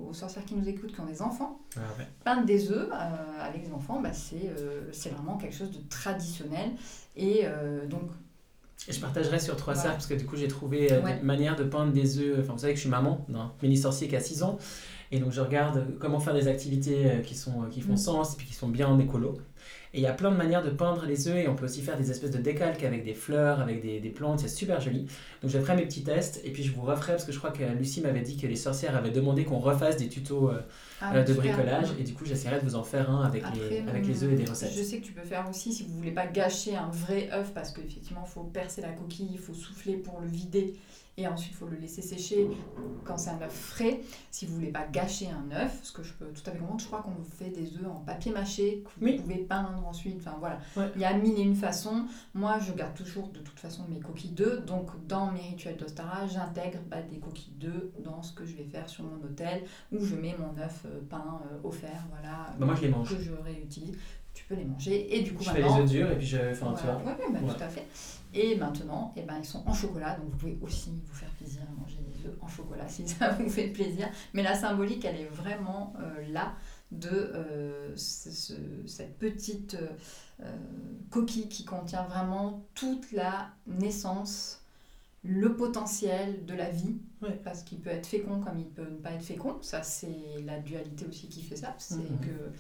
aux, 0.09 0.13
sorcières 0.13 0.45
qui 0.45 0.57
nous 0.57 0.69
écoutent, 0.69 0.93
qui 0.93 1.01
ont 1.01 1.07
des 1.07 1.23
enfants, 1.23 1.61
ah 1.77 1.81
peindre 2.25 2.45
des 2.45 2.73
œufs 2.73 2.89
euh, 2.93 3.45
avec 3.45 3.65
des 3.65 3.73
enfants, 3.73 4.01
bah, 4.01 4.13
c'est 4.13 5.11
vraiment 5.11 5.37
quelque 5.37 5.55
chose 5.55 5.71
de 5.71 5.81
traditionnel. 5.89 6.71
Et 7.17 7.47
donc, 7.89 8.11
et 8.89 8.93
je 8.93 9.01
partagerai 9.01 9.39
sur 9.39 9.57
trois 9.57 9.75
ça 9.75 9.91
parce 9.91 10.07
que 10.07 10.15
du 10.15 10.27
coup 10.27 10.37
j'ai 10.37 10.49
trouvé 10.49 10.93
une 10.93 11.25
manière 11.25 11.57
de 11.57 11.65
peindre 11.65 11.93
des 11.93 12.19
œufs. 12.19 12.41
Enfin, 12.41 12.53
vous 12.53 12.59
savez 12.59 12.73
que 12.73 12.77
je 12.77 12.83
suis 12.83 12.91
maman 12.91 13.25
d'un 13.29 13.53
mini 13.63 13.77
sorcier 13.77 14.09
qui 14.09 14.17
a 14.17 14.21
6 14.21 14.43
ans. 14.43 14.59
Et 15.13 15.19
donc 15.19 15.33
je 15.33 15.41
regarde 15.41 15.87
comment 15.99 16.21
faire 16.21 16.35
des 16.35 16.49
activités 16.49 17.07
euh, 17.07 17.21
qui, 17.21 17.35
sont, 17.35 17.63
euh, 17.63 17.69
qui 17.71 17.81
font 17.81 17.95
mm. 17.95 17.99
sens 17.99 18.35
et 18.35 18.37
puis 18.37 18.47
qui 18.47 18.55
sont 18.55 18.69
bien 18.69 18.89
en 18.89 18.99
écolo. 18.99 19.39
Et 19.95 19.99
il 19.99 20.03
y 20.03 20.09
a 20.09 20.13
plein 20.13 20.33
de 20.33 20.37
manières 20.37 20.65
de 20.65 20.71
peindre 20.71 21.07
les 21.07 21.29
œufs 21.29 21.37
et 21.37 21.47
on 21.47 21.55
peut 21.55 21.67
aussi 21.67 21.81
faire 21.81 21.97
des 21.97 22.11
espèces 22.11 22.33
de 22.33 22.39
décalques 22.39 22.83
avec 22.83 23.05
des 23.05 23.15
fleurs, 23.15 23.61
avec 23.61 23.81
des, 23.81 24.01
des 24.01 24.09
plantes, 24.09 24.41
c'est 24.41 24.49
super 24.49 24.81
joli. 24.81 25.07
Donc 25.41 25.53
je 25.53 25.59
ferai 25.61 25.77
mes 25.77 25.85
petits 25.85 26.03
tests 26.03 26.41
et 26.45 26.51
puis 26.51 26.65
je 26.65 26.73
vous 26.73 26.83
referai 26.83 27.13
parce 27.13 27.25
que 27.25 27.31
je 27.31 27.39
crois 27.39 27.53
que 27.53 27.63
Lucie 27.63 28.01
m'avait 28.01 28.23
dit 28.23 28.37
que 28.37 28.49
les 28.49 28.57
sorcières 28.57 28.97
avaient 28.97 29.13
demandé 29.13 29.45
qu'on 29.45 29.61
refasse 29.61 29.97
des 29.97 30.09
tutos 30.09 30.51
euh, 30.51 30.61
ah, 31.01 31.23
de 31.23 31.33
bricolage 31.33 31.91
et 32.01 32.03
du 32.03 32.13
coup 32.13 32.25
j'essaierai 32.25 32.59
de 32.59 32.65
vous 32.65 32.75
en 32.75 32.83
faire 32.83 33.09
un 33.09 33.23
avec, 33.23 33.45
les, 33.55 33.85
avec 33.89 34.05
les 34.05 34.25
œufs 34.25 34.33
et 34.33 34.37
des 34.37 34.51
recettes. 34.51 34.73
Je 34.77 34.83
sais 34.83 34.99
que 34.99 35.05
tu 35.07 35.13
peux 35.13 35.23
faire 35.23 35.47
aussi 35.49 35.73
si 35.73 35.85
vous 35.85 35.95
voulez 35.97 36.11
pas 36.11 36.27
gâcher 36.27 36.75
un 36.75 36.89
vrai 36.89 37.31
œuf 37.33 37.53
parce 37.55 37.71
qu'effectivement 37.71 38.25
il 38.27 38.31
faut 38.31 38.43
percer 38.43 38.83
la 38.83 38.91
coquille, 38.91 39.31
il 39.33 39.39
faut 39.39 39.55
souffler 39.55 39.95
pour 39.95 40.21
le 40.21 40.27
vider 40.27 40.75
et 41.17 41.27
ensuite 41.29 41.53
il 41.53 41.57
faut 41.57 41.67
le 41.67 41.77
laisser 41.77 42.03
sécher 42.03 42.49
quand 43.05 43.17
c'est 43.17 43.31
un 43.31 43.41
œuf 43.41 43.55
frais. 43.55 44.01
Si 44.31 44.47
vous 44.47 44.55
voulez 44.55 44.73
pas 44.73 44.87
gâcher 44.87 45.29
un 45.29 45.55
œuf, 45.55 45.79
ce 45.83 45.93
que 45.93 46.03
je 46.03 46.13
peux 46.13 46.27
tout 46.27 46.43
à 46.47 46.53
fait 46.53 46.59
comprendre, 46.59 46.81
je 46.81 46.87
crois 46.87 47.03
qu'on 47.03 47.23
fait 47.23 47.51
des 47.51 47.77
œufs 47.79 47.87
en 47.87 48.01
papier 48.01 48.33
mâché 48.33 48.85
que 48.85 49.05
vous 49.05 49.23
pouvez 49.23 49.39
peindre 49.39 49.87
ensuite. 49.87 50.17
Enfin 50.19 50.37
voilà, 50.39 50.59
il 50.95 51.01
y 51.01 51.05
a 51.05 51.15
mille 51.15 51.39
et 51.39 51.43
une 51.43 51.55
façons. 51.55 52.05
Moi, 52.35 52.59
je 52.59 52.73
garde 52.73 52.95
toujours 52.95 53.29
de 53.29 53.39
toute 53.39 53.59
façon 53.59 53.85
mes 53.89 54.01
coquilles 54.01 54.33
d'œufs. 54.33 54.65
Donc 54.65 54.91
dans 55.07 55.31
mes 55.31 55.41
rituels 55.41 55.77
d'Ostara, 55.77 56.27
j'intègre 56.27 56.79
bah, 56.89 57.03
des 57.03 57.19
coquilles 57.19 57.55
d'œufs 57.55 57.91
dans 58.01 58.23
ce 58.23 58.33
que 58.33 58.45
je 58.45 58.57
vais 58.57 58.65
faire 58.65 58.89
sur 58.89 59.05
mon 59.05 59.25
hôtel 59.25 59.63
où 59.93 60.05
je 60.05 60.15
mets 60.15 60.37
mon 60.39 60.61
œuf 60.63 60.85
euh, 60.87 61.01
peint 61.09 61.41
euh, 61.53 61.69
offert, 61.69 62.05
voilà, 62.11 62.55
bah, 62.59 62.67
moi, 62.67 62.75
je 62.75 62.83
les 62.83 62.89
mange. 62.89 63.09
que 63.09 63.23
je 63.23 63.33
réutilise 63.33 63.97
tu 64.35 64.45
peux 64.47 64.57
les 64.57 64.65
manger. 64.65 65.17
Et 65.17 65.23
du 65.23 65.33
coup, 65.33 65.45
je 65.45 65.51
fais 65.51 65.63
les 65.63 65.69
œufs 65.69 65.89
durs 65.89 66.11
et 66.11 66.19
puis 66.19 66.27
je. 66.27 66.39
Enfin, 66.51 66.75
tu 66.77 66.85
vois. 66.85 67.01
Oui, 67.07 67.13
bah, 67.33 67.39
tout 67.55 67.63
à 67.63 67.69
fait. 67.69 67.87
Et 68.35 68.57
maintenant, 68.57 69.13
eh 69.17 69.23
ben, 69.23 69.39
ils 69.39 69.45
sont 69.45 69.63
en 69.65 69.73
chocolat, 69.73 70.17
donc 70.17 70.31
vous 70.31 70.37
pouvez 70.37 70.59
aussi 70.61 70.91
vous 71.07 71.15
faire 71.15 71.31
plaisir 71.31 71.63
à 71.63 71.81
manger 71.81 71.99
des 71.99 72.27
œufs 72.27 72.37
en 72.41 72.49
chocolat 72.49 72.89
si 72.89 73.07
ça 73.09 73.31
vous 73.31 73.49
fait 73.49 73.69
plaisir. 73.69 74.09
Mais 74.33 74.43
la 74.43 74.55
symbolique, 74.55 75.05
elle 75.05 75.21
est 75.21 75.29
vraiment 75.29 75.95
euh, 76.01 76.27
là 76.33 76.55
de 76.91 77.09
euh, 77.09 77.97
cette 77.97 79.19
petite 79.19 79.77
euh, 80.43 80.47
coquille 81.11 81.49
qui 81.49 81.65
contient 81.65 82.03
vraiment 82.03 82.67
toute 82.75 83.13
la 83.13 83.51
naissance, 83.69 84.63
le 85.23 85.55
potentiel 85.57 86.45
de 86.45 86.55
la 86.55 86.71
vie, 86.71 86.99
parce 87.45 87.63
qu'il 87.63 87.79
peut 87.79 87.91
être 87.91 88.07
fécond 88.07 88.41
comme 88.41 88.59
il 88.59 88.69
peut 88.69 88.83
ne 88.83 88.97
pas 88.97 89.13
être 89.13 89.23
fécond. 89.23 89.59
Ça, 89.63 89.85
c'est 89.85 90.43
la 90.45 90.59
dualité 90.59 91.07
aussi 91.07 91.29
qui 91.29 91.43
fait 91.43 91.57
ça. 91.57 91.75
C'est 91.79 91.95
mm-hmm. 91.95 92.21
que 92.21 92.53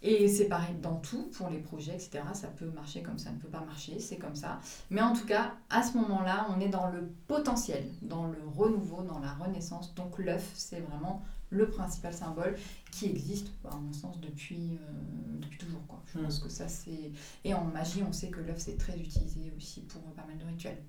et 0.00 0.28
c'est 0.28 0.46
pareil 0.46 0.76
dans 0.80 0.96
tout, 0.96 1.24
pour 1.32 1.50
les 1.50 1.58
projets, 1.58 1.94
etc. 1.94 2.20
Ça 2.32 2.48
peut 2.48 2.70
marcher 2.70 3.02
comme 3.02 3.18
ça 3.18 3.30
ne 3.30 3.38
peut 3.38 3.48
pas 3.48 3.64
marcher, 3.64 3.98
c'est 3.98 4.16
comme 4.16 4.36
ça. 4.36 4.60
Mais 4.90 5.00
en 5.00 5.12
tout 5.12 5.26
cas, 5.26 5.54
à 5.70 5.82
ce 5.82 5.96
moment-là, 5.96 6.46
on 6.50 6.60
est 6.60 6.68
dans 6.68 6.88
le 6.88 7.08
potentiel, 7.26 7.84
dans 8.02 8.28
le 8.28 8.38
renouveau, 8.56 9.02
dans 9.02 9.18
la 9.18 9.32
renaissance. 9.32 9.94
Donc 9.94 10.18
l'œuf, 10.18 10.52
c'est 10.54 10.80
vraiment 10.80 11.24
le 11.50 11.68
principal 11.68 12.12
symbole 12.12 12.56
qui 12.92 13.06
existe, 13.06 13.48
à 13.70 13.74
mon 13.76 13.92
sens, 13.92 14.20
depuis, 14.20 14.78
euh, 14.80 15.38
depuis 15.40 15.58
toujours. 15.58 15.84
Quoi. 15.88 16.00
Je 16.14 16.20
pense 16.20 16.40
mm. 16.40 16.44
que 16.44 16.48
ça, 16.50 16.68
c'est... 16.68 17.10
Et 17.44 17.54
en 17.54 17.64
magie, 17.64 18.02
on 18.06 18.12
sait 18.12 18.28
que 18.28 18.40
l'œuf, 18.40 18.58
c'est 18.58 18.76
très 18.76 18.98
utilisé 18.98 19.52
aussi 19.56 19.80
pour 19.82 20.02
pas 20.12 20.26
mal 20.26 20.38
de 20.38 20.44
rituels. 20.44 20.82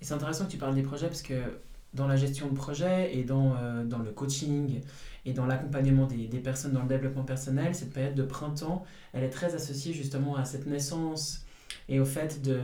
Et 0.00 0.04
c'est 0.04 0.14
intéressant 0.14 0.46
que 0.46 0.50
tu 0.50 0.58
parles 0.58 0.74
des 0.74 0.82
projets 0.82 1.08
parce 1.08 1.22
que 1.22 1.60
dans 1.94 2.06
la 2.06 2.16
gestion 2.16 2.48
de 2.48 2.54
projet 2.54 3.14
et 3.14 3.24
dans, 3.24 3.54
euh, 3.56 3.84
dans 3.84 3.98
le 3.98 4.10
coaching 4.10 4.80
et 5.24 5.32
dans 5.32 5.46
l'accompagnement 5.46 6.06
des, 6.06 6.26
des, 6.26 6.38
personnes 6.38 6.72
dans 6.72 6.82
le 6.82 6.88
développement 6.88 7.24
personnel, 7.24 7.74
cette 7.74 7.92
période 7.92 8.14
de 8.14 8.22
printemps, 8.22 8.84
elle 9.12 9.24
est 9.24 9.30
très 9.30 9.54
associée 9.54 9.92
justement 9.92 10.36
à 10.36 10.44
cette 10.44 10.66
naissance 10.66 11.44
et 11.88 12.00
au 12.00 12.04
fait 12.04 12.42
de 12.42 12.60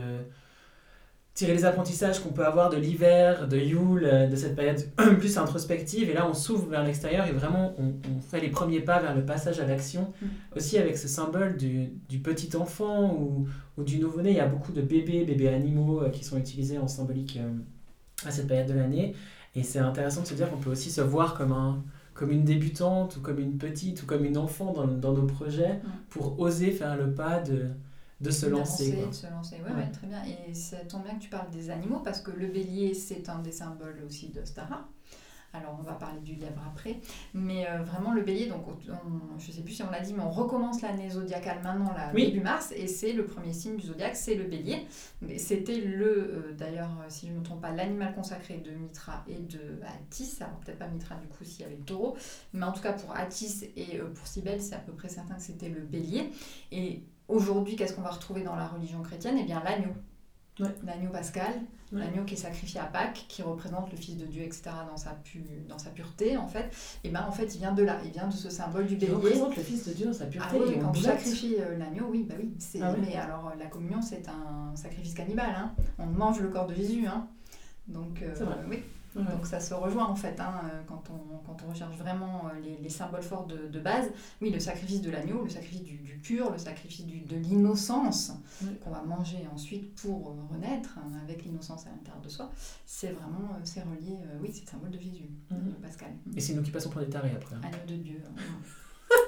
tirer 1.39 1.53
les 1.53 1.63
apprentissages 1.63 2.19
qu'on 2.19 2.33
peut 2.33 2.45
avoir 2.45 2.69
de 2.69 2.75
l'hiver, 2.75 3.47
de 3.47 3.57
Yule, 3.57 4.27
de 4.29 4.35
cette 4.35 4.57
période 4.57 4.83
plus 5.19 5.37
introspective. 5.37 6.09
Et 6.09 6.13
là, 6.13 6.27
on 6.29 6.33
s'ouvre 6.33 6.67
vers 6.67 6.83
l'extérieur 6.83 7.27
et 7.27 7.31
vraiment, 7.31 7.73
on, 7.77 7.93
on, 8.13 8.19
fait 8.19 8.41
les 8.41 8.49
premiers 8.49 8.81
pas 8.81 8.99
vers 8.99 9.15
le 9.15 9.25
passage 9.25 9.57
à 9.61 9.65
l'action. 9.65 10.11
Mm. 10.21 10.25
Aussi 10.57 10.77
avec 10.77 10.97
ce 10.97 11.07
symbole 11.07 11.55
du, 11.55 11.93
du 12.09 12.19
petit 12.19 12.57
enfant 12.57 13.15
ou, 13.15 13.47
ou 13.77 13.83
du 13.83 13.99
nouveau-né. 13.99 14.31
Il 14.31 14.35
y 14.35 14.41
a 14.41 14.47
beaucoup 14.47 14.73
de 14.73 14.81
bébés, 14.81 15.23
bébés 15.23 15.47
animaux 15.47 16.01
euh, 16.01 16.09
qui 16.09 16.25
sont 16.25 16.37
utilisés 16.37 16.77
en 16.77 16.89
symbolique 16.89 17.39
euh, 17.41 17.49
à 18.25 18.31
cette 18.31 18.47
période 18.47 18.67
de 18.67 18.73
l'année. 18.73 19.15
Et 19.55 19.63
c'est 19.63 19.79
intéressant 19.79 20.21
de 20.21 20.27
se 20.27 20.33
dire 20.33 20.49
qu'on 20.49 20.57
peut 20.57 20.69
aussi 20.71 20.91
se 20.91 21.01
voir 21.01 21.33
comme 21.35 21.51
un, 21.51 21.83
comme 22.13 22.31
une 22.31 22.43
débutante 22.43 23.17
ou 23.17 23.21
comme 23.21 23.39
une 23.39 23.57
petite 23.57 24.03
ou 24.03 24.05
comme 24.05 24.25
une 24.25 24.37
enfant 24.37 24.73
dans, 24.73 24.87
dans 24.87 25.13
nos 25.13 25.25
projets 25.25 25.79
pour 26.09 26.39
oser 26.39 26.71
faire 26.71 26.97
le 26.97 27.13
pas 27.13 27.39
de, 27.39 27.67
de 28.21 28.31
se 28.31 28.45
lancer. 28.45 28.91
De 29.07 29.11
se 29.11 29.27
lancer, 29.27 29.55
ouais, 29.55 29.73
ouais. 29.73 29.91
très 29.91 30.07
bien. 30.07 30.21
Et 30.47 30.53
ça 30.53 30.77
tombe 30.77 31.03
bien 31.03 31.15
que 31.15 31.23
tu 31.23 31.29
parles 31.29 31.49
des 31.51 31.69
animaux 31.69 32.01
parce 32.03 32.21
que 32.21 32.31
le 32.31 32.47
bélier, 32.47 32.93
c'est 32.93 33.29
un 33.29 33.39
des 33.39 33.51
symboles 33.51 34.01
aussi 34.05 34.29
de 34.29 34.43
Stara. 34.43 34.87
Alors 35.53 35.75
on 35.79 35.83
va 35.83 35.93
parler 35.93 36.19
du 36.19 36.35
lièvre 36.35 36.61
après. 36.67 36.99
Mais 37.33 37.67
euh, 37.67 37.81
vraiment 37.83 38.11
le 38.13 38.21
bélier, 38.21 38.47
donc 38.47 38.65
je 38.85 38.91
ne 38.91 39.51
sais 39.51 39.61
plus 39.61 39.73
si 39.73 39.83
on 39.83 39.89
l'a 39.89 39.99
dit, 39.99 40.13
mais 40.13 40.21
on 40.21 40.29
recommence 40.29 40.81
l'année 40.81 41.09
zodiacale 41.09 41.61
maintenant, 41.63 41.91
là, 41.93 42.11
début 42.13 42.41
mars, 42.41 42.71
et 42.75 42.87
c'est 42.87 43.13
le 43.13 43.25
premier 43.25 43.53
signe 43.53 43.75
du 43.75 43.87
zodiaque, 43.87 44.15
c'est 44.15 44.35
le 44.35 44.43
bélier. 44.43 44.85
C'était 45.37 45.81
le, 45.81 46.05
euh, 46.05 46.55
d'ailleurs, 46.57 46.91
si 47.07 47.27
je 47.27 47.33
ne 47.33 47.39
me 47.39 47.43
trompe 47.43 47.61
pas, 47.61 47.71
l'animal 47.71 48.13
consacré 48.13 48.57
de 48.57 48.71
Mitra 48.71 49.23
et 49.27 49.39
de 49.39 49.79
Atis. 49.83 50.37
Alors 50.41 50.59
peut-être 50.59 50.79
pas 50.79 50.87
Mitra 50.87 51.15
du 51.15 51.27
coup 51.27 51.43
s'il 51.43 51.61
y 51.61 51.63
avait 51.63 51.77
le 51.77 51.83
taureau, 51.83 52.15
mais 52.53 52.65
en 52.65 52.71
tout 52.71 52.81
cas 52.81 52.93
pour 52.93 53.15
Atis 53.15 53.65
et 53.75 53.99
euh, 53.99 54.09
pour 54.13 54.27
Cybèle, 54.27 54.61
c'est 54.61 54.75
à 54.75 54.79
peu 54.79 54.93
près 54.93 55.09
certain 55.09 55.35
que 55.35 55.41
c'était 55.41 55.69
le 55.69 55.81
bélier. 55.81 56.31
Et 56.71 57.03
aujourd'hui, 57.27 57.75
qu'est-ce 57.75 57.93
qu'on 57.93 58.01
va 58.01 58.11
retrouver 58.11 58.43
dans 58.43 58.55
la 58.55 58.67
religion 58.67 59.01
chrétienne? 59.01 59.37
Eh 59.39 59.43
bien 59.43 59.63
l'agneau. 59.63 59.93
L'agneau 60.83 61.09
pascal, 61.09 61.53
l'agneau 61.91 62.23
qui 62.23 62.35
est 62.35 62.37
sacrifié 62.37 62.79
à 62.79 62.85
Pâques, 62.85 63.25
qui 63.27 63.41
représente 63.41 63.91
le 63.91 63.97
Fils 63.97 64.17
de 64.17 64.25
Dieu, 64.25 64.43
etc., 64.43 64.63
dans 64.89 64.97
sa, 64.97 65.11
pu, 65.11 65.43
dans 65.67 65.77
sa 65.77 65.89
pureté, 65.89 66.37
en 66.37 66.47
fait, 66.47 66.69
et 67.03 67.09
ben 67.09 67.25
en 67.27 67.31
fait, 67.31 67.55
il 67.55 67.59
vient 67.59 67.71
de 67.71 67.83
là, 67.83 67.97
il 68.03 68.11
vient 68.11 68.27
de 68.27 68.33
ce 68.33 68.49
symbole 68.49 68.85
du 68.85 68.95
bélier. 68.95 69.11
Il 69.11 69.15
représente 69.15 69.55
le 69.55 69.63
Fils 69.63 69.87
de 69.87 69.93
Dieu 69.93 70.05
dans 70.07 70.13
sa 70.13 70.25
pureté. 70.25 70.57
Ah, 70.59 70.63
oui, 70.67 70.75
quand 70.81 70.91
tu 70.91 71.01
sacrifies 71.01 71.55
euh, 71.59 71.77
l'agneau, 71.77 72.07
oui, 72.09 72.25
bah 72.27 72.35
oui. 72.37 72.51
Ah 72.81 72.93
mais 72.99 73.15
alors, 73.15 73.53
la 73.57 73.65
communion, 73.65 74.01
c'est 74.01 74.27
un 74.27 74.75
sacrifice 74.75 75.13
cannibale. 75.13 75.55
Hein. 75.57 75.73
On 75.97 76.05
mange 76.05 76.41
le 76.41 76.49
corps 76.49 76.67
de 76.67 76.75
Jésus. 76.75 77.07
Hein. 77.07 77.27
Donc, 77.87 78.21
euh, 78.21 78.35
oui. 78.69 78.83
Donc 79.15 79.45
ça 79.45 79.59
se 79.59 79.73
rejoint 79.73 80.05
en 80.05 80.15
fait 80.15 80.39
hein, 80.39 80.61
euh, 80.65 80.81
quand, 80.87 81.03
on, 81.09 81.37
quand 81.39 81.57
on 81.65 81.71
recherche 81.71 81.95
vraiment 81.97 82.45
euh, 82.47 82.59
les, 82.59 82.77
les 82.77 82.89
symboles 82.89 83.23
forts 83.23 83.47
de, 83.47 83.67
de, 83.67 83.79
base. 83.79 84.09
Oui, 84.41 84.51
le 84.51 84.59
sacrifice 84.59 85.01
de 85.01 85.09
l'agneau, 85.09 85.43
le 85.43 85.49
sacrifice 85.49 85.83
du, 85.83 85.97
du 85.97 86.17
pur, 86.17 86.51
le 86.51 86.57
sacrifice 86.57 87.05
du, 87.05 87.21
de 87.21 87.35
l'innocence 87.35 88.33
qu'on 88.83 88.91
va 88.91 89.01
manger 89.01 89.47
ensuite 89.53 89.95
pour 89.95 90.29
euh, 90.29 90.53
renaître 90.53 90.97
hein, 90.99 91.11
avec 91.23 91.43
l'innocence 91.45 91.87
à 91.87 91.89
l'intérieur 91.89 92.21
de 92.21 92.29
soi, 92.29 92.51
c'est 92.85 93.11
vraiment, 93.11 93.57
c'est 93.63 93.81
relié, 93.81 94.17
oui, 94.41 94.49
c'est 94.53 94.65
le 94.65 94.67
symbole 94.67 94.91
de 94.91 94.99
Jésus, 94.99 95.29
mhm. 95.49 95.73
Pascal. 95.81 96.11
Et 96.35 96.41
c'est 96.41 96.53
nous 96.53 96.61
qui 96.61 96.71
passons 96.71 96.89
pour 96.89 97.01
des 97.01 97.09
tarés 97.09 97.31
après. 97.35 97.55
Hein. 97.55 97.61
Agneau 97.63 97.85
de 97.87 97.95
Dieu. 97.95 98.21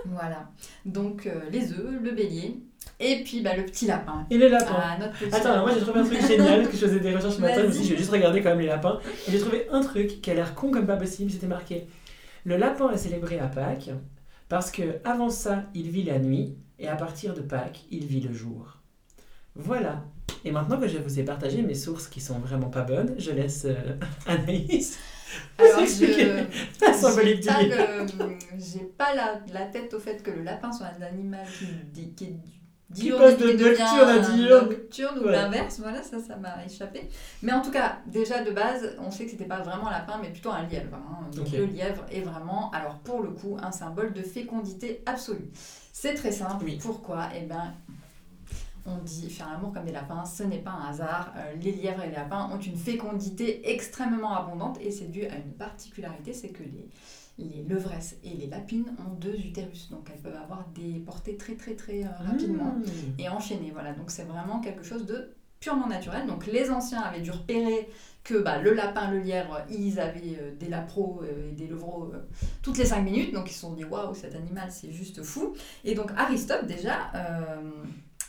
Voilà. 0.05 0.49
Donc 0.85 1.29
les 1.51 1.71
œufs, 1.73 2.01
le 2.01 2.11
bélier, 2.11 2.61
et 2.99 3.23
puis 3.23 3.41
bah, 3.41 3.55
le 3.55 3.65
petit 3.65 3.87
lapin. 3.87 4.25
Et 4.29 4.37
le 4.37 4.47
lapin. 4.47 4.75
Ah, 4.77 4.97
Attends, 5.31 5.61
moi 5.61 5.71
j'ai 5.73 5.81
trouvé 5.81 5.99
un 5.99 6.05
truc 6.05 6.21
génial, 6.21 6.67
que 6.67 6.73
je 6.73 6.85
faisais 6.85 6.99
des 6.99 7.15
recherches 7.15 7.35
ce 7.35 7.41
matin 7.41 7.65
aussi, 7.65 7.83
j'ai 7.83 7.97
juste 7.97 8.11
regardé 8.11 8.41
quand 8.41 8.49
même 8.49 8.59
les 8.59 8.67
lapins. 8.67 8.99
Et 9.27 9.31
j'ai 9.31 9.39
trouvé 9.39 9.67
un 9.71 9.81
truc 9.81 10.21
qui 10.21 10.31
a 10.31 10.33
l'air 10.33 10.53
con 10.53 10.71
comme 10.71 10.85
pas 10.85 10.97
possible, 10.97 11.31
c'était 11.31 11.47
marqué. 11.47 11.87
Le 12.43 12.57
lapin 12.57 12.91
est 12.91 12.97
célébré 12.97 13.39
à 13.39 13.47
Pâques 13.47 13.91
parce 14.49 14.71
que 14.71 14.97
avant 15.03 15.29
ça, 15.29 15.63
il 15.73 15.89
vit 15.89 16.03
la 16.03 16.19
nuit 16.19 16.55
et 16.79 16.87
à 16.87 16.95
partir 16.95 17.33
de 17.33 17.41
Pâques, 17.41 17.85
il 17.89 18.05
vit 18.05 18.21
le 18.21 18.33
jour. 18.33 18.77
Voilà. 19.55 20.03
Et 20.45 20.51
maintenant 20.51 20.79
que 20.79 20.87
je 20.87 20.97
vous 20.97 21.19
ai 21.19 21.23
partagé 21.23 21.61
mes 21.61 21.75
sources 21.75 22.07
qui 22.07 22.19
sont 22.19 22.39
vraiment 22.39 22.69
pas 22.69 22.81
bonnes, 22.81 23.13
je 23.17 23.31
laisse 23.31 23.65
euh, 23.65 23.75
Anaïs. 24.25 24.97
Alors, 25.57 25.85
je 25.85 26.85
la 26.85 26.93
symbolique 26.93 27.41
du 27.41 27.49
J'ai 28.57 28.85
pas 28.97 29.13
la, 29.13 29.39
la, 29.53 29.65
tête 29.65 29.93
au 29.93 29.99
fait 29.99 30.21
que 30.23 30.31
le 30.31 30.43
lapin 30.43 30.71
soit 30.71 30.87
un 30.99 31.01
animal 31.01 31.45
qui, 31.93 32.13
qui 32.13 32.23
est 32.25 32.35
qui 32.93 33.11
passe 33.11 33.37
de 33.37 33.51
nocturne 33.51 34.09
à 34.09 34.19
diurne. 34.19 34.69
Nocturne 34.69 35.19
ou 35.19 35.27
l'inverse, 35.27 35.79
voilà, 35.79 36.03
ça, 36.03 36.19
ça 36.19 36.35
m'a 36.35 36.65
échappé. 36.65 37.09
Mais 37.41 37.51
en 37.51 37.61
tout 37.61 37.71
cas, 37.71 37.99
déjà 38.05 38.43
de 38.43 38.51
base, 38.51 38.95
on 38.99 39.11
sait 39.11 39.25
que 39.25 39.31
c'était 39.31 39.45
pas 39.45 39.61
vraiment 39.61 39.87
un 39.87 39.91
lapin, 39.91 40.19
mais 40.21 40.29
plutôt 40.29 40.51
un 40.51 40.63
lièvre. 40.63 40.95
Hein. 40.95 41.29
Donc 41.35 41.51
le 41.51 41.65
lièvre 41.65 42.05
est 42.11 42.21
vraiment, 42.21 42.69
alors 42.71 42.95
pour 42.99 43.21
le 43.21 43.29
coup, 43.29 43.57
un 43.61 43.71
symbole 43.71 44.13
de 44.13 44.21
fécondité 44.21 45.01
absolue. 45.05 45.49
C'est 45.93 46.13
très 46.15 46.31
simple. 46.31 46.65
Pourquoi? 46.81 47.29
Eh 47.35 47.45
ben, 47.45 47.73
on 48.85 48.97
dit 48.97 49.29
faire 49.29 49.49
l'amour 49.49 49.73
comme 49.73 49.85
des 49.85 49.91
lapins, 49.91 50.25
ce 50.25 50.43
n'est 50.43 50.59
pas 50.59 50.71
un 50.71 50.89
hasard. 50.89 51.33
Euh, 51.37 51.53
les 51.61 51.71
lièvres 51.71 52.03
et 52.03 52.09
les 52.09 52.15
lapins 52.15 52.49
ont 52.51 52.59
une 52.59 52.77
fécondité 52.77 53.69
extrêmement 53.71 54.35
abondante 54.35 54.77
et 54.81 54.91
c'est 54.91 55.11
dû 55.11 55.25
à 55.25 55.35
une 55.35 55.53
particularité, 55.53 56.33
c'est 56.33 56.49
que 56.49 56.63
les 56.63 56.89
les 57.37 57.63
levresses 57.63 58.17
et 58.23 58.31
les 58.31 58.47
lapines 58.47 58.85
ont 58.99 59.13
deux 59.13 59.35
utérus, 59.35 59.89
donc 59.89 60.09
elles 60.13 60.21
peuvent 60.21 60.41
avoir 60.41 60.67
des 60.75 60.99
portées 60.99 61.37
très 61.37 61.55
très 61.55 61.75
très 61.75 62.03
euh, 62.03 62.09
rapidement 62.19 62.75
mmh. 62.75 63.19
et 63.19 63.29
enchaîner. 63.29 63.71
Voilà, 63.71 63.93
donc 63.93 64.11
c'est 64.11 64.23
vraiment 64.23 64.59
quelque 64.59 64.83
chose 64.83 65.05
de 65.05 65.33
purement 65.59 65.87
naturel. 65.87 66.27
Donc 66.27 66.45
les 66.47 66.69
anciens 66.71 67.01
avaient 67.01 67.21
dû 67.21 67.31
repérer 67.31 67.89
que 68.23 68.35
bah, 68.35 68.59
le 68.59 68.73
lapin, 68.73 69.09
le 69.09 69.19
lièvre, 69.19 69.61
ils 69.69 69.99
avaient 69.99 70.37
euh, 70.39 70.55
des 70.59 70.67
lapros 70.67 71.21
euh, 71.23 71.49
et 71.49 71.53
des 71.53 71.67
levreaux 71.67 72.11
toutes 72.61 72.77
les 72.77 72.85
cinq 72.85 73.01
minutes, 73.01 73.33
donc 73.33 73.49
ils 73.49 73.53
se 73.53 73.61
sont 73.61 73.73
dit 73.73 73.85
waouh, 73.85 74.13
cet 74.13 74.35
animal 74.35 74.69
c'est 74.71 74.91
juste 74.91 75.23
fou. 75.23 75.53
Et 75.83 75.95
donc 75.95 76.11
Aristote 76.17 76.67
déjà 76.67 77.11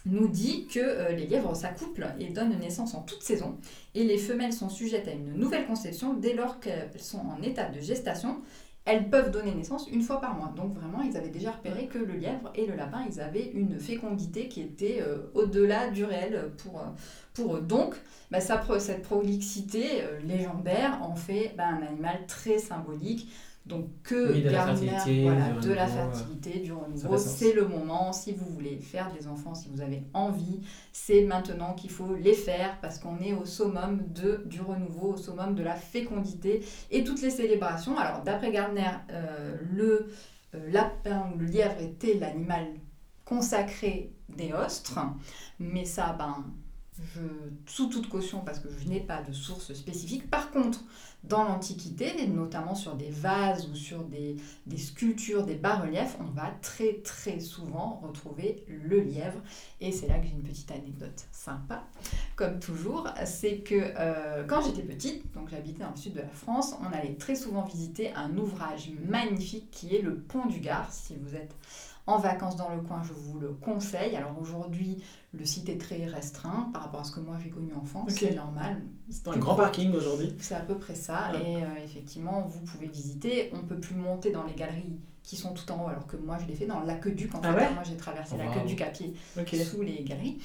nous 0.07 0.29
dit 0.29 0.67
que 0.67 1.13
les 1.13 1.27
lièvres 1.27 1.55
s'accouplent 1.55 2.15
et 2.19 2.29
donnent 2.29 2.59
naissance 2.59 2.95
en 2.95 3.03
toute 3.03 3.23
saison, 3.23 3.57
et 3.95 4.05
les 4.05 4.19
femelles 4.19 4.53
sont 4.53 4.69
sujettes 4.69 5.09
à 5.09 5.13
une 5.13 5.35
nouvelle 5.35 5.67
conception 5.67 6.15
dès 6.15 6.35
lors 6.35 6.61
qu'elles 6.61 6.91
sont 6.99 7.21
en 7.21 7.41
état 7.43 7.69
de 7.69 7.81
gestation, 7.81 8.43
elles 8.85 9.09
peuvent 9.11 9.31
donner 9.31 9.55
naissance 9.55 9.87
une 9.89 10.03
fois 10.03 10.21
par 10.21 10.35
mois. 10.35 10.53
Donc 10.57 10.75
vraiment, 10.75 11.03
ils 11.03 11.17
avaient 11.17 11.29
déjà 11.29 11.53
repéré 11.53 11.87
que 11.87 11.99
le 11.99 12.15
lièvre 12.15 12.53
et 12.55 12.67
le 12.67 12.75
lapin, 12.75 13.05
ils 13.09 13.21
avaient 13.21 13.51
une 13.55 13.79
fécondité 13.79 14.49
qui 14.49 14.61
était 14.61 14.99
euh, 15.01 15.19
au-delà 15.35 15.89
du 15.91 16.05
réel 16.05 16.51
pour, 16.59 16.81
euh, 16.81 17.59
eux. 17.59 17.61
Donc, 17.61 17.95
bah, 18.31 18.41
cette 18.41 19.03
prolixité 19.03 20.03
euh, 20.03 20.21
légendaire 20.21 20.99
en 21.03 21.15
fait 21.15 21.55
bah, 21.57 21.67
un 21.67 21.87
animal 21.87 22.27
très 22.27 22.59
symbolique 22.59 23.29
donc 23.65 23.87
que 24.03 24.33
de 24.43 24.49
la 24.51 24.67
fertilité, 24.67 25.23
voilà, 25.23 25.51
du 25.51 25.69
de 25.69 25.73
la 25.73 25.87
fertilité, 25.87 26.59
du 26.59 26.73
renouveau, 26.73 27.17
c'est 27.17 27.53
le 27.53 27.69
moment. 27.69 28.13
Si 28.13 28.33
vous 28.33 28.47
voulez 28.47 28.79
faire 28.79 29.13
des 29.13 29.29
enfants, 29.29 29.55
si 29.55 29.69
vous 29.69 29.81
avez 29.81 30.03
envie, 30.15 30.63
c'est 30.93 31.23
maintenant 31.23 31.75
qu'il 31.75 31.91
faut 31.91 32.15
les 32.15 32.35
faire 32.35 32.81
parce 32.81 32.99
qu'on 32.99 33.21
est 33.21 33.35
au 33.35 33.45
summum 33.45 34.03
de, 34.09 34.43
du 34.47 34.61
renouveau, 34.61 35.13
au 35.13 35.17
summum 35.17 35.55
de 35.55 35.63
la 35.63 35.77
fécondité 35.77 36.65
et 36.91 37.05
toutes 37.05 37.23
les 37.23 37.31
célébrations. 37.31 37.97
Alors 37.97 38.23
d'après 38.23 38.51
Gardner, 38.51 38.91
euh, 39.11 39.57
le 39.73 40.09
euh, 40.55 40.71
lapin 40.73 41.31
ou 41.33 41.39
le 41.39 41.47
lièvre 41.47 41.81
était 41.81 42.15
l'animal 42.15 42.67
consacré 43.25 44.13
des 44.29 44.53
ostres, 44.53 44.99
mais 45.61 45.85
ça, 45.85 46.17
ben, 46.19 46.45
je, 46.99 47.21
sous 47.67 47.87
toute 47.87 48.09
caution 48.09 48.41
parce 48.41 48.59
que 48.59 48.69
je 48.71 48.89
n'ai 48.89 49.01
pas 49.01 49.23
de 49.23 49.33
source 49.33 49.73
spécifique. 49.73 50.31
Par 50.31 50.51
contre, 50.51 50.81
dans 51.25 51.45
l'Antiquité, 51.45 52.27
notamment 52.27 52.75
sur 52.75 52.97
des 52.97 53.11
vases 53.11 53.69
ou 53.69 53.75
sur 53.75 54.03
des, 54.05 54.37
des 54.67 54.77
sculptures, 54.77 55.45
des 55.45 55.55
bas-reliefs, 55.55 56.17
on 56.21 56.25
va 56.25 56.51
très 56.61 56.95
très 56.95 57.39
souvent 57.41 58.01
retrouver 58.03 58.65
le 58.69 59.01
lièvre. 59.01 59.41
Et 59.81 59.93
c'est 59.93 60.09
là 60.09 60.19
que 60.19 60.27
j'ai 60.27 60.33
une 60.33 60.43
petite 60.43 60.71
anecdote 60.71 61.27
sympa, 61.31 61.85
comme 62.37 62.59
toujours. 62.59 63.09
C'est 63.25 63.59
que 63.59 63.93
euh, 63.97 64.45
quand 64.47 64.63
j'étais 64.63 64.83
petite, 64.83 65.33
donc 65.33 65.49
j'habitais 65.49 65.85
dans 65.85 65.91
le 65.91 65.97
sud 65.97 66.15
de 66.15 66.21
la 66.21 66.29
France, 66.29 66.75
on 66.83 66.93
allait 66.93 67.15
très 67.15 67.37
souvent 67.37 67.63
visiter 67.63 68.13
un 68.15 68.37
ouvrage 68.37 68.91
magnifique 69.09 69.71
qui 69.71 69.95
est 69.97 70.03
le 70.03 70.17
Pont 70.17 70.47
du 70.47 70.61
Gard. 70.61 70.93
Si 70.93 71.17
vous 71.17 71.37
êtes 71.37 71.55
en 72.07 72.19
vacances 72.19 72.57
dans 72.57 72.71
le 72.71 72.81
coin, 72.81 73.03
je 73.03 73.13
vous 73.13 73.39
le 73.39 73.49
conseille. 73.49 74.17
Alors 74.17 74.37
aujourd'hui, 74.41 75.03
le 75.33 75.45
site 75.45 75.69
est 75.69 75.79
très 75.79 76.05
restreint 76.07 76.71
par 76.73 76.83
rapport 76.83 77.01
à 77.01 77.05
ce 77.05 77.13
que 77.13 77.21
moi 77.21 77.37
j'ai 77.43 77.51
connu 77.51 77.73
enfant, 77.75 78.05
c'est 78.09 78.35
normal. 78.35 78.83
C'est 79.09 79.29
un 79.29 79.37
grand 79.37 79.55
parking 79.55 79.95
aujourd'hui. 79.95 80.35
C'est 80.41 80.55
à 80.55 80.61
peu 80.61 80.77
près 80.77 80.95
ça. 80.95 81.33
Et 81.35 81.57
euh, 81.57 81.67
effectivement, 81.85 82.43
vous 82.43 82.61
pouvez 82.61 82.87
visiter. 82.87 83.51
On 83.55 83.61
peut 83.61 83.79
plus 83.79 83.95
monter 83.95 84.31
dans 84.31 84.45
les 84.45 84.55
galeries 84.55 84.99
qui 85.23 85.37
sont 85.37 85.55
tout 85.55 85.71
en 85.71 85.85
haut, 85.85 85.89
alors 85.89 86.09
que 86.09 86.17
moi 86.17 86.37
je 86.41 86.47
l'ai 86.49 86.57
fait 86.57 86.67
dans 86.67 86.81
l'aqueduc. 86.81 87.33
En 87.37 87.41
ah 87.45 87.55
fait, 87.55 87.73
moi 87.73 87.85
j'ai 87.85 87.97
traversé 87.97 88.37
la 88.37 88.47
l'aqueduc 88.47 88.81
à 88.81 88.87
pied 88.87 89.15
sous 89.65 89.83
les 89.83 90.03
galeries. 90.03 90.39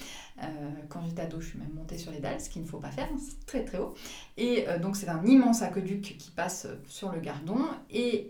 Euh, 0.44 0.46
quand 0.88 1.02
j'étais 1.04 1.24
ado, 1.24 1.42
je 1.42 1.48
suis 1.48 1.58
même 1.58 1.74
montée 1.74 1.98
sur 1.98 2.12
les 2.12 2.20
dalles, 2.20 2.40
ce 2.40 2.48
qu'il 2.52 2.62
ne 2.62 2.68
faut 2.68 2.78
pas 2.78 2.92
faire, 2.92 3.10
c'est 3.18 3.44
très 3.48 3.66
très 3.66 3.80
haut. 3.80 3.96
Et 4.38 4.66
euh, 4.68 4.78
donc 4.78 4.96
c'est 4.96 5.10
un 5.10 5.26
immense 5.26 5.64
aqueduc 5.64 6.16
qui 6.20 6.30
passe 6.30 6.68
sur 6.88 7.12
le 7.12 7.20
Gardon. 7.20 7.58
Et 7.90 8.28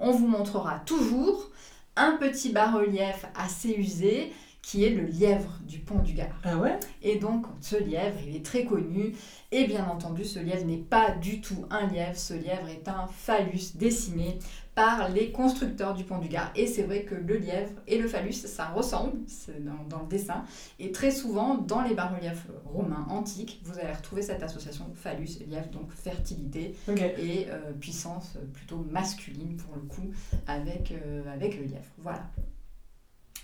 on 0.00 0.12
vous 0.12 0.26
montrera 0.26 0.78
toujours 0.80 1.50
un 2.00 2.16
petit 2.16 2.50
bas-relief 2.50 3.26
assez 3.34 3.70
usé 3.70 4.32
qui 4.62 4.84
est 4.84 4.90
le 4.90 5.04
lièvre 5.04 5.58
du 5.62 5.78
pont 5.78 5.98
du 5.98 6.12
Gard. 6.12 6.28
Ah 6.44 6.56
ouais? 6.56 6.78
Et 7.02 7.16
donc, 7.16 7.46
ce 7.60 7.76
lièvre, 7.76 8.18
il 8.26 8.36
est 8.36 8.44
très 8.44 8.64
connu. 8.64 9.14
Et 9.52 9.64
bien 9.64 9.86
entendu, 9.86 10.24
ce 10.24 10.38
lièvre 10.38 10.66
n'est 10.66 10.76
pas 10.76 11.10
du 11.12 11.40
tout 11.40 11.66
un 11.70 11.86
lièvre. 11.86 12.16
Ce 12.16 12.34
lièvre 12.34 12.68
est 12.68 12.88
un 12.88 13.06
phallus 13.06 13.76
dessiné 13.76 14.38
par 14.80 15.10
les 15.10 15.30
constructeurs 15.30 15.92
du 15.92 16.04
pont 16.04 16.18
du 16.18 16.28
Gard. 16.28 16.50
Et 16.56 16.66
c'est 16.66 16.84
vrai 16.84 17.02
que 17.02 17.14
le 17.14 17.36
lièvre 17.36 17.72
et 17.86 17.98
le 17.98 18.08
phallus, 18.08 18.32
ça 18.32 18.68
ressemble 18.68 19.12
dans, 19.60 19.84
dans, 19.94 20.02
le 20.02 20.08
dessin. 20.08 20.44
Et 20.78 20.90
très 20.90 21.10
souvent, 21.10 21.56
dans 21.56 21.82
les 21.82 21.94
bas-reliefs 21.94 22.46
romains 22.64 23.06
antiques, 23.10 23.60
vous 23.64 23.78
allez 23.78 23.92
retrouver 23.92 24.22
cette 24.22 24.42
association 24.42 24.86
phallus 24.94 25.36
et 25.42 25.44
lièvre, 25.44 25.68
donc 25.68 25.92
fertilité 25.92 26.74
et 26.96 27.48
euh, 27.50 27.72
puissance 27.78 28.38
plutôt 28.54 28.78
masculine 28.90 29.58
pour 29.58 29.74
le 29.74 29.82
coup, 29.82 30.10
avec, 30.46 30.92
euh, 30.92 31.30
avec 31.30 31.58
le 31.58 31.64
lièvre. 31.64 31.92
Voilà. 31.98 32.22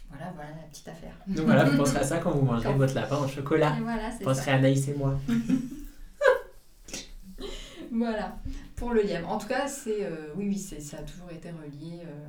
Voilà, 0.08 0.32
voilà 0.34 0.50
la 0.50 0.68
petite 0.70 0.88
affaire. 0.88 1.16
Donc 1.26 1.44
voilà, 1.44 1.64
vous 1.64 1.76
penserez 1.76 1.98
à 1.98 2.04
ça 2.04 2.18
quand 2.18 2.30
vous 2.30 2.46
mangerez 2.46 2.72
votre 2.72 2.94
lapin 2.94 3.18
au 3.18 3.28
chocolat. 3.28 3.76
Voilà, 3.82 4.08
vous 4.08 4.24
penserez 4.24 4.52
à 4.52 4.54
Anaïs 4.54 4.88
et 4.88 4.94
moi. 4.94 5.18
voilà, 7.92 8.38
pour 8.76 8.92
le 8.92 9.02
lièvre. 9.02 9.28
En 9.28 9.38
tout 9.38 9.48
cas, 9.48 9.66
c'est 9.66 10.04
euh, 10.04 10.32
oui, 10.36 10.46
oui, 10.48 10.58
ça 10.58 10.98
a 10.98 11.02
toujours 11.02 11.30
été 11.30 11.50
relié. 11.50 12.00
Euh... 12.04 12.26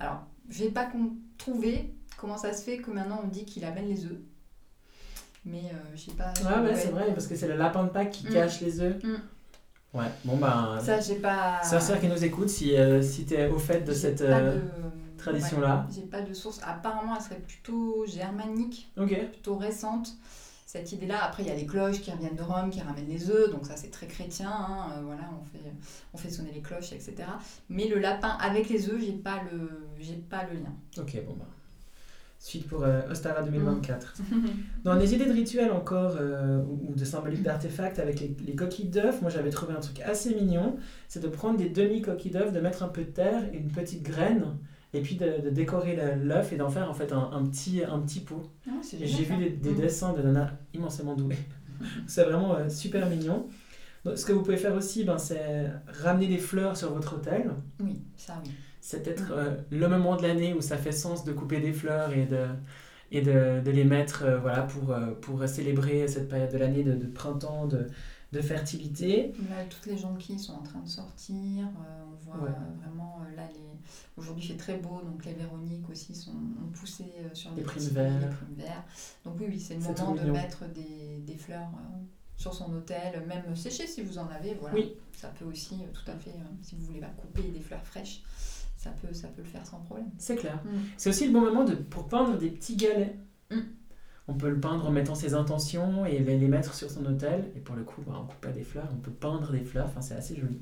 Alors, 0.00 0.26
je 0.50 0.64
n'ai 0.64 0.70
pas 0.70 0.88
trouvé 1.38 1.94
comment 2.16 2.36
ça 2.36 2.52
se 2.52 2.64
fait 2.64 2.78
que 2.78 2.90
maintenant 2.90 3.20
on 3.24 3.28
dit 3.28 3.44
qu'il 3.44 3.64
amène 3.64 3.88
les 3.88 4.04
œufs. 4.04 4.18
Mais 5.44 5.62
euh, 5.66 5.76
je 5.94 6.00
sais 6.00 6.12
pas. 6.12 6.32
Ouais, 6.44 6.68
ouais, 6.68 6.74
c'est 6.74 6.90
vrai, 6.90 7.12
parce 7.14 7.28
que 7.28 7.36
c'est 7.36 7.46
le 7.46 7.56
lapin 7.56 7.84
de 7.84 7.90
Pâques 7.90 8.10
qui 8.10 8.26
mm. 8.26 8.32
cache 8.32 8.60
les 8.60 8.80
œufs. 8.80 9.02
Mm. 9.02 9.16
Ouais, 9.94 10.06
bon 10.24 10.36
ben. 10.36 10.78
Ça, 10.82 11.00
j'ai 11.00 11.16
pas. 11.16 11.62
Sorcière 11.62 12.00
qui 12.00 12.08
nous 12.08 12.24
écoute, 12.24 12.48
si, 12.48 12.76
euh, 12.76 13.00
si 13.00 13.24
tu 13.24 13.34
es 13.34 13.46
au 13.46 13.58
fait 13.58 13.82
de 13.82 13.92
cette 13.92 14.22
euh, 14.22 14.60
tradition-là. 15.16 15.86
j'ai 15.94 16.02
pas 16.02 16.20
de 16.20 16.34
source. 16.34 16.60
Apparemment, 16.64 17.14
elle 17.16 17.22
serait 17.22 17.40
plutôt 17.40 18.04
germanique, 18.06 18.92
plutôt 18.96 19.56
récente. 19.56 20.16
Cette 20.66 20.90
idée-là, 20.90 21.22
après, 21.22 21.44
il 21.44 21.48
y 21.48 21.52
a 21.52 21.54
les 21.54 21.64
cloches 21.64 22.00
qui 22.00 22.10
reviennent 22.10 22.34
de 22.34 22.42
Rome, 22.42 22.70
qui 22.70 22.80
ramènent 22.80 23.08
les 23.08 23.30
œufs, 23.30 23.50
donc 23.52 23.64
ça, 23.64 23.76
c'est 23.76 23.90
très 23.90 24.08
chrétien. 24.08 24.50
Hein, 24.50 24.90
euh, 24.96 25.02
voilà, 25.04 25.30
on 25.40 25.44
fait, 25.44 25.64
on 26.12 26.18
fait 26.18 26.28
sonner 26.28 26.50
les 26.52 26.60
cloches, 26.60 26.92
etc. 26.92 27.14
Mais 27.70 27.86
le 27.86 28.00
lapin 28.00 28.36
avec 28.40 28.68
les 28.68 28.90
œufs, 28.90 29.00
j'ai 29.00 29.12
pas 29.12 29.42
le, 29.50 29.70
j'ai 30.00 30.16
pas 30.16 30.42
le 30.52 30.58
lien. 30.58 30.74
Ok, 30.98 31.24
bon 31.24 31.34
ben. 31.34 31.46
Suite 32.40 32.66
pour 32.68 32.82
euh, 32.82 33.08
Ostara 33.08 33.42
2024. 33.42 34.14
Dans 34.84 34.94
les 34.94 35.14
idées 35.14 35.26
de 35.26 35.32
rituels 35.32 35.70
encore, 35.70 36.16
euh, 36.20 36.62
ou 36.62 36.94
de 36.94 37.04
symboliques 37.04 37.42
d'artefacts 37.42 38.00
avec 38.00 38.20
les, 38.20 38.54
coquilles 38.56 38.88
d'œufs, 38.88 39.22
moi 39.22 39.30
j'avais 39.30 39.50
trouvé 39.50 39.72
un 39.72 39.80
truc 39.80 40.00
assez 40.00 40.34
mignon, 40.34 40.76
c'est 41.08 41.20
de 41.20 41.28
prendre 41.28 41.58
des 41.58 41.68
demi-coquilles 41.68 42.32
d'œufs, 42.32 42.52
de 42.52 42.60
mettre 42.60 42.82
un 42.82 42.88
peu 42.88 43.02
de 43.02 43.10
terre 43.10 43.42
et 43.52 43.56
une 43.56 43.70
petite 43.70 44.02
graine, 44.02 44.56
et 44.96 45.02
puis 45.02 45.16
de, 45.16 45.50
décorer 45.50 45.98
l'œuf 46.22 46.52
et 46.52 46.56
d'en 46.56 46.70
faire 46.70 46.90
en 46.90 46.94
fait 46.94 47.12
un, 47.12 47.44
petit, 47.44 47.82
un 47.84 47.98
petit 48.00 48.20
pot. 48.20 48.42
Ah, 48.66 48.72
j'ai 48.82 49.24
vu 49.24 49.36
des, 49.36 49.50
des, 49.50 49.70
mm. 49.70 49.76
dessins 49.76 50.12
de 50.12 50.22
Nana 50.22 50.58
immensément 50.74 51.14
doués. 51.14 51.36
c'est 52.06 52.24
vraiment 52.24 52.54
euh, 52.54 52.68
super 52.68 53.08
mignon. 53.08 53.46
ce 54.14 54.24
que 54.24 54.32
vous 54.32 54.42
pouvez 54.42 54.56
faire 54.56 54.74
aussi, 54.74 55.04
ben, 55.04 55.18
c'est 55.18 55.70
ramener 56.02 56.26
des 56.26 56.38
fleurs 56.38 56.76
sur 56.76 56.92
votre 56.92 57.16
hôtel. 57.16 57.50
Oui, 57.80 58.00
ça 58.16 58.40
oui 58.44 58.52
c'est 58.80 59.02
peut-être 59.02 59.32
euh, 59.32 59.56
le 59.70 59.88
moment 59.88 60.14
de 60.14 60.22
l'année 60.22 60.54
où 60.54 60.60
ça 60.60 60.76
fait 60.76 60.92
sens 60.92 61.24
de 61.24 61.32
couper 61.32 61.58
des 61.58 61.72
fleurs 61.72 62.12
et 62.12 62.24
de, 62.24 62.46
et 63.10 63.20
de, 63.20 63.60
de 63.60 63.70
les 63.72 63.82
mettre 63.82 64.22
euh, 64.22 64.38
voilà, 64.38 64.62
pour, 64.62 64.94
pour 65.22 65.48
célébrer 65.48 66.06
cette 66.06 66.28
période 66.28 66.52
de 66.52 66.58
l'année 66.58 66.84
de, 66.84 66.94
de, 66.94 67.06
printemps, 67.06 67.66
de, 67.66 67.88
de 68.30 68.40
fertilité. 68.40 69.32
Là, 69.50 69.64
toutes 69.68 69.86
les 69.86 69.98
jonquilles 69.98 70.38
sont 70.38 70.52
en 70.52 70.62
train 70.62 70.78
de 70.78 70.88
sortir. 70.88 71.66
on 71.74 72.30
voit 72.30 72.48
vraiment, 72.80 73.22
là, 73.36 73.42
les... 73.52 73.65
aujourd'hui 74.16 74.44
il 74.44 74.48
fait 74.48 74.56
très 74.56 74.76
beau, 74.76 75.00
donc 75.02 75.24
les 75.24 75.34
Véroniques 75.34 75.88
aussi 75.90 76.14
sont, 76.14 76.30
ont 76.30 76.70
poussé 76.72 77.04
sur 77.34 77.50
les, 77.50 77.56
les 77.56 77.62
primes 77.62 77.88
verts. 77.88 78.84
Donc 79.24 79.34
oui, 79.40 79.46
oui 79.48 79.60
c'est 79.60 79.74
le 79.74 79.80
moment 79.80 80.14
de 80.14 80.30
mettre 80.30 80.66
des, 80.72 81.18
des 81.26 81.36
fleurs 81.36 81.70
sur 82.36 82.52
son 82.52 82.72
hôtel, 82.74 83.24
même 83.26 83.56
sécher 83.56 83.86
si 83.86 84.02
vous 84.02 84.18
en 84.18 84.28
avez. 84.28 84.54
Voilà. 84.54 84.74
Oui. 84.74 84.94
Ça 85.12 85.28
peut 85.28 85.46
aussi, 85.46 85.76
tout 85.94 86.10
à 86.10 86.14
fait, 86.16 86.34
si 86.62 86.76
vous 86.76 86.84
voulez 86.84 87.00
pas 87.00 87.06
couper 87.06 87.48
des 87.48 87.60
fleurs 87.60 87.84
fraîches, 87.86 88.22
ça 88.76 88.90
peut, 88.90 89.12
ça 89.14 89.28
peut 89.28 89.40
le 89.42 89.48
faire 89.48 89.66
sans 89.66 89.78
problème. 89.80 90.10
C'est 90.18 90.36
clair. 90.36 90.62
Mm. 90.64 90.78
C'est 90.98 91.08
aussi 91.08 91.26
le 91.26 91.32
bon 91.32 91.40
moment 91.40 91.64
de, 91.64 91.74
pour 91.74 92.06
peindre 92.06 92.36
des 92.36 92.50
petits 92.50 92.76
galets. 92.76 93.16
Mm. 93.50 93.60
On 94.28 94.34
peut 94.34 94.50
le 94.50 94.60
peindre 94.60 94.86
en 94.86 94.90
mettant 94.90 95.14
ses 95.14 95.32
intentions 95.34 96.04
et 96.04 96.18
les 96.18 96.48
mettre 96.48 96.74
sur 96.74 96.90
son 96.90 97.06
hôtel. 97.06 97.50
Et 97.56 97.60
pour 97.60 97.76
le 97.76 97.84
coup, 97.84 98.02
bah, 98.06 98.16
on 98.18 98.24
ne 98.24 98.28
coupe 98.28 98.40
pas 98.40 98.52
des 98.52 98.64
fleurs, 98.64 98.88
on 98.92 98.98
peut 98.98 99.10
peindre 99.10 99.52
des 99.52 99.64
fleurs. 99.64 99.86
Enfin, 99.86 100.02
c'est 100.02 100.14
assez 100.14 100.36
joli. 100.36 100.60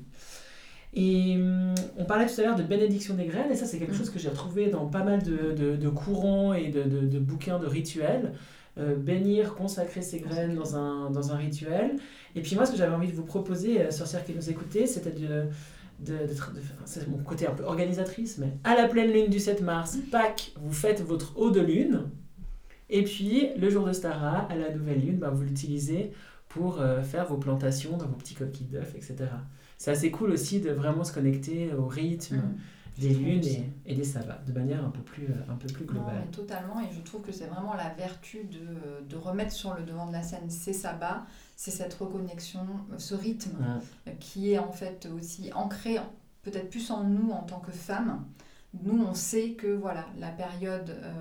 Et 0.95 1.35
mm, 1.37 1.75
on 1.97 2.05
parlait 2.05 2.25
tout 2.25 2.39
à 2.39 2.43
l'heure 2.43 2.55
de 2.55 2.63
bénédiction 2.63 3.13
des 3.15 3.25
graines, 3.25 3.51
et 3.51 3.55
ça, 3.55 3.65
c'est 3.65 3.77
quelque 3.77 3.93
chose 3.93 4.09
que 4.09 4.19
j'ai 4.19 4.29
retrouvé 4.29 4.67
dans 4.67 4.87
pas 4.87 5.03
mal 5.03 5.21
de, 5.21 5.75
de, 5.75 5.89
courants 5.89 6.53
et 6.53 6.69
de, 6.69 6.83
de, 6.83 7.19
bouquins 7.19 7.59
de 7.59 7.67
rituels. 7.67 8.33
Euh, 8.77 8.97
bénir, 8.97 9.55
consacrer 9.55 10.01
ses 10.01 10.19
graines 10.19 10.53
dans 10.53 10.75
un, 10.75 11.09
dans 11.09 11.31
un 11.31 11.37
rituel. 11.37 11.95
Et 12.35 12.41
puis 12.41 12.55
moi, 12.55 12.65
ce 12.65 12.73
que 12.73 12.77
j'avais 12.77 12.93
envie 12.93 13.07
de 13.07 13.13
vous 13.13 13.23
proposer, 13.23 13.79
euh, 13.79 13.89
sorcières 13.89 14.25
qui 14.25 14.33
nous 14.33 14.49
écoutez, 14.49 14.85
c'était 14.85 15.11
de, 15.11 15.45
c'est 16.83 17.07
mon 17.07 17.19
côté 17.19 17.47
un 17.47 17.53
peu 17.53 17.63
organisatrice, 17.63 18.37
mais 18.37 18.51
à 18.65 18.75
la 18.75 18.89
pleine 18.89 19.11
lune 19.11 19.29
du 19.29 19.39
7 19.39 19.61
mars, 19.61 19.97
Pâques, 20.11 20.51
vous 20.57 20.73
faites 20.73 21.01
votre 21.01 21.37
eau 21.37 21.51
de 21.51 21.61
lune. 21.61 22.09
Et 22.89 23.03
puis, 23.03 23.47
le 23.57 23.69
jour 23.69 23.85
de 23.85 23.93
Stara, 23.93 24.39
à 24.49 24.55
la 24.55 24.71
nouvelle 24.71 24.99
lune, 24.99 25.17
ben, 25.17 25.29
vous 25.29 25.43
l'utilisez 25.43 26.11
pour 26.49 26.81
euh, 26.81 27.01
faire 27.01 27.25
vos 27.27 27.37
plantations 27.37 27.97
dans 27.97 28.07
vos 28.07 28.15
petits 28.15 28.35
coquilles 28.35 28.67
d'œufs, 28.67 28.93
etc. 28.95 29.15
C'est 29.77 29.91
assez 29.91 30.11
cool 30.11 30.31
aussi 30.31 30.61
de 30.61 30.71
vraiment 30.71 31.03
se 31.03 31.13
connecter 31.13 31.73
au 31.73 31.85
rythme. 31.85 32.37
Mmh 32.37 32.55
des 32.97 33.13
lunes 33.13 33.45
et, 33.45 33.69
et, 33.85 33.95
des 33.95 34.03
sabbats, 34.03 34.39
de 34.47 34.53
manière 34.53 34.83
un 34.83 34.89
peu 34.89 35.01
plus, 35.01 35.25
euh, 35.25 35.51
un 35.51 35.55
peu 35.55 35.67
plus 35.67 35.85
globale. 35.85 36.25
totalement, 36.31 36.79
et 36.79 36.93
je 36.93 37.01
trouve 37.01 37.21
que 37.21 37.31
c'est 37.31 37.47
vraiment 37.47 37.73
la 37.73 37.89
vertu 37.89 38.45
de, 38.45 39.05
de, 39.07 39.15
remettre 39.17 39.51
sur 39.51 39.73
le 39.73 39.83
devant 39.83 40.07
de 40.07 40.13
la 40.13 40.23
scène 40.23 40.49
ces 40.49 40.73
sabbats, 40.73 41.25
c'est 41.55 41.71
cette 41.71 41.93
reconnexion, 41.93 42.65
ce 42.97 43.15
rythme 43.15 43.57
euh, 44.07 44.11
qui 44.19 44.53
est 44.53 44.59
en 44.59 44.71
fait 44.71 45.07
aussi 45.13 45.51
ancré 45.53 45.97
peut-être 46.43 46.69
plus 46.69 46.89
en 46.91 47.03
nous 47.03 47.31
en 47.31 47.43
tant 47.43 47.59
que 47.59 47.71
femmes. 47.71 48.23
Nous, 48.83 49.03
on 49.03 49.13
sait 49.13 49.51
que 49.51 49.67
voilà, 49.67 50.05
la 50.17 50.29
période 50.29 50.89
euh, 50.89 51.13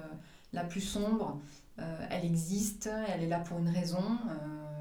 la 0.52 0.64
plus 0.64 0.80
sombre, 0.80 1.40
elle 1.76 2.24
existe, 2.24 2.88
elle 3.08 3.24
est 3.24 3.28
là 3.28 3.40
pour 3.40 3.58
une 3.58 3.68
raison. 3.68 3.98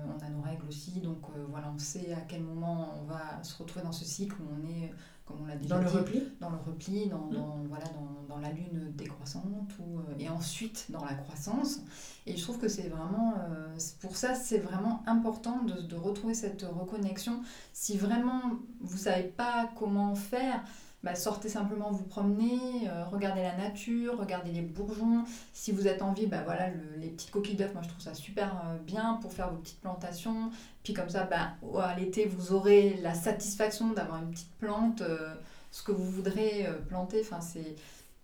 On 0.08 0.26
a 0.26 0.30
nos 0.30 0.42
règles 0.42 0.68
aussi, 0.68 1.00
donc 1.00 1.20
voilà, 1.50 1.72
on 1.74 1.80
sait 1.80 2.14
à 2.14 2.22
quel 2.22 2.42
moment 2.44 2.96
on 3.02 3.06
va 3.06 3.44
se 3.44 3.58
retrouver 3.58 3.86
dans 3.86 3.92
ce 3.92 4.06
cycle 4.06 4.36
où 4.42 4.46
on 4.54 4.68
est 4.68 4.92
comme 5.26 5.38
on 5.42 5.46
l'a 5.46 5.56
déjà 5.56 5.76
dans 5.76 5.82
le 5.82 5.90
repli 5.90 6.24
Dans 6.42 6.50
le 6.50 6.58
repli, 6.58 7.08
dans, 7.08 7.18
mmh. 7.18 7.68
voilà, 7.70 7.86
dans, 7.86 8.36
dans, 8.36 8.42
la 8.42 8.52
lune 8.52 8.92
décroissante, 8.96 9.72
ou, 9.80 10.00
euh, 10.00 10.16
et 10.20 10.30
ensuite 10.30 10.88
dans 10.90 11.04
la 11.06 11.14
croissance. 11.14 11.80
Et 12.26 12.36
je 12.36 12.44
trouve 12.44 12.58
que 12.58 12.68
c'est 12.68 12.90
vraiment, 12.90 13.34
euh, 13.38 13.78
pour 14.02 14.18
ça, 14.18 14.36
c'est 14.36 14.58
vraiment 14.58 15.02
important 15.08 15.64
de, 15.64 15.82
de, 15.82 15.96
retrouver 15.96 16.34
cette 16.34 16.64
reconnexion. 16.64 17.42
Si 17.72 17.98
vraiment 17.98 18.42
vous 18.82 18.96
ne 18.96 19.02
savez 19.02 19.24
pas 19.24 19.70
comment 19.78 20.14
faire, 20.16 20.62
bah, 21.04 21.16
sortez 21.16 21.50
simplement 21.50 21.92
vous 21.92 22.06
promener, 22.06 22.88
euh, 22.88 23.04
regardez 23.06 23.42
la 23.42 23.58
nature, 23.58 24.18
regardez 24.18 24.52
les 24.52 24.62
bourgeons. 24.62 25.26
Si 25.52 25.74
vous 25.74 25.88
êtes 25.88 26.02
en 26.02 26.14
ville, 26.14 26.30
bah, 26.30 26.44
voilà, 26.46 26.70
les 26.98 27.10
petites 27.10 27.32
coquilles 27.32 27.56
d'œufs, 27.56 27.74
moi 27.74 27.82
je 27.84 27.90
trouve 27.90 28.02
ça 28.02 28.14
super 28.14 28.56
euh, 28.66 28.78
bien 28.78 29.20
pour 29.22 29.34
faire 29.34 29.52
vos 29.52 29.58
petites 29.58 29.82
plantations. 29.82 30.50
Puis 30.84 30.94
comme 30.94 31.10
ça, 31.10 31.26
bah, 31.26 31.56
à 31.82 31.96
l'été, 32.00 32.26
vous 32.26 32.54
aurez 32.54 32.98
la 33.02 33.14
satisfaction 33.14 33.92
d'avoir 33.92 34.24
une 34.24 34.32
petite 34.32 34.54
plante, 34.60 35.02
euh, 35.02 35.36
ce 35.72 35.84
que 35.84 35.92
vous 35.92 36.10
voudrez 36.10 36.68
planter. 36.88 37.20
Enfin, 37.22 37.42
c'est 37.42 37.76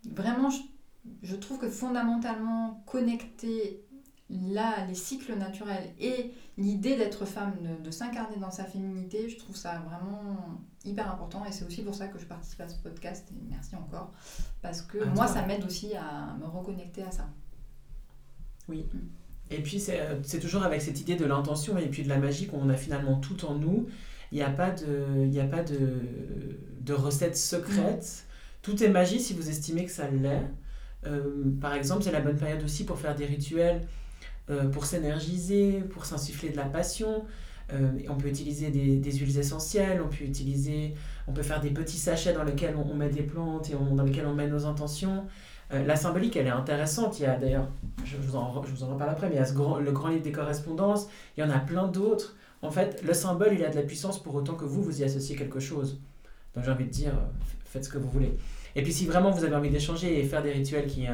vraiment, 0.09 0.49
je, 0.49 0.59
je 1.23 1.35
trouve 1.35 1.57
que 1.57 1.67
fondamentalement 1.67 2.81
connecter 2.85 3.83
là, 4.29 4.85
les 4.87 4.95
cycles 4.95 5.35
naturels 5.35 5.91
et 5.99 6.31
l'idée 6.57 6.95
d'être 6.95 7.25
femme, 7.25 7.55
de, 7.83 7.91
s'incarner 7.91 8.37
dans 8.37 8.51
sa 8.51 8.63
féminité, 8.63 9.29
je 9.29 9.37
trouve 9.37 9.55
ça 9.55 9.79
vraiment 9.79 10.59
hyper 10.85 11.11
important 11.11 11.43
et 11.45 11.51
c'est 11.51 11.65
aussi 11.65 11.81
pour 11.81 11.95
ça 11.95 12.07
que 12.07 12.19
je 12.19 12.25
participe 12.25 12.61
à 12.61 12.67
ce 12.67 12.77
podcast 12.77 13.27
et 13.31 13.43
merci 13.49 13.75
encore 13.75 14.11
parce 14.61 14.81
que 14.81 15.03
moi 15.15 15.27
ça 15.27 15.45
m'aide 15.45 15.65
aussi 15.65 15.95
à 15.95 16.35
me 16.39 16.45
reconnecter 16.45 17.03
à 17.03 17.11
ça. 17.11 17.27
Oui. 18.67 18.85
Mm. 18.93 18.97
Et 19.51 19.63
puis 19.63 19.83
euh, 19.89 20.19
c'est 20.21 20.39
toujours 20.39 20.63
avec 20.63 20.81
cette 20.81 21.01
idée 21.01 21.15
de 21.15 21.25
l'intention 21.25 21.77
et 21.77 21.87
puis 21.87 22.03
de 22.03 22.09
la 22.09 22.17
magie 22.17 22.47
qu'on 22.47 22.69
a 22.69 22.75
finalement 22.75 23.17
tout 23.19 23.45
en 23.45 23.55
nous. 23.55 23.87
Il 24.31 24.35
n'y 24.35 24.43
a 24.43 24.51
pas 24.51 24.69
de, 24.69 25.25
il 25.25 25.39
a 25.39 25.45
pas 25.45 25.63
de, 25.63 26.59
de 26.81 26.93
recette 26.93 27.35
secrète. 27.35 28.03
Mm. 28.03 28.61
Tout 28.61 28.83
est 28.83 28.89
magie 28.89 29.19
si 29.19 29.33
vous 29.33 29.49
estimez 29.49 29.85
que 29.85 29.91
ça 29.91 30.07
l'est. 30.07 30.43
Euh, 31.05 31.45
par 31.61 31.73
exemple, 31.73 32.03
c'est 32.03 32.11
la 32.11 32.19
bonne 32.19 32.37
période 32.37 32.61
aussi 32.63 32.83
pour 32.83 32.99
faire 32.99 33.15
des 33.15 33.25
rituels 33.25 33.81
euh, 34.49 34.67
pour 34.69 34.85
s'énergiser, 34.85 35.81
pour 35.91 36.05
s'insuffler 36.05 36.49
de 36.49 36.57
la 36.57 36.65
passion. 36.65 37.25
Euh, 37.71 37.91
on 38.09 38.15
peut 38.15 38.29
utiliser 38.29 38.71
des, 38.71 39.11
huiles 39.11 39.37
essentielles, 39.37 40.01
on 40.03 40.07
peut 40.07 40.23
utiliser, 40.23 40.95
on 41.27 41.33
peut 41.33 41.43
faire 41.43 41.61
des 41.61 41.69
petits 41.69 41.97
sachets 41.97 42.33
dans 42.33 42.43
lesquels 42.43 42.75
on, 42.75 42.95
met 42.95 43.09
des 43.09 43.21
plantes 43.21 43.69
et 43.69 43.73
dans 43.73 44.03
lesquels 44.03 44.25
on 44.25 44.33
met 44.33 44.47
nos 44.47 44.65
intentions. 44.65 45.25
Euh, 45.71 45.85
la 45.85 45.95
symbolique, 45.95 46.35
elle 46.35 46.47
est 46.47 46.51
intéressante. 46.51 47.19
Il 47.19 47.23
y 47.23 47.25
a 47.27 47.37
d'ailleurs, 47.37 47.67
je, 48.05 48.17
vous 48.17 48.35
en, 48.35 48.49
reparle 48.49 49.11
après, 49.11 49.29
mais 49.29 49.35
il 49.35 49.39
y 49.39 49.41
a 49.41 49.79
le 49.79 49.91
grand 49.91 50.07
livre 50.07 50.23
des 50.23 50.31
correspondances, 50.31 51.07
il 51.37 51.41
y 51.41 51.43
en 51.43 51.51
a 51.51 51.59
plein 51.59 51.87
d'autres. 51.87 52.35
En 52.63 52.71
fait, 52.71 53.03
le 53.03 53.13
symbole, 53.13 53.53
il 53.53 53.63
a 53.63 53.69
de 53.69 53.75
la 53.75 53.83
puissance 53.83 54.21
pour 54.21 54.33
autant 54.33 54.55
que 54.55 54.65
vous, 54.65 54.81
vous 54.81 55.01
y 55.01 55.03
associez 55.03 55.35
quelque 55.35 55.59
chose. 55.59 56.01
Donc 56.55 56.63
j'ai 56.65 56.71
envie 56.71 56.85
de 56.85 56.89
dire, 56.89 57.13
faites 57.65 57.85
ce 57.85 57.89
que 57.89 57.99
vous 57.99 58.09
voulez. 58.09 58.35
Et 58.75 58.81
puis 58.81 58.93
si 58.93 59.05
vraiment 59.05 59.29
vous 59.29 59.43
avez 59.43 59.55
envie 59.55 59.69
d'échanger 59.69 60.19
et 60.19 60.23
faire 60.23 60.41
des 60.41 60.51
rituels 60.51 60.87
qui, 60.87 61.05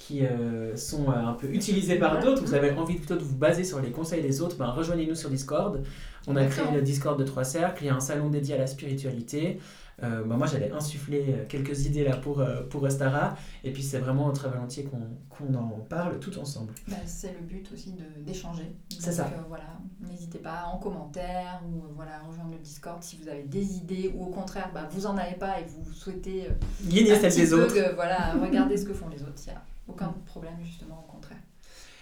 qui 0.00 0.24
euh, 0.24 0.74
sont 0.76 1.10
euh, 1.10 1.14
un 1.14 1.34
peu 1.34 1.46
utilisés 1.48 1.96
par 1.96 2.20
d'autres, 2.20 2.42
vous 2.42 2.54
avez 2.54 2.70
envie 2.70 2.96
plutôt 2.96 3.16
de 3.16 3.22
vous 3.22 3.36
baser 3.36 3.64
sur 3.64 3.80
les 3.80 3.90
conseils 3.90 4.22
des 4.22 4.40
autres, 4.40 4.56
ben, 4.56 4.70
rejoignez-nous 4.70 5.14
sur 5.14 5.28
Discord. 5.28 5.82
On 6.26 6.36
a 6.36 6.44
créé 6.46 6.64
le 6.74 6.80
Discord 6.80 7.18
de 7.18 7.24
Trois 7.24 7.44
Cercles, 7.44 7.84
il 7.84 7.86
y 7.86 7.90
a 7.90 7.94
un 7.94 8.00
salon 8.00 8.30
dédié 8.30 8.54
à 8.54 8.58
la 8.58 8.66
spiritualité. 8.66 9.58
Euh, 10.02 10.24
ben, 10.24 10.38
moi, 10.38 10.46
j'allais 10.46 10.72
insuffler 10.72 11.44
quelques 11.50 11.84
idées 11.84 12.04
là 12.04 12.16
pour, 12.16 12.42
pour 12.70 12.86
Estara, 12.86 13.36
et 13.62 13.72
puis 13.72 13.82
c'est 13.82 13.98
vraiment 13.98 14.30
très 14.32 14.48
volontiers 14.48 14.84
qu'on 14.84 15.54
en 15.54 15.68
parle 15.86 16.18
tout 16.18 16.38
ensemble. 16.38 16.72
Bah, 16.88 16.96
c'est 17.04 17.34
le 17.34 17.46
but 17.46 17.70
aussi 17.72 17.94
d'échanger. 18.24 18.72
C'est 18.98 19.12
ça. 19.12 19.30
voilà, 19.48 19.64
n'hésitez 20.00 20.38
pas 20.38 20.64
en 20.72 20.78
commentaire 20.78 21.60
ou 21.66 21.82
voilà, 21.94 22.20
rejoindre 22.26 22.52
le 22.52 22.58
Discord 22.58 23.02
si 23.02 23.18
vous 23.22 23.28
avez 23.28 23.42
des 23.42 23.76
idées 23.76 24.14
ou 24.16 24.24
au 24.24 24.30
contraire, 24.30 24.70
bah, 24.72 24.88
vous 24.90 25.04
en 25.04 25.18
avez 25.18 25.34
pas 25.34 25.60
et 25.60 25.64
vous 25.64 25.92
souhaitez 25.92 26.48
gagner 26.84 27.14
celle 27.16 27.34
des 27.34 27.52
autres. 27.52 27.94
voilà, 27.94 28.32
regardez 28.40 28.78
ce 28.78 28.86
que 28.86 28.94
font 28.94 29.10
les 29.10 29.22
autres. 29.22 29.42
Aucun 29.90 30.14
problème, 30.26 30.56
justement, 30.62 31.04
au 31.06 31.10
contraire. 31.10 31.38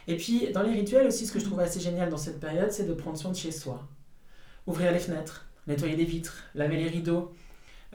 Et 0.06 0.16
puis, 0.16 0.50
dans 0.52 0.62
les 0.62 0.72
rituels 0.72 1.06
aussi, 1.06 1.26
ce 1.26 1.32
que 1.32 1.38
je 1.38 1.44
trouve 1.44 1.60
assez 1.60 1.80
génial 1.80 2.08
dans 2.08 2.16
cette 2.16 2.40
période, 2.40 2.70
c'est 2.70 2.86
de 2.86 2.94
prendre 2.94 3.18
soin 3.18 3.30
de 3.30 3.36
chez 3.36 3.50
soi. 3.50 3.86
Ouvrir 4.66 4.92
les 4.92 4.98
fenêtres, 4.98 5.46
nettoyer 5.66 5.96
les 5.96 6.04
vitres, 6.04 6.44
laver 6.54 6.76
les 6.76 6.88
rideaux, 6.88 7.32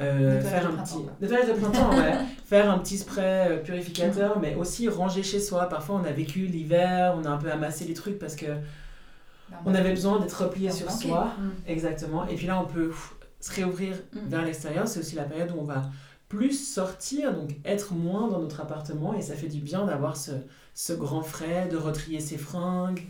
euh, 0.02 0.42
faire 0.42 0.68
un 0.68 0.84
petit 0.84 0.98
nettoyage 1.22 1.50
de 1.50 1.54
printemps 1.54 1.96
ouais. 1.96 2.14
faire 2.46 2.72
un 2.72 2.80
petit 2.80 2.98
spray 2.98 3.52
euh, 3.52 3.58
purificateur 3.58 4.40
mais 4.40 4.56
aussi 4.56 4.90
ranger 4.90 5.22
chez 5.22 5.40
soi 5.40 5.70
parfois 5.70 6.02
on 6.02 6.04
a 6.04 6.12
vécu 6.12 6.48
l'hiver 6.48 7.14
on 7.16 7.26
a 7.26 7.30
un 7.30 7.38
peu 7.38 7.52
amassé 7.52 7.86
les 7.86 7.94
trucs 7.94 8.18
parce 8.18 8.36
que 8.36 8.48
On 9.66 9.74
avait 9.74 9.92
besoin 9.92 10.20
d'être 10.20 10.44
replié 10.44 10.72
sur 10.72 10.90
soi. 10.92 11.34
Mm. 11.38 11.52
Exactement. 11.68 12.28
Et 12.28 12.36
puis 12.36 12.48
là, 12.48 12.60
on 12.60 12.66
peut 12.66 12.92
se 13.40 13.52
réouvrir 13.54 13.96
mm. 14.14 14.20
vers 14.28 14.42
l'extérieur. 14.44 14.88
C'est 14.88 15.00
aussi 15.00 15.16
la 15.16 15.24
période 15.24 15.52
où 15.52 15.60
on 15.60 15.64
va 15.64 15.84
plus 16.34 16.54
sortir, 16.54 17.34
donc 17.34 17.52
être 17.64 17.94
moins 17.94 18.28
dans 18.28 18.40
notre 18.40 18.62
appartement. 18.62 19.14
Et 19.14 19.22
ça 19.22 19.36
fait 19.36 19.48
du 19.48 19.60
bien 19.60 19.86
d'avoir 19.86 20.18
ce, 20.18 20.32
ce 20.74 20.94
grand 20.94 21.22
frais, 21.22 21.68
de 21.70 21.78
retrier 21.78 22.20
ses 22.20 22.38
fringues, 22.38 23.04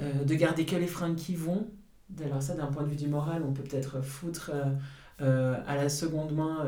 euh, 0.00 0.24
de 0.24 0.34
garder 0.34 0.64
que 0.64 0.76
les 0.76 0.86
fringues 0.86 1.16
qui 1.16 1.34
vont. 1.34 1.66
Alors 2.24 2.42
ça, 2.42 2.54
d'un 2.54 2.66
point 2.66 2.82
de 2.82 2.88
vue 2.88 2.96
du 2.96 3.08
moral, 3.08 3.42
on 3.46 3.52
peut 3.52 3.62
peut-être 3.62 4.00
foutre 4.00 4.50
euh, 4.54 4.64
euh, 5.20 5.56
à 5.66 5.76
la 5.76 5.88
seconde 5.88 6.34
main 6.34 6.66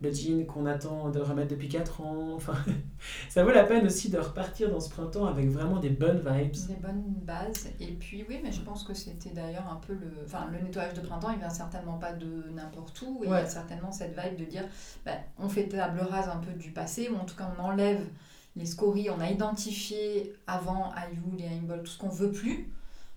le 0.00 0.12
jean 0.12 0.46
qu'on 0.46 0.66
attend 0.66 1.10
de 1.10 1.20
remettre 1.20 1.48
depuis 1.48 1.68
4 1.68 2.00
ans. 2.02 2.34
Enfin, 2.34 2.54
ça 3.28 3.44
vaut 3.44 3.50
la 3.50 3.64
peine 3.64 3.86
aussi 3.86 4.10
de 4.10 4.18
repartir 4.18 4.70
dans 4.70 4.80
ce 4.80 4.90
printemps 4.90 5.26
avec 5.26 5.48
vraiment 5.48 5.78
des 5.78 5.90
bonnes 5.90 6.18
vibes. 6.18 6.52
Des 6.68 6.74
bonnes 6.74 7.14
bases. 7.22 7.68
Et 7.80 7.92
puis 7.92 8.24
oui, 8.28 8.40
mais 8.42 8.52
je 8.52 8.60
pense 8.60 8.84
que 8.84 8.94
c'était 8.94 9.30
d'ailleurs 9.30 9.68
un 9.70 9.76
peu 9.76 9.94
le... 9.94 10.12
Enfin, 10.24 10.48
le 10.52 10.58
nettoyage 10.58 10.94
de 10.94 11.00
printemps, 11.00 11.30
il 11.30 11.38
vient 11.38 11.50
certainement 11.50 11.98
pas 11.98 12.12
de 12.12 12.50
n'importe 12.54 13.02
où. 13.02 13.24
Et 13.24 13.26
il 13.26 13.30
y 13.30 13.34
a 13.34 13.46
certainement 13.46 13.92
cette 13.92 14.18
vibe 14.18 14.36
de 14.38 14.44
dire, 14.44 14.64
bah, 15.04 15.12
on 15.38 15.48
fait 15.48 15.68
table 15.68 16.00
rase 16.00 16.28
un 16.28 16.38
peu 16.38 16.52
du 16.52 16.70
passé, 16.72 17.08
ou 17.08 17.16
en 17.16 17.24
tout 17.24 17.36
cas 17.36 17.50
on 17.58 17.62
enlève 17.62 18.04
les 18.56 18.66
scories, 18.66 19.10
on 19.10 19.20
a 19.20 19.30
identifié 19.30 20.34
avant 20.46 20.92
iVool 21.12 21.40
et 21.40 21.44
Aimball 21.44 21.82
tout 21.82 21.90
ce 21.90 21.98
qu'on 21.98 22.08
veut 22.08 22.32
plus 22.32 22.70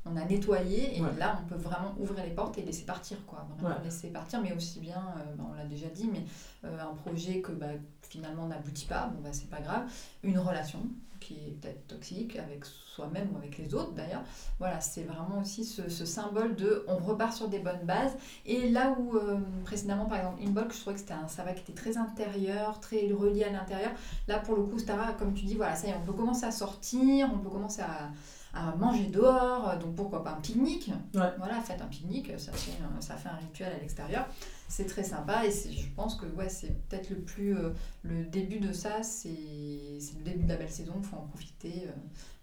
on 0.05 0.15
a 0.15 0.25
nettoyé 0.25 0.97
et 0.97 1.01
là 1.17 1.39
on 1.43 1.47
peut 1.47 1.59
vraiment 1.59 1.93
ouvrir 1.99 2.23
les 2.23 2.31
portes 2.31 2.57
et 2.57 2.61
laisser 2.61 2.83
partir 2.83 3.17
quoi. 3.25 3.47
Laisser 3.83 4.09
partir 4.09 4.41
mais 4.41 4.53
aussi 4.53 4.79
bien 4.79 5.03
euh, 5.17 5.35
bah, 5.37 5.43
on 5.51 5.53
l'a 5.53 5.65
déjà 5.65 5.87
dit 5.87 6.09
mais 6.11 6.23
euh, 6.65 6.79
un 6.79 6.93
projet 6.93 7.41
que 7.41 7.51
bah, 7.51 7.67
finalement 8.01 8.47
n'aboutit 8.47 8.85
pas 8.85 9.07
bon 9.07 9.21
bah 9.21 9.29
c'est 9.31 9.49
pas 9.49 9.61
grave. 9.61 9.83
Une 10.23 10.39
relation 10.39 10.79
qui 11.19 11.33
est 11.33 11.59
peut-être 11.59 11.87
toxique 11.87 12.37
avec 12.37 12.63
soi-même 12.65 13.27
ou 13.33 13.37
avec 13.37 13.57
les 13.57 13.73
autres 13.73 13.91
d'ailleurs. 13.91 14.23
Voilà 14.57 14.79
c'est 14.79 15.03
vraiment 15.03 15.41
aussi 15.41 15.65
ce, 15.65 15.89
symbole 16.05 16.55
de 16.55 16.85
on 16.87 16.95
repart 16.95 17.33
sur 17.33 17.49
des 17.49 17.59
bonnes 17.59 17.83
bases. 17.83 18.13
Et 18.45 18.69
là 18.69 18.95
où 18.97 19.17
euh, 19.17 19.37
précédemment 19.65 20.05
par 20.05 20.19
exemple 20.19 20.41
Inbox 20.41 20.77
je 20.77 20.81
trouvais 20.81 20.93
que 20.93 21.01
c'était 21.01 21.13
un 21.13 21.27
savon 21.27 21.53
qui 21.53 21.59
était 21.59 21.73
très 21.73 21.97
intérieur 21.97 22.79
très 22.79 23.11
relié 23.11 23.43
à 23.43 23.49
l'intérieur. 23.51 23.91
Là 24.29 24.39
pour 24.39 24.55
le 24.55 24.63
coup 24.63 24.77
comme 25.19 25.33
tu 25.33 25.43
dis 25.43 25.55
voilà 25.55 25.75
ça 25.75 25.87
y 25.87 25.89
est 25.91 25.95
on 25.95 26.05
peut 26.05 26.13
commencer 26.13 26.45
à 26.45 26.51
sortir 26.51 27.29
on 27.33 27.39
peut 27.39 27.49
commencer 27.49 27.81
à 27.81 28.11
à 28.53 28.75
manger 28.75 29.05
dehors, 29.05 29.77
donc 29.77 29.95
pourquoi 29.95 30.23
pas 30.23 30.31
un 30.31 30.41
pique-nique. 30.41 30.91
Voilà, 31.13 31.61
faites 31.61 31.81
un 31.81 31.85
pique-nique, 31.85 32.31
ça 32.39 32.51
fait, 32.51 32.71
ça 32.99 33.15
fait 33.15 33.29
un 33.29 33.35
rituel 33.35 33.73
à 33.73 33.79
l'extérieur. 33.79 34.27
C'est 34.67 34.85
très 34.85 35.03
sympa 35.03 35.45
et 35.45 35.51
je 35.51 35.87
pense 35.95 36.15
que 36.15 36.25
ouais, 36.27 36.49
c'est 36.49 36.75
peut-être 36.87 37.09
le 37.09 37.17
plus. 37.17 37.57
Euh, 37.57 37.71
le 38.03 38.23
début 38.25 38.59
de 38.59 38.71
ça, 38.71 39.01
c'est 39.01 39.29
le 39.29 40.23
début 40.23 40.43
de 40.43 40.49
la 40.49 40.57
belle 40.57 40.69
saison, 40.69 40.93
il 40.97 41.03
faut 41.03 41.15
en 41.15 41.27
profiter. 41.27 41.85
Euh, 41.87 41.91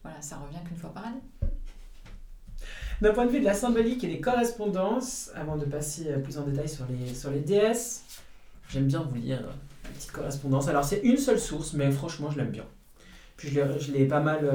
voilà, 0.02 0.20
ça 0.22 0.36
revient 0.36 0.58
qu'une 0.66 0.76
fois 0.76 0.92
par 0.92 1.06
année. 1.06 1.22
D'un 3.00 3.12
point 3.12 3.26
de 3.26 3.30
vue 3.30 3.40
de 3.40 3.44
la 3.44 3.54
symbolique 3.54 4.02
et 4.02 4.08
des 4.08 4.20
correspondances, 4.20 5.30
avant 5.34 5.56
de 5.56 5.64
passer 5.64 6.08
euh, 6.08 6.18
plus 6.18 6.38
en 6.38 6.42
détail 6.42 6.68
sur 6.68 6.84
les, 6.86 7.14
sur 7.14 7.30
les 7.30 7.40
déesses, 7.40 8.04
j'aime 8.68 8.86
bien 8.86 9.02
vous 9.02 9.14
lire 9.14 9.44
une 9.84 9.92
petite 9.92 10.12
correspondance. 10.12 10.66
Alors, 10.66 10.84
c'est 10.84 11.00
une 11.00 11.18
seule 11.18 11.38
source, 11.38 11.74
mais 11.74 11.92
franchement, 11.92 12.30
je 12.30 12.38
l'aime 12.38 12.50
bien. 12.50 12.66
Puis 13.36 13.50
je 13.50 13.92
l'ai 13.92 14.06
pas 14.06 14.20
mal 14.20 14.50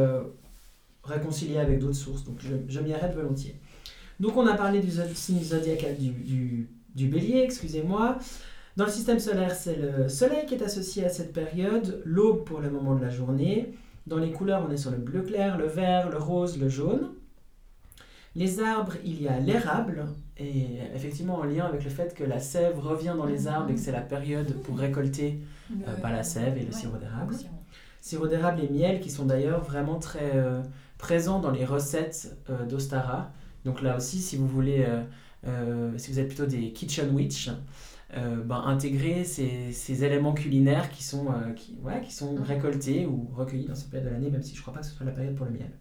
réconcilier 1.03 1.57
avec 1.57 1.79
d'autres 1.79 1.95
sources, 1.95 2.23
donc 2.23 2.37
je, 2.39 2.55
je 2.67 2.79
m'y 2.79 2.93
arrête 2.93 3.13
volontiers. 3.13 3.59
Donc 4.19 4.37
on 4.37 4.45
a 4.45 4.53
parlé 4.53 4.81
du 4.81 4.91
signe 5.13 5.41
zodiacal 5.41 5.97
du, 5.97 6.09
du, 6.09 6.69
du 6.95 7.07
bélier, 7.07 7.41
excusez-moi. 7.43 8.17
Dans 8.77 8.85
le 8.85 8.91
système 8.91 9.19
solaire, 9.19 9.53
c'est 9.53 9.75
le 9.75 10.07
soleil 10.07 10.45
qui 10.45 10.55
est 10.55 10.63
associé 10.63 11.03
à 11.03 11.09
cette 11.09 11.33
période, 11.33 12.01
l'aube 12.05 12.43
pour 12.45 12.59
le 12.59 12.69
moment 12.69 12.95
de 12.95 13.01
la 13.01 13.09
journée. 13.09 13.73
Dans 14.07 14.17
les 14.17 14.31
couleurs, 14.31 14.65
on 14.67 14.71
est 14.71 14.77
sur 14.77 14.91
le 14.91 14.97
bleu 14.97 15.21
clair, 15.21 15.57
le 15.57 15.67
vert, 15.67 16.09
le 16.09 16.17
rose, 16.17 16.57
le 16.59 16.69
jaune. 16.69 17.09
Les 18.33 18.61
arbres, 18.61 18.93
il 19.03 19.21
y 19.21 19.27
a 19.27 19.39
l'érable, 19.39 20.05
et 20.37 20.77
effectivement 20.95 21.35
en 21.35 21.43
lien 21.43 21.65
avec 21.65 21.83
le 21.83 21.89
fait 21.89 22.13
que 22.13 22.23
la 22.23 22.39
sève 22.39 22.79
revient 22.79 23.13
dans 23.17 23.25
les 23.25 23.47
arbres 23.47 23.69
et 23.69 23.73
que 23.73 23.79
c'est 23.79 23.91
la 23.91 23.99
période 23.99 24.53
pour 24.63 24.77
récolter 24.77 25.39
euh, 25.71 25.95
bah, 26.01 26.11
la 26.11 26.23
sève 26.23 26.57
et 26.57 26.63
le 26.63 26.71
sirop 26.71 26.97
d'érable. 26.97 27.35
Sirop 27.99 28.27
d'érable 28.27 28.61
et 28.63 28.69
miel 28.69 29.01
qui 29.01 29.09
sont 29.09 29.25
d'ailleurs 29.25 29.61
vraiment 29.63 29.99
très 29.99 30.31
euh, 30.35 30.61
présent 31.01 31.39
dans 31.39 31.51
les 31.51 31.65
recettes 31.65 32.37
euh, 32.49 32.65
d'Ostara. 32.65 33.31
Donc 33.65 33.81
là 33.81 33.97
aussi, 33.97 34.19
si 34.19 34.37
vous 34.37 34.47
voulez, 34.47 34.85
euh, 34.87 35.03
euh, 35.47 35.97
si 35.97 36.11
vous 36.11 36.19
êtes 36.19 36.27
plutôt 36.27 36.45
des 36.45 36.71
kitchen 36.71 37.13
witch, 37.13 37.49
ben, 38.13 38.63
intégrer 38.65 39.23
ces, 39.23 39.71
ces, 39.71 40.03
éléments 40.03 40.33
culinaires 40.33 40.91
qui 40.91 41.01
sont, 41.01 41.27
qui, 41.55 41.77
ouais, 41.81 42.01
qui 42.01 42.13
sont 42.13 42.33
mhm. 42.33 42.41
récoltés 42.41 43.05
ou 43.05 43.31
recueillis 43.33 43.67
dans 43.67 43.75
cette 43.75 43.89
période 43.89 44.09
de 44.09 44.13
l'année, 44.13 44.29
même 44.29 44.43
si 44.43 44.53
je 44.53 44.59
ne 44.59 44.63
crois 44.63 44.73
pas 44.73 44.81
que 44.81 44.85
ce 44.85 44.91
soit 44.91 45.05
la 45.05 45.13
période 45.13 45.33
pour 45.33 45.45
le 45.45 45.53
miel. 45.53 45.71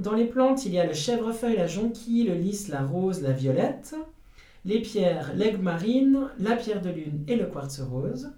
dans 0.00 0.14
les 0.14 0.24
plantes, 0.24 0.64
il 0.64 0.72
y 0.72 0.78
a 0.78 0.86
le 0.86 0.94
chèvrefeuille, 0.94 1.56
la 1.56 1.66
jonquille, 1.66 2.24
le 2.24 2.34
lys, 2.34 2.68
la 2.68 2.82
rose, 2.82 3.20
la 3.20 3.32
violette. 3.32 3.94
Les 4.64 4.80
pierres, 4.80 5.32
l'aigle 5.36 5.60
marine, 5.60 6.28
la 6.38 6.56
pierre 6.56 6.80
de 6.80 6.88
lune 6.88 7.22
et 7.28 7.36
le 7.36 7.46
quartz 7.46 7.80
rose. 7.80 8.32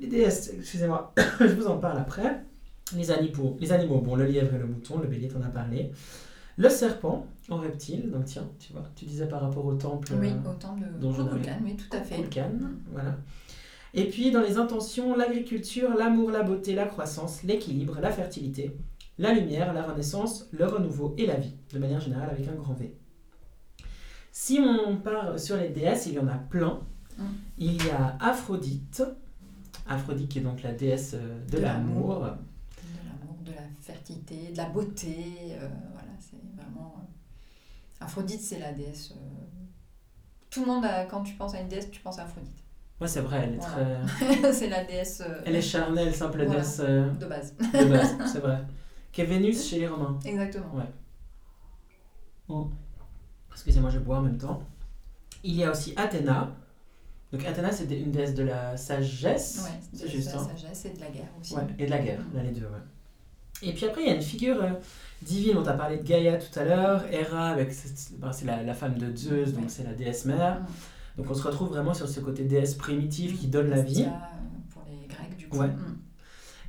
Les 0.00 0.06
déesses, 0.06 0.52
excusez-moi, 0.56 1.12
je 1.40 1.52
vous 1.54 1.66
en 1.66 1.78
parle 1.78 1.98
après. 1.98 2.44
Les 2.96 3.10
animaux, 3.10 3.56
les 3.60 3.72
animaux, 3.72 4.00
bon, 4.00 4.14
le 4.14 4.26
lièvre 4.26 4.54
et 4.54 4.58
le 4.58 4.66
mouton, 4.66 4.98
le 4.98 5.06
bélier, 5.06 5.28
t'en 5.28 5.42
as 5.42 5.48
parlé. 5.48 5.90
Le 6.56 6.68
serpent 6.68 7.26
en 7.48 7.56
reptile, 7.56 8.10
donc 8.10 8.26
tiens, 8.26 8.48
tu 8.58 8.72
vois, 8.72 8.84
tu 8.94 9.06
disais 9.06 9.26
par 9.26 9.40
rapport 9.40 9.64
au 9.64 9.74
temple. 9.74 10.12
Oui, 10.20 10.28
euh, 10.28 10.50
au 10.50 10.54
temple 10.54 10.84
de 11.00 11.06
Kukulkan, 11.06 11.58
oui, 11.64 11.76
tout 11.76 11.96
à 11.96 12.00
fait. 12.00 12.16
Kukulkan, 12.16 12.52
voilà. 12.92 13.16
Et 13.92 14.08
puis 14.08 14.30
dans 14.30 14.40
les 14.40 14.56
intentions, 14.56 15.16
l'agriculture, 15.16 15.94
l'amour, 15.96 16.30
la 16.30 16.42
beauté, 16.42 16.74
la 16.74 16.86
croissance, 16.86 17.42
l'équilibre, 17.42 17.98
la 18.00 18.10
fertilité, 18.10 18.76
la 19.18 19.32
lumière, 19.32 19.72
la 19.72 19.82
renaissance, 19.82 20.48
le 20.52 20.66
renouveau 20.66 21.14
et 21.16 21.26
la 21.26 21.36
vie, 21.36 21.54
de 21.72 21.78
manière 21.78 22.00
générale 22.00 22.30
avec 22.30 22.46
un 22.48 22.54
grand 22.54 22.74
V. 22.74 22.96
Si 24.32 24.60
on 24.60 24.96
part 24.96 25.38
sur 25.38 25.56
les 25.56 25.68
déesses, 25.68 26.06
il 26.06 26.14
y 26.14 26.18
en 26.18 26.26
a 26.26 26.34
plein. 26.34 26.80
Mm. 27.18 27.22
Il 27.58 27.86
y 27.86 27.90
a 27.90 28.16
Aphrodite, 28.20 29.04
Aphrodite 29.88 30.28
qui 30.28 30.38
est 30.40 30.42
donc 30.42 30.62
la 30.62 30.72
déesse 30.72 31.14
euh, 31.14 31.38
de, 31.50 31.58
l'amour 31.58 32.26
fertilité, 33.84 34.50
de 34.52 34.56
la 34.56 34.68
beauté. 34.68 35.16
Euh, 35.50 35.68
voilà, 35.92 36.12
c'est 36.18 36.40
vraiment. 36.56 36.96
Euh, 36.98 38.04
Aphrodite, 38.04 38.40
c'est 38.40 38.58
la 38.58 38.72
déesse. 38.72 39.12
Euh, 39.12 39.14
tout 40.50 40.60
le 40.60 40.66
monde, 40.66 40.86
quand 41.10 41.22
tu 41.22 41.34
penses 41.34 41.54
à 41.54 41.60
une 41.60 41.68
déesse, 41.68 41.90
tu 41.90 42.00
penses 42.00 42.18
à 42.18 42.24
Aphrodite. 42.24 42.56
Ouais, 43.00 43.08
c'est 43.08 43.20
vrai, 43.20 43.44
elle 43.44 43.54
est 43.54 43.58
très. 43.58 44.52
c'est 44.52 44.68
la 44.68 44.84
déesse. 44.84 45.22
Elle 45.44 45.56
est 45.56 45.62
charnelle, 45.62 46.14
simple 46.14 46.46
déesse. 46.46 46.78
De 46.78 47.26
base. 47.26 47.54
de 47.56 47.90
base, 47.90 48.16
c'est 48.32 48.38
vrai. 48.38 48.64
Qui 49.12 49.20
est 49.20 49.26
Vénus 49.26 49.68
chez 49.68 49.80
les 49.80 49.88
Romains. 49.88 50.18
Exactement. 50.24 50.74
Ouais. 50.74 50.90
Bon. 52.48 52.70
Excusez-moi, 53.52 53.90
je 53.90 53.98
bois 53.98 54.18
en 54.18 54.22
même 54.22 54.38
temps. 54.38 54.62
Il 55.42 55.54
y 55.54 55.64
a 55.64 55.70
aussi 55.70 55.92
Athéna. 55.96 56.56
Donc 57.32 57.44
Athéna, 57.44 57.70
c'est 57.70 57.90
une 57.90 58.12
déesse 58.12 58.34
de 58.34 58.44
la 58.44 58.76
sagesse. 58.76 59.64
Ouais, 59.64 59.80
c'est 59.92 60.08
juste. 60.08 60.28
De 60.28 60.34
la 60.34 60.40
hein. 60.40 60.48
sagesse 60.48 60.84
et 60.84 60.90
de 60.90 61.00
la 61.00 61.10
guerre 61.10 61.30
aussi. 61.40 61.54
Ouais, 61.54 61.62
et 61.78 61.86
de 61.86 61.90
la 61.90 61.98
guerre, 61.98 62.20
là 62.32 62.42
les 62.42 62.52
deux, 62.52 62.66
ouais. 62.66 62.93
Et 63.62 63.72
puis 63.72 63.86
après, 63.86 64.02
il 64.02 64.08
y 64.08 64.10
a 64.10 64.14
une 64.14 64.22
figure 64.22 64.62
euh, 64.62 64.70
divine, 65.22 65.56
on 65.58 65.62
t'a 65.62 65.72
parlé 65.72 65.98
de 65.98 66.02
Gaïa 66.02 66.36
tout 66.38 66.58
à 66.58 66.64
l'heure, 66.64 67.04
Hera, 67.10 67.54
ben, 67.54 67.66
c'est 67.70 68.44
la, 68.44 68.62
la, 68.62 68.74
femme 68.74 68.98
de 68.98 69.14
Zeus, 69.16 69.52
donc 69.52 69.64
c'est 69.68 69.84
la 69.84 69.94
déesse 69.94 70.24
mère. 70.24 70.60
Donc 71.16 71.30
on 71.30 71.34
se 71.34 71.42
retrouve 71.42 71.68
vraiment 71.68 71.94
sur 71.94 72.08
ce 72.08 72.20
côté 72.20 72.44
déesse 72.44 72.74
primitive 72.74 73.38
qui 73.38 73.46
donne 73.46 73.70
la 73.70 73.80
vie. 73.80 74.02
Euh, 74.02 74.70
pour 74.70 74.82
les 74.88 75.06
Grecs, 75.06 75.36
du 75.36 75.48
coup. 75.48 75.58
Ouais. 75.58 75.70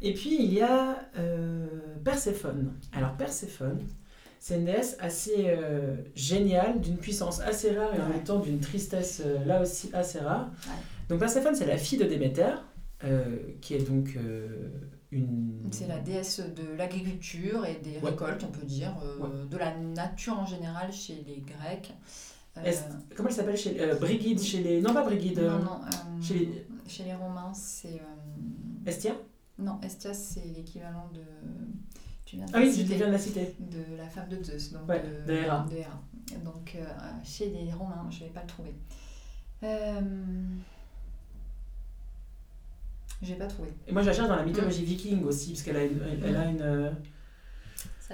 Et 0.02 0.14
puis 0.14 0.38
il 0.40 0.54
y 0.54 0.62
a 0.62 1.00
euh, 1.18 1.66
Perséphone. 2.04 2.74
Alors 2.94 3.14
Perséphone, 3.14 3.80
c'est 4.40 4.58
une 4.58 4.66
déesse 4.66 4.98
assez 5.00 5.46
euh, 5.48 5.96
géniale, 6.14 6.80
d'une 6.80 6.98
puissance 6.98 7.42
assez 7.42 7.76
rare 7.76 7.96
et 7.96 8.02
en 8.02 8.10
même 8.10 8.24
temps 8.24 8.40
d'une 8.40 8.60
tristesse 8.60 9.24
là 9.46 9.62
aussi 9.62 9.90
assez 9.94 10.20
rare. 10.20 10.52
Donc 11.10 11.20
Perséphone, 11.20 11.56
c'est 11.56 11.66
la 11.66 11.78
fille 11.78 11.98
de 11.98 12.06
Déméter, 12.06 12.56
qui 13.62 13.74
est 13.74 13.90
donc 13.90 14.18
c'est 15.72 15.88
la 15.88 16.00
déesse 16.00 16.40
de 16.40 16.76
l'agriculture 16.78 17.66
et 17.66 17.76
des 17.76 18.00
récoltes, 18.00 18.44
on 18.44 18.52
peut 18.52 18.66
dire, 18.66 18.94
euh, 19.04 19.46
de 19.46 19.58
la 19.58 19.76
nature 19.76 20.40
en 20.40 20.46
général 20.46 20.92
chez 20.92 21.24
les 21.28 21.42
Grecs. 21.42 21.94
Euh, 22.58 22.72
comment 23.16 23.28
elle 23.28 23.36
s'appelle 23.36 23.58
chez 23.58 23.82
euh, 23.82 23.96
Brigide 23.96 24.42
chez 24.42 24.64
les 24.64 24.82
non 24.82 24.94
pas 24.94 25.04
Brigide 25.04 25.40
non, 25.40 25.60
non, 25.60 25.82
chez, 26.22 26.36
les... 26.36 26.68
chez 26.88 27.04
les 27.04 27.14
Romains 27.14 27.54
c'est 27.54 28.00
Estia 28.86 29.12
non 29.60 29.78
Estia 29.82 30.14
c'est 30.14 30.46
l'équivalent 30.56 31.10
de 31.14 31.20
tu 32.24 32.38
viens 32.38 32.46
de 32.46 32.52
ah 32.54 32.60
oui 32.60 32.74
je 32.74 32.84
viens 32.84 33.08
de 33.08 33.12
la 33.12 33.18
citer. 33.18 33.58
De 33.60 33.98
la 33.98 34.08
femme 34.08 34.30
de 34.30 34.42
Zeus 34.42 34.72
donc 34.72 34.88
de, 34.88 35.34
de, 35.34 36.46
donc 36.46 36.78
chez 37.26 37.50
les 37.50 37.74
Romains 37.74 38.08
je 38.10 38.20
vais 38.22 38.30
pas 38.30 38.44
le 38.44 38.48
trouver 38.48 38.74
j'ai 43.22 43.36
pas 43.36 43.48
trouvé. 43.48 43.70
Et 43.88 43.92
moi, 43.92 44.02
je 44.02 44.08
la 44.08 44.14
cherche 44.14 44.28
dans 44.28 44.36
la 44.36 44.44
mythologie 44.44 44.82
mm. 44.82 44.86
viking 44.86 45.24
aussi, 45.24 45.52
parce 45.52 45.64
qu'elle 45.64 45.78
a 45.78 45.84
une, 45.84 46.00
elle, 46.24 46.36
a 46.36 46.46
une, 46.46 46.62
euh, 46.62 46.92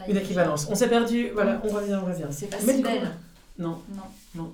une 0.08 0.18
équivalence. 0.18 0.68
On 0.70 0.76
s'est 0.76 0.90
perdu, 0.90 1.30
voilà, 1.34 1.62
on 1.64 1.70
revient, 1.70 1.98
on 2.02 2.06
revient. 2.06 2.28
C'est 2.32 2.48
pas 2.48 2.60
si 2.60 2.82
belle. 2.82 3.12
Non. 3.58 3.82
Non. 3.94 4.04
non. 4.36 4.54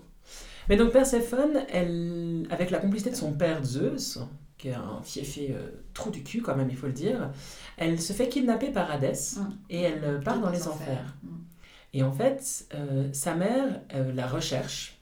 Mais 0.69 0.75
donc 0.75 0.91
Perséphone, 0.91 1.63
elle, 1.71 2.45
avec 2.49 2.71
la 2.71 2.79
complicité 2.79 3.09
de 3.09 3.15
son 3.15 3.31
père 3.33 3.63
Zeus, 3.63 4.19
qui 4.57 4.69
est 4.69 4.73
un 4.73 5.01
fiefé 5.03 5.55
euh, 5.55 5.69
trou 5.93 6.09
du 6.09 6.23
cul 6.23 6.41
quand 6.41 6.55
même, 6.55 6.69
il 6.69 6.75
faut 6.75 6.87
le 6.87 6.93
dire, 6.93 7.29
elle 7.77 8.01
se 8.01 8.11
fait 8.11 8.27
kidnapper 8.27 8.71
par 8.71 8.91
Hadès 8.91 9.37
mm. 9.37 9.49
et 9.69 9.81
elle 9.81 10.19
part 10.23 10.39
dans 10.39 10.49
les 10.49 10.67
enfers. 10.67 11.15
Mm. 11.23 11.27
Et 11.93 12.03
en 12.03 12.11
fait, 12.11 12.67
sa 13.13 13.33
mère 13.33 13.81
la 14.13 14.27
recherche 14.27 14.99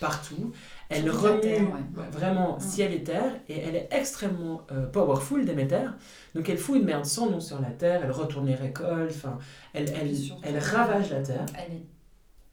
partout. 0.00 0.52
Elle 0.88 1.10
remue 1.10 1.68
vraiment 2.12 2.60
ciel 2.60 2.92
et 2.92 3.02
terre 3.02 3.32
et 3.48 3.58
elle 3.58 3.74
est 3.74 3.88
extrêmement 3.90 4.62
powerful, 4.92 5.44
Déméter. 5.44 5.88
Donc 6.34 6.48
elle 6.48 6.58
fout 6.58 6.76
une 6.76 6.84
merde 6.84 7.04
sans 7.04 7.28
nom 7.28 7.40
sur 7.40 7.60
la 7.60 7.70
terre, 7.70 8.02
elle 8.04 8.12
retourne 8.12 8.46
les 8.46 8.54
récoltes, 8.54 9.12
enfin, 9.14 9.38
elle, 9.72 9.92
elle, 10.00 10.14
elle 10.42 10.58
ravage 10.58 11.10
la 11.10 11.22
terre. 11.22 11.46
Elle 11.56 11.76
est 11.76 11.86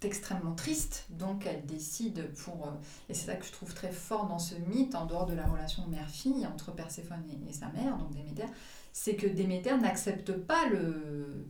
extrêmement 0.06 0.54
triste, 0.54 1.06
donc 1.10 1.46
elle 1.46 1.66
décide 1.66 2.34
pour... 2.44 2.68
Euh, 2.68 2.72
et 3.10 3.14
c'est 3.14 3.28
ça 3.28 3.36
que 3.36 3.46
je 3.46 3.52
trouve 3.52 3.74
très 3.74 3.92
fort 3.92 4.28
dans 4.28 4.40
ce 4.40 4.56
mythe, 4.56 4.96
en 4.96 5.06
dehors 5.06 5.26
de 5.26 5.34
la 5.34 5.46
relation 5.46 5.86
mère-fille 5.88 6.46
entre 6.46 6.72
Perséphone 6.72 7.24
et, 7.48 7.54
sa 7.54 7.68
mère, 7.70 7.98
donc 7.98 8.12
Déméter, 8.12 8.46
c'est 8.92 9.16
que 9.16 9.28
Déméter 9.28 9.78
n'accepte 9.78 10.34
pas 10.34 10.68
le 10.72 11.48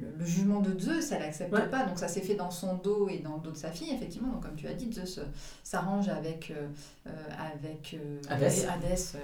le, 0.00 0.24
jugement 0.24 0.60
de 0.60 0.78
Zeus, 0.78 1.12
elle 1.12 1.20
n'accepte 1.20 1.50
pas. 1.70 1.84
Donc 1.84 1.98
ça 1.98 2.08
s'est 2.08 2.20
fait 2.20 2.34
dans 2.34 2.50
son 2.50 2.74
dos 2.76 3.08
et 3.08 3.18
dans 3.18 3.36
le 3.36 3.40
dos 3.40 3.50
de 3.50 3.56
sa 3.56 3.70
fille, 3.70 3.92
effectivement. 3.92 4.32
Donc 4.32 4.42
comme 4.42 4.56
tu 4.56 4.66
as 4.66 4.74
dit, 4.74 4.92
Zeus 4.92 5.18
euh, 5.18 5.22
s'arrange 5.62 6.08
avec, 6.08 6.50
euh, 6.50 6.68
euh, 7.06 7.10
avec 7.38 7.96
Hadès, 8.28 9.18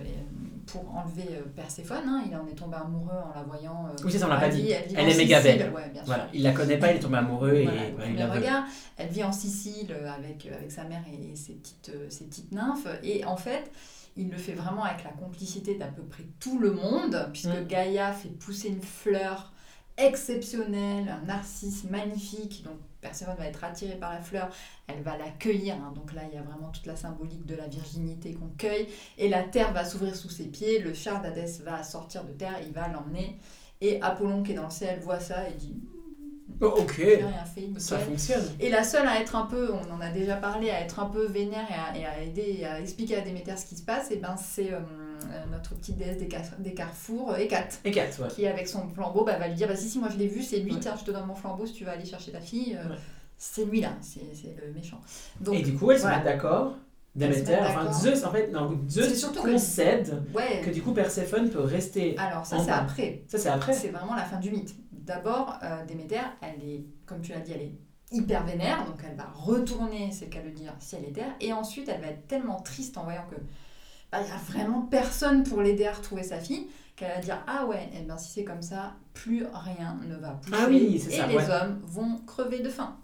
pour 0.67 0.83
enlever 0.95 1.41
Perséphone. 1.55 2.05
Hein. 2.07 2.25
Il 2.29 2.37
en 2.37 2.47
est 2.47 2.55
tombé 2.55 2.77
amoureux 2.77 3.11
en 3.11 3.39
la 3.39 3.43
voyant. 3.45 3.87
oui, 4.05 4.13
c'est 4.13 4.19
ça, 4.19 4.27
on 4.27 4.31
l'a 4.31 4.39
pas 4.39 4.49
dit. 4.49 4.71
Elle, 4.71 5.09
est 5.09 5.17
méga 5.17 5.41
belle. 5.41 5.73
voilà. 6.05 6.29
Il 6.33 6.43
la 6.43 6.53
connaît 6.53 6.79
pas, 6.79 6.91
il 6.91 6.97
est 6.97 7.01
tombé 7.01 7.19
amoureux. 7.19 7.55
et, 7.55 7.69
il 8.09 8.17
la. 8.17 8.67
Elle 8.97 9.09
vit 9.09 9.25
en 9.25 9.33
Sicile 9.33 9.95
avec, 10.07 10.47
avec 10.47 10.71
sa 10.71 10.85
mère 10.85 11.03
et, 11.13 11.35
ses, 11.35 11.55
petites, 11.55 11.91
ses 12.09 12.25
petites 12.25 12.53
nymphes. 12.53 12.87
Et 13.03 13.25
en 13.25 13.37
fait, 13.37 13.71
il 14.17 14.31
le 14.31 14.37
fait 14.37 14.53
vraiment 14.53 14.85
avec 14.85 15.05
la 15.05 15.11
complicité 15.11 15.77
d'à 15.77 15.87
peu 15.87 16.03
près 16.03 16.25
tout 16.39 16.59
le 16.59 16.73
monde, 16.73 17.29
puisque 17.33 17.49
mm. 17.49 17.67
Gaïa 17.67 18.13
fait 18.13 18.29
pousser 18.29 18.69
une 18.69 18.83
fleur 18.83 19.53
exceptionnel, 19.97 21.09
un 21.09 21.27
narcisse 21.27 21.85
magnifique, 21.85 22.63
donc 22.65 22.77
personne 23.01 23.29
va 23.37 23.47
être 23.47 23.63
attiré 23.65 23.97
par 23.97 24.13
la 24.13 24.21
fleur, 24.21 24.49
elle 24.87 25.03
va 25.03 25.17
l'accueillir, 25.17 25.75
hein. 25.75 25.93
donc 25.95 26.13
là 26.13 26.23
il 26.31 26.35
y 26.35 26.39
a 26.39 26.43
vraiment 26.43 26.69
toute 26.69 26.87
la 26.87 26.97
symbolique 26.97 27.45
de 27.47 27.57
la 27.57 27.67
virginité 27.67 28.33
qu'on 28.35 28.51
cueille, 28.57 28.89
et 29.19 29.29
la 29.29 29.43
terre 29.43 29.73
va 29.73 29.85
s'ouvrir 29.85 30.15
sous 30.15 30.31
ses 30.31 30.47
pieds, 30.47 30.79
le 30.79 30.95
char 30.95 31.21
d'Hadès 31.21 31.61
va 31.65 31.83
sortir 31.83 32.25
de 32.25 32.33
terre, 32.33 32.59
il 32.65 32.73
va 32.73 32.89
l'emmener, 32.89 33.39
et 33.81 34.01
Apollon 34.01 34.43
qui 34.43 34.53
est 34.53 34.57
dans 34.57 34.65
le 34.65 34.71
ciel 34.71 35.01
voit 35.01 35.21
ça 35.21 35.49
et 35.49 35.55
dit 35.55 35.75
Oh, 36.61 36.75
ok, 36.79 37.03
ça 37.79 37.99
fonctionne. 37.99 38.45
Et 38.61 38.71
la 38.71 38.85
seule 38.85 39.09
à 39.09 39.21
être 39.21 39.35
un 39.35 39.47
peu, 39.47 39.73
on 39.73 39.93
en 39.93 40.01
a 40.01 40.11
déjà 40.11 40.37
parlé, 40.37 40.71
à 40.71 40.81
être 40.81 41.01
un 41.01 41.07
peu 41.07 41.27
vénère 41.27 41.67
et 41.97 42.05
à, 42.07 42.23
aider, 42.23 42.65
à 42.65 42.81
expliquer 42.81 43.17
à 43.17 43.21
Déméter 43.21 43.57
ce 43.57 43.67
qui 43.67 43.75
se 43.75 43.83
passe, 43.83 44.13
et 44.13 44.17
ben 44.17 44.37
c'est 44.37 44.73
euh, 44.73 44.79
notre 45.51 45.75
petite 45.75 45.97
déesse 45.97 46.19
des, 46.19 46.29
des 46.59 46.75
carrefours, 46.75 47.37
Hécate. 47.37 47.81
Hécate, 47.85 48.19
ouais. 48.19 48.29
Qui 48.29 48.47
avec 48.47 48.69
son 48.69 48.89
flambeau 48.89 49.25
bah, 49.25 49.39
va 49.39 49.49
lui 49.49 49.55
dire 49.55 49.69
bah, 49.69 49.77
si, 49.77 49.89
si, 49.89 49.99
moi 49.99 50.09
je 50.11 50.19
l'ai 50.19 50.29
vu, 50.29 50.43
c'est 50.43 50.59
lui, 50.59 50.79
tiens, 50.79 50.95
je 50.99 51.05
te 51.05 51.11
donne 51.11 51.27
mon 51.27 51.35
flambeau 51.35 51.67
si 51.67 51.75
tu 51.75 51.85
vas 51.85 51.93
aller 51.93 52.05
chercher 52.05 52.33
ta 52.33 52.41
fille. 52.41 52.77
Euh, 52.77 52.95
c'est 53.37 53.65
lui 53.65 53.81
là, 53.81 53.93
c'est 54.01 54.57
le 54.65 54.73
méchant. 54.73 55.01
Donc, 55.41 55.57
et 55.57 55.63
du 55.63 55.75
coup, 55.75 55.91
elle 55.91 55.99
se 55.99 56.07
met 56.07 56.23
d'accord. 56.23 56.77
Déméter, 57.15 57.59
enfin 57.61 57.93
Zeus, 57.93 58.25
en 58.25 58.31
fait, 58.31 58.51
non, 58.51 58.81
Zeus 58.89 59.27
concède 59.37 60.25
que... 60.33 60.65
que 60.65 60.71
du 60.71 60.81
coup 60.81 60.93
Perséphone 60.93 61.51
peut 61.51 61.61
rester. 61.61 62.17
Alors, 62.17 62.47
ça 62.47 62.59
c'est 62.59 62.71
après. 62.71 63.25
Ça 63.29 63.37
c'est 63.37 63.51
après. 63.51 63.75
C'est 63.75 63.89
vraiment 63.89 64.15
la 64.15 64.25
fin 64.25 64.39
du 64.39 64.51
mythe. 64.51 64.75
D'abord, 64.93 65.59
euh, 65.63 65.85
Déméter, 65.85 66.21
elle 66.41 66.67
est, 66.67 66.85
comme 67.05 67.21
tu 67.21 67.33
l'as 67.33 67.41
dit, 67.41 67.53
elle 67.53 67.63
est 67.63 67.75
hyper 68.13 68.45
vénère, 68.45 68.87
donc 68.87 68.97
elle 69.09 69.17
va 69.17 69.27
retourner, 69.35 70.11
c'est 70.13 70.27
le 70.27 70.31
cas 70.31 70.43
de 70.43 70.51
dire, 70.51 70.75
ciel 70.79 71.05
et 71.07 71.13
terre, 71.13 71.35
et 71.41 71.53
ensuite 71.53 71.89
elle 71.89 72.01
va 72.01 72.09
être 72.09 72.27
tellement 72.29 72.61
triste 72.61 72.97
en 72.99 73.05
voyant 73.05 73.25
que 73.31 73.37
bah, 74.13 74.19
il 74.21 74.27
n'y 74.27 74.31
a 74.31 74.37
vraiment 74.37 74.83
personne 74.83 75.43
pour 75.43 75.63
l'aider 75.63 75.87
à 75.87 75.93
retrouver 75.93 76.23
sa 76.23 76.39
fille, 76.39 76.69
qu'elle 76.97 77.15
va 77.15 77.21
dire 77.21 77.43
Ah 77.47 77.65
ouais, 77.67 77.85
et 77.95 78.01
eh 78.01 78.03
ben, 78.03 78.19
si 78.19 78.31
c'est 78.31 78.45
comme 78.45 78.63
ça, 78.63 78.95
plus 79.15 79.45
rien 79.53 79.99
ne 80.07 80.17
va 80.17 80.33
pousser. 80.33 80.57
Ah 80.57 80.67
oui, 80.69 81.03
et 81.11 81.27
les 81.27 81.51
hommes 81.51 81.81
vont 81.83 82.19
crever 82.27 82.61
de 82.61 82.69
faim. 82.69 82.99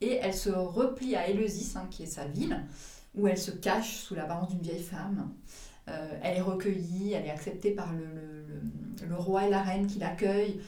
Et 0.00 0.14
elle 0.14 0.34
se 0.34 0.48
replie 0.48 1.16
à 1.16 1.28
Éleusis, 1.28 1.74
hein, 1.76 1.86
qui 1.90 2.04
est 2.04 2.06
sa 2.06 2.24
ville, 2.24 2.64
où 3.14 3.28
elle 3.28 3.38
se 3.38 3.50
cache 3.50 3.96
sous 3.96 4.14
l'apparence 4.14 4.48
d'une 4.48 4.62
vieille 4.62 4.82
femme. 4.82 5.30
Euh, 5.88 6.18
elle 6.22 6.36
est 6.36 6.42
recueillie, 6.42 7.12
elle 7.12 7.26
est 7.26 7.30
acceptée 7.30 7.70
par 7.70 7.92
le, 7.92 9.06
le, 9.06 9.14
roi 9.16 9.46
et 9.46 9.50
la 9.50 9.62
reine 9.62 9.86
qui 9.86 9.98
l'accueillent, 9.98 10.60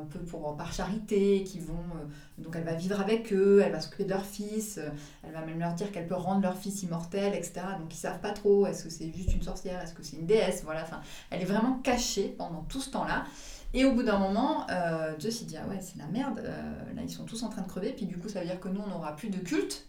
un 0.00 0.04
peu 0.06 0.18
pour, 0.20 0.56
par 0.56 0.72
charité, 0.72 1.44
qui 1.44 1.58
vont... 1.60 1.74
Euh, 1.74 2.06
donc 2.38 2.54
elle 2.56 2.64
va 2.64 2.74
vivre 2.74 3.00
avec 3.00 3.32
eux, 3.32 3.60
elle 3.64 3.72
va 3.72 3.80
s'occuper 3.80 4.04
de 4.04 4.10
leur 4.10 4.24
fils, 4.24 4.78
euh, 4.78 4.88
elle 5.22 5.32
va 5.32 5.44
même 5.44 5.58
leur 5.58 5.74
dire 5.74 5.92
qu'elle 5.92 6.06
peut 6.06 6.14
rendre 6.14 6.40
leur 6.40 6.56
fils 6.56 6.82
immortel, 6.82 7.34
etc. 7.34 7.60
Donc 7.78 7.92
ils 7.92 7.98
savent 7.98 8.20
pas 8.20 8.32
trop, 8.32 8.66
est-ce 8.66 8.84
que 8.84 8.90
c'est 8.90 9.12
juste 9.12 9.34
une 9.34 9.42
sorcière, 9.42 9.80
est-ce 9.82 9.92
que 9.92 10.02
c'est 10.02 10.16
une 10.16 10.26
déesse, 10.26 10.62
voilà. 10.64 10.82
Enfin, 10.82 11.00
elle 11.30 11.42
est 11.42 11.46
vraiment 11.46 11.74
cachée 11.82 12.34
pendant 12.36 12.62
tout 12.62 12.80
ce 12.80 12.90
temps-là. 12.90 13.24
Et 13.72 13.84
au 13.84 13.92
bout 13.92 14.02
d'un 14.02 14.18
moment, 14.18 14.66
euh, 14.70 15.12
Zeus 15.20 15.38
s'est 15.38 15.44
dit 15.44 15.56
ah 15.56 15.68
ouais 15.68 15.78
c'est 15.80 15.98
la 15.98 16.06
merde, 16.06 16.42
là 16.42 17.02
ils 17.02 17.10
sont 17.10 17.24
tous 17.24 17.42
en 17.44 17.50
train 17.50 17.62
de 17.62 17.68
crever, 17.68 17.92
puis 17.92 18.06
du 18.06 18.18
coup 18.18 18.28
ça 18.28 18.40
veut 18.40 18.46
dire 18.46 18.58
que 18.58 18.68
nous 18.68 18.80
on 18.80 18.88
n'aura 18.88 19.14
plus 19.14 19.28
de 19.28 19.38
culte, 19.38 19.86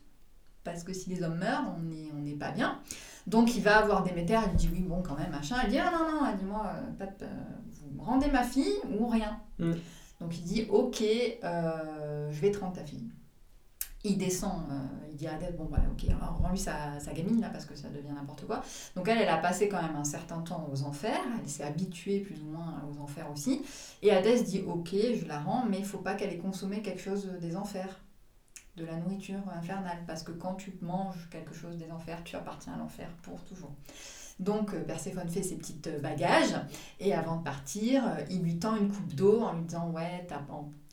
parce 0.63 0.83
que 0.83 0.93
si 0.93 1.09
les 1.09 1.23
hommes 1.23 1.39
meurent, 1.39 1.73
on 1.75 1.81
n'est 1.81 2.33
on 2.35 2.37
pas 2.37 2.51
bien. 2.51 2.79
Donc 3.27 3.55
il 3.55 3.63
va 3.63 3.77
avoir 3.77 4.03
Déméter, 4.03 4.39
il 4.51 4.55
dit 4.55 4.69
oui, 4.71 4.81
bon, 4.81 5.01
quand 5.01 5.17
même, 5.17 5.31
machin. 5.31 5.57
Elle 5.63 5.69
dit 5.69 5.79
ah 5.79 5.91
non, 5.91 6.11
non, 6.11 6.27
elle 6.29 6.37
dit 6.37 6.45
moi, 6.45 6.71
euh, 6.75 7.05
euh, 7.21 7.27
vous 7.95 8.03
rendez 8.03 8.27
ma 8.27 8.43
fille 8.43 8.75
ou 8.99 9.07
rien. 9.07 9.39
Mm. 9.59 9.73
Donc 10.19 10.37
il 10.37 10.43
dit 10.43 10.67
ok, 10.69 11.03
euh, 11.43 12.31
je 12.31 12.41
vais 12.41 12.51
te 12.51 12.59
rendre 12.59 12.73
ta 12.73 12.83
fille. 12.83 13.09
Il 14.03 14.17
descend, 14.17 14.63
il 15.11 15.15
dit 15.15 15.27
à 15.27 15.35
Adèle, 15.35 15.55
bon 15.55 15.65
bah 15.65 15.77
ok, 15.91 16.09
alors 16.09 16.39
rends-lui 16.41 16.57
sa, 16.57 16.99
sa, 16.99 17.13
gamine 17.13 17.39
là 17.39 17.49
parce 17.49 17.65
que 17.65 17.75
ça 17.75 17.87
devient 17.89 18.13
n'importe 18.15 18.47
quoi. 18.47 18.63
Donc 18.95 19.07
elle, 19.07 19.19
elle 19.19 19.29
a 19.29 19.37
passé 19.37 19.69
quand 19.69 19.79
même 19.79 19.95
un 19.95 20.03
certain 20.03 20.41
temps 20.41 20.67
aux 20.73 20.81
enfers, 20.81 21.21
elle 21.39 21.47
s'est 21.47 21.63
habituée 21.63 22.21
plus 22.21 22.41
ou 22.41 22.45
moins 22.45 22.81
aux 22.89 22.99
enfers 22.99 23.29
aussi. 23.31 23.61
Et 24.01 24.09
Hadès 24.09 24.41
dit 24.41 24.63
ok, 24.67 24.89
je 24.91 25.27
la 25.27 25.39
rends, 25.39 25.65
mais 25.69 25.77
il 25.77 25.85
faut 25.85 25.99
pas 25.99 26.15
qu'elle 26.15 26.33
ait 26.33 26.39
consommé 26.39 26.81
quelque 26.81 27.01
chose 27.01 27.29
des 27.39 27.55
enfers 27.55 27.99
de 28.81 28.85
la 28.87 28.97
nourriture 28.97 29.41
infernale, 29.55 29.99
parce 30.07 30.23
que 30.23 30.31
quand 30.31 30.55
tu 30.55 30.73
manges 30.81 31.29
quelque 31.29 31.53
chose 31.53 31.77
des 31.77 31.91
enfers, 31.91 32.23
tu 32.23 32.35
appartiens 32.35 32.73
à 32.73 32.77
l'enfer 32.77 33.07
pour 33.21 33.39
toujours. 33.43 33.71
Donc 34.39 34.73
euh, 34.73 34.83
Perséphone 34.83 35.29
fait 35.29 35.43
ses 35.43 35.55
petites 35.55 35.85
euh, 35.85 35.99
bagages 35.99 36.55
et 36.99 37.13
avant 37.13 37.37
de 37.37 37.43
partir, 37.43 38.03
euh, 38.07 38.23
il 38.31 38.41
lui 38.41 38.57
tend 38.57 38.75
une 38.75 38.91
coupe 38.91 39.13
d'eau 39.13 39.41
en 39.41 39.53
lui 39.53 39.63
disant 39.65 39.91
ouais 39.91 40.25
t'as 40.27 40.41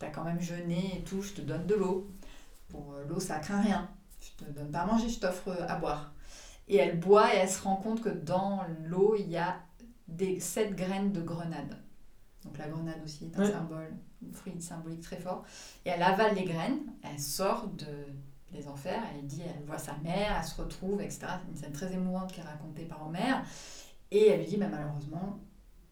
as 0.07 0.11
quand 0.11 0.25
même 0.25 0.41
jeûné 0.41 0.99
et 0.99 1.03
tout, 1.03 1.23
je 1.23 1.33
te 1.33 1.41
donne 1.41 1.67
de 1.67 1.75
l'eau. 1.75 2.11
Pour 2.69 2.95
l'eau 3.09 3.21
ça 3.21 3.39
craint 3.39 3.63
rien. 3.63 3.89
Je 4.21 4.45
te 4.45 4.51
donne 4.51 4.71
pas 4.71 4.81
à 4.81 4.87
manger, 4.87 5.09
je 5.09 5.19
t'offre 5.19 5.57
à 5.67 5.77
boire. 5.77 6.13
Et 6.69 6.77
elle 6.77 7.01
boit 7.01 7.35
et 7.35 7.39
elle 7.39 7.49
se 7.49 7.63
rend 7.63 7.77
compte 7.77 8.03
que 8.03 8.11
dans 8.11 8.61
l'eau 8.85 9.17
il 9.19 9.31
y 9.31 9.39
a 9.39 9.57
des 10.09 10.41
sept 10.41 10.77
graines 10.77 11.13
de 11.13 11.23
grenade. 11.23 11.79
Donc 12.45 12.59
la 12.59 12.69
grenade 12.69 13.01
aussi 13.03 13.25
est 13.25 13.39
un 13.39 13.51
symbole 13.51 13.95
fruit 14.33 14.61
symbolique 14.61 15.01
très 15.01 15.19
fort. 15.19 15.45
Et 15.85 15.91
elle 15.91 16.03
avale 16.03 16.35
les 16.35 16.45
graines, 16.45 16.93
elle 17.03 17.21
sort 17.21 17.69
de, 17.69 18.07
des 18.53 18.69
enfers, 18.69 19.03
elle 19.15 19.27
dit, 19.27 19.43
elle 19.43 19.65
voit 19.65 19.79
sa 19.79 19.97
mère, 19.99 20.37
elle 20.39 20.47
se 20.47 20.61
retrouve, 20.61 21.01
etc. 21.01 21.21
C'est 21.43 21.51
une 21.51 21.57
scène 21.57 21.73
très 21.73 21.93
émouvante 21.93 22.33
qui 22.33 22.41
est 22.41 22.45
racontée 22.45 22.85
par 22.85 23.07
Homère. 23.07 23.45
Et 24.11 24.29
elle 24.29 24.41
lui 24.41 24.47
dit, 24.47 24.57
bah, 24.57 24.69
malheureusement, 24.71 25.39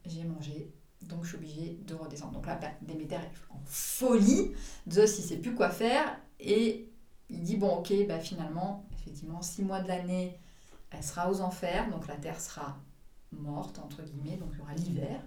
j'ai 0.05 0.25
mangé, 0.25 0.73
donc 1.03 1.25
je 1.25 1.29
suis 1.29 1.37
obligée 1.37 1.81
de 1.87 1.95
redescendre. 1.95 2.33
Donc 2.33 2.47
là, 2.47 2.59
Déméter 2.83 3.17
est 3.17 3.53
en 3.55 3.61
folie, 3.65 4.53
Zeus, 4.91 5.19
il 5.19 5.23
sait 5.23 5.37
plus 5.37 5.55
quoi 5.55 5.71
faire, 5.71 6.19
et 6.41 6.91
il 7.29 7.43
dit, 7.43 7.57
bon, 7.57 7.77
ok, 7.77 7.93
bah, 8.07 8.21
finalement, 8.21 8.87
effectivement, 8.99 9.43
six 9.43 9.63
mois 9.63 9.81
de 9.81 9.89
l'année, 9.89 10.39
elle 10.91 11.03
sera 11.03 11.31
aux 11.31 11.41
enfers, 11.41 11.91
donc 11.91 12.07
la 12.07 12.17
terre 12.17 12.41
sera 12.41 12.79
morte, 13.33 13.79
entre 13.79 14.03
guillemets, 14.03 14.37
donc 14.37 14.51
il 14.53 14.59
y 14.59 14.63
aura 14.63 14.75
l'hiver. 14.75 15.21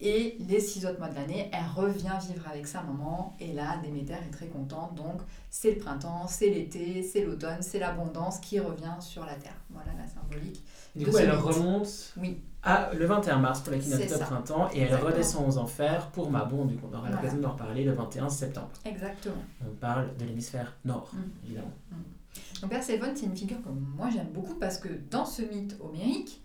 Et 0.00 0.36
les 0.40 0.60
six 0.60 0.84
autres 0.86 0.98
mois 0.98 1.08
de 1.08 1.14
l'année, 1.14 1.50
elle 1.52 1.66
revient 1.74 2.12
vivre 2.28 2.46
avec 2.48 2.66
sa 2.66 2.82
maman. 2.82 3.36
Et 3.38 3.52
là, 3.52 3.78
Déméter 3.82 4.14
est 4.14 4.32
très 4.32 4.48
contente. 4.48 4.94
Donc, 4.94 5.20
c'est 5.50 5.72
le 5.72 5.78
printemps, 5.78 6.26
c'est 6.26 6.50
l'été, 6.50 7.02
c'est 7.02 7.24
l'automne, 7.24 7.58
c'est 7.60 7.78
l'abondance 7.78 8.40
qui 8.40 8.58
revient 8.58 8.96
sur 9.00 9.24
la 9.24 9.34
terre. 9.34 9.56
Voilà 9.70 9.92
la 9.96 10.06
symbolique. 10.08 10.64
du 10.96 11.06
coup, 11.06 11.16
elle 11.16 11.30
remonte 11.30 12.12
oui. 12.16 12.42
à 12.64 12.92
le 12.92 13.06
21 13.06 13.38
mars 13.38 13.60
pour 13.60 13.72
l'équinoxe 13.72 14.12
de 14.12 14.18
printemps 14.18 14.68
et 14.74 14.80
elle 14.80 14.96
redescend 14.96 15.48
aux 15.48 15.58
enfers 15.58 16.10
pour 16.10 16.28
Mabon. 16.28 16.64
Du 16.64 16.76
coup, 16.76 16.88
on 16.92 16.96
aura 16.96 17.10
l'occasion 17.10 17.38
d'en 17.38 17.52
reparler 17.52 17.84
le 17.84 17.92
21 17.92 18.28
septembre. 18.28 18.72
Exactement. 18.84 19.42
On 19.64 19.74
parle 19.76 20.16
de 20.16 20.24
l'hémisphère 20.24 20.76
nord, 20.84 21.12
mm. 21.14 21.44
évidemment. 21.44 21.72
Mm. 21.92 22.60
Donc, 22.62 22.70
Perséphone, 22.70 23.10
c'est 23.14 23.26
une 23.26 23.36
figure 23.36 23.62
que 23.62 23.68
moi 23.68 24.10
j'aime 24.10 24.32
beaucoup 24.32 24.56
parce 24.56 24.78
que 24.78 24.88
dans 25.10 25.24
ce 25.24 25.42
mythe 25.42 25.76
homérique, 25.80 26.42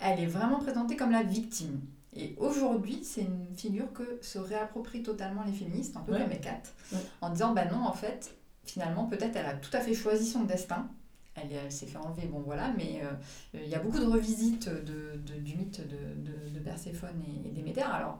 elle 0.00 0.18
est 0.18 0.26
vraiment 0.26 0.58
présentée 0.58 0.96
comme 0.96 1.12
la 1.12 1.22
victime. 1.22 1.80
Et 2.14 2.34
aujourd'hui, 2.38 3.04
c'est 3.04 3.22
une 3.22 3.54
figure 3.56 3.92
que 3.92 4.18
se 4.20 4.38
réapproprient 4.38 5.02
totalement 5.02 5.44
les 5.44 5.52
féministes, 5.52 5.96
un 5.96 6.00
peu 6.00 6.12
comme 6.12 6.32
Hécate, 6.32 6.74
en 7.20 7.30
disant 7.30 7.52
bah 7.52 7.66
non, 7.66 7.84
en 7.84 7.92
fait, 7.92 8.36
finalement, 8.64 9.04
peut-être 9.04 9.36
elle 9.36 9.46
a 9.46 9.54
tout 9.54 9.70
à 9.72 9.80
fait 9.80 9.94
choisi 9.94 10.26
son 10.26 10.44
destin. 10.44 10.88
Elle, 11.36 11.72
s'est 11.72 11.86
fait 11.86 11.96
enlever, 11.96 12.26
bon 12.26 12.40
voilà, 12.40 12.72
mais 12.76 13.00
euh, 13.02 13.12
il 13.54 13.68
y 13.68 13.74
a 13.74 13.78
beaucoup 13.78 14.00
de 14.00 14.04
revisites 14.04 14.68
de, 14.68 15.16
du 15.38 15.56
mythe 15.56 15.80
de, 15.80 16.50
de, 16.50 16.58
Perséphone 16.58 17.22
et, 17.26 17.48
et 17.48 17.52
Déméter. 17.52 17.82
Alors, 17.82 18.18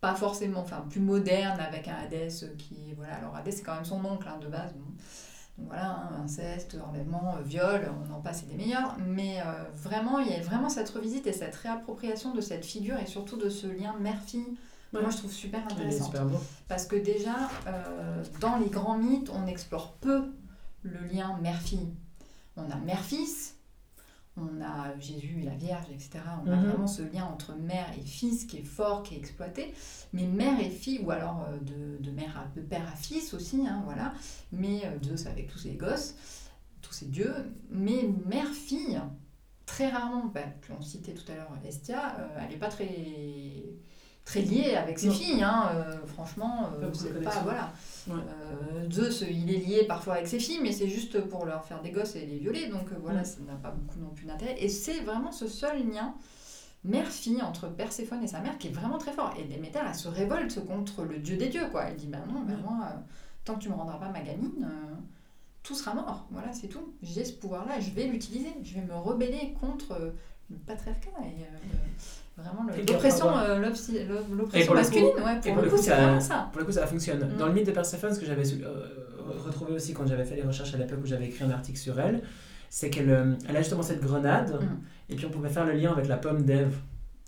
pas 0.00 0.14
forcément, 0.14 0.60
enfin, 0.60 0.86
plus 0.88 1.00
moderne 1.00 1.58
avec 1.58 1.88
un 1.88 1.96
Hadès 1.96 2.28
qui, 2.56 2.92
voilà, 2.96 3.16
alors 3.16 3.34
Hadès 3.34 3.50
c'est 3.50 3.62
quand 3.62 3.74
même 3.74 3.84
son 3.84 4.04
oncle 4.04 4.28
hein, 4.28 4.38
de 4.38 4.46
base. 4.46 4.72
Voilà, 5.66 5.90
hein, 5.90 6.22
inceste, 6.24 6.76
enlèvement, 6.88 7.36
euh, 7.36 7.42
viol, 7.42 7.92
on 8.08 8.14
en 8.14 8.20
passe 8.20 8.42
et 8.42 8.46
des 8.46 8.56
meilleurs. 8.56 8.96
Mais 9.06 9.40
euh, 9.40 9.64
vraiment, 9.76 10.18
il 10.18 10.28
y 10.28 10.34
a 10.34 10.40
vraiment 10.40 10.68
cette 10.68 10.88
revisite 10.90 11.26
et 11.26 11.32
cette 11.32 11.54
réappropriation 11.56 12.34
de 12.34 12.40
cette 12.40 12.64
figure 12.64 12.96
et 12.98 13.06
surtout 13.06 13.36
de 13.36 13.48
ce 13.48 13.66
lien 13.66 13.94
mère-fille 14.00 14.56
Moi, 14.92 15.10
je 15.10 15.18
trouve 15.18 15.32
super 15.32 15.64
intéressante. 15.64 16.14
Parce 16.68 16.86
que 16.86 16.96
déjà, 16.96 17.36
euh, 17.66 18.24
dans 18.40 18.56
les 18.56 18.68
grands 18.68 18.98
mythes, 18.98 19.30
on 19.30 19.46
explore 19.46 19.92
peu 19.94 20.24
le 20.82 20.98
lien 21.12 21.38
mère-fille. 21.40 21.94
On 22.56 22.70
a 22.70 22.76
mère-fils, 22.76 23.56
on 24.36 24.60
a 24.62 24.98
Jésus 24.98 25.40
et 25.40 25.44
la 25.44 25.54
Vierge, 25.54 25.90
etc. 25.90 26.20
On 26.44 26.50
a 26.50 26.56
mhm. 26.56 26.66
vraiment 26.66 26.86
ce 26.86 27.02
lien 27.02 27.24
entre 27.24 27.54
mère 27.54 27.86
et 27.98 28.02
fils 28.02 28.44
qui 28.44 28.58
est 28.58 28.64
fort, 28.64 29.02
qui 29.02 29.14
est 29.14 29.18
exploité. 29.18 29.74
Mais 30.12 30.24
mère 30.24 30.58
et 30.60 30.70
fille, 30.70 31.00
ou 31.04 31.10
alors 31.10 31.46
euh, 31.48 31.58
de, 31.58 32.02
de, 32.02 32.10
mère 32.10 32.38
à, 32.38 32.58
de 32.58 32.62
père 32.62 32.88
à 32.88 32.96
fils 32.96 33.34
aussi, 33.34 33.66
hein, 33.66 33.82
voilà. 33.84 34.14
Mais 34.52 34.82
Zeus 35.02 35.26
avec 35.26 35.48
tous 35.48 35.58
ses 35.58 35.74
gosses, 35.74 36.14
tous 36.80 36.92
ses 36.92 37.06
dieux. 37.06 37.34
Mais 37.70 38.08
mère-fille, 38.26 39.00
très 39.66 39.88
rarement, 39.88 40.26
ben, 40.26 40.52
on 40.76 40.82
citait 40.82 41.14
tout 41.14 41.30
à 41.30 41.34
l'heure 41.36 41.50
Estia, 41.64 42.16
euh, 42.18 42.38
elle 42.40 42.50
n'est 42.50 42.58
pas 42.58 42.68
très 42.68 43.64
très 44.24 44.42
liée 44.42 44.74
avec 44.76 44.98
ses 44.98 45.10
filles, 45.10 45.42
hein, 45.42 45.70
franchement, 46.06 46.70
c'est 46.92 47.22
pas, 47.22 47.42
voilà. 47.42 47.72
Zeus, 48.90 49.24
il 49.28 49.52
est 49.52 49.58
lié 49.58 49.84
parfois 49.88 50.14
avec 50.14 50.28
ses 50.28 50.38
filles, 50.38 50.60
mais 50.62 50.72
c'est 50.72 50.88
juste 50.88 51.20
pour 51.22 51.46
leur 51.46 51.64
faire 51.64 51.82
des 51.82 51.90
gosses 51.90 52.14
et 52.16 52.26
les 52.26 52.38
violer, 52.38 52.68
donc 52.68 52.88
voilà, 53.02 53.24
ça 53.24 53.38
n'a 53.46 53.54
pas 53.54 53.70
beaucoup 53.70 53.98
non 53.98 54.10
plus 54.10 54.26
d'intérêt. 54.26 54.56
Et 54.58 54.68
c'est 54.68 55.00
vraiment 55.00 55.32
ce 55.32 55.48
seul 55.48 55.88
lien 55.88 56.14
mère-fille 56.84 57.42
entre 57.42 57.68
Perséphone 57.68 58.22
et 58.22 58.26
sa 58.26 58.40
mère 58.40 58.56
qui 58.56 58.68
est 58.68 58.72
vraiment 58.72 58.98
très 58.98 59.12
fort. 59.12 59.34
Et 59.38 59.44
Déméter, 59.44 59.80
elle 59.86 59.94
se 59.94 60.08
révolte 60.08 60.64
contre 60.64 61.02
le 61.02 61.18
dieu 61.18 61.36
des 61.36 61.48
dieux, 61.48 61.66
quoi. 61.70 61.84
Elle 61.84 61.96
dit, 61.96 62.06
ben 62.06 62.22
non, 62.32 62.40
ben 62.40 62.56
moi, 62.58 62.92
tant 63.44 63.56
que 63.56 63.60
tu 63.60 63.68
me 63.68 63.74
rendras 63.74 63.98
pas 63.98 64.08
ma 64.08 64.20
gamine 64.20 64.66
tout 65.62 65.74
sera 65.74 65.94
mort. 65.94 66.26
Voilà, 66.30 66.52
c'est 66.52 66.68
tout. 66.68 66.94
J'ai 67.02 67.24
ce 67.24 67.32
pouvoir-là, 67.32 67.80
je 67.80 67.90
vais 67.90 68.04
l'utiliser. 68.04 68.52
Je 68.62 68.74
vais 68.74 68.82
me 68.82 68.94
rebeller 68.94 69.54
contre 69.60 69.92
euh, 69.92 70.10
le 70.50 70.56
patriarcat 70.56 71.10
et 71.20 71.42
euh, 71.42 71.78
vraiment 72.42 72.70
l'oppression 72.88 73.38
euh, 73.38 73.60
masculine. 73.60 75.06
Ouais, 75.06 75.52
pour, 75.52 75.62
le 75.62 75.70
coup, 75.70 75.76
ça, 75.76 76.20
ça. 76.20 76.48
Pour 76.52 76.60
le 76.60 76.66
coup, 76.66 76.72
ça 76.72 76.86
fonctionne. 76.86 77.20
Mm. 77.20 77.36
Dans 77.38 77.46
le 77.46 77.52
mythe 77.52 77.66
de 77.66 77.72
Perséphone, 77.72 78.14
ce 78.14 78.20
que 78.20 78.26
j'avais 78.26 78.44
retrouvé 79.44 79.74
aussi 79.74 79.92
quand 79.94 80.06
j'avais 80.06 80.24
fait 80.24 80.36
les 80.36 80.42
recherches 80.42 80.74
à 80.74 80.78
l'époque 80.78 81.00
où 81.02 81.06
j'avais 81.06 81.26
écrit 81.26 81.44
un 81.44 81.50
article 81.50 81.78
sur 81.78 81.98
elle, 82.00 82.22
c'est 82.68 82.90
qu'elle 82.90 83.36
elle 83.48 83.56
a 83.56 83.60
justement 83.60 83.82
cette 83.82 84.00
grenade, 84.00 84.60
mm. 84.60 85.12
et 85.12 85.16
puis 85.16 85.26
on 85.26 85.30
pouvait 85.30 85.48
faire 85.48 85.66
le 85.66 85.72
lien 85.72 85.92
avec 85.92 86.08
la 86.08 86.16
pomme 86.16 86.42
d'Ève. 86.42 86.74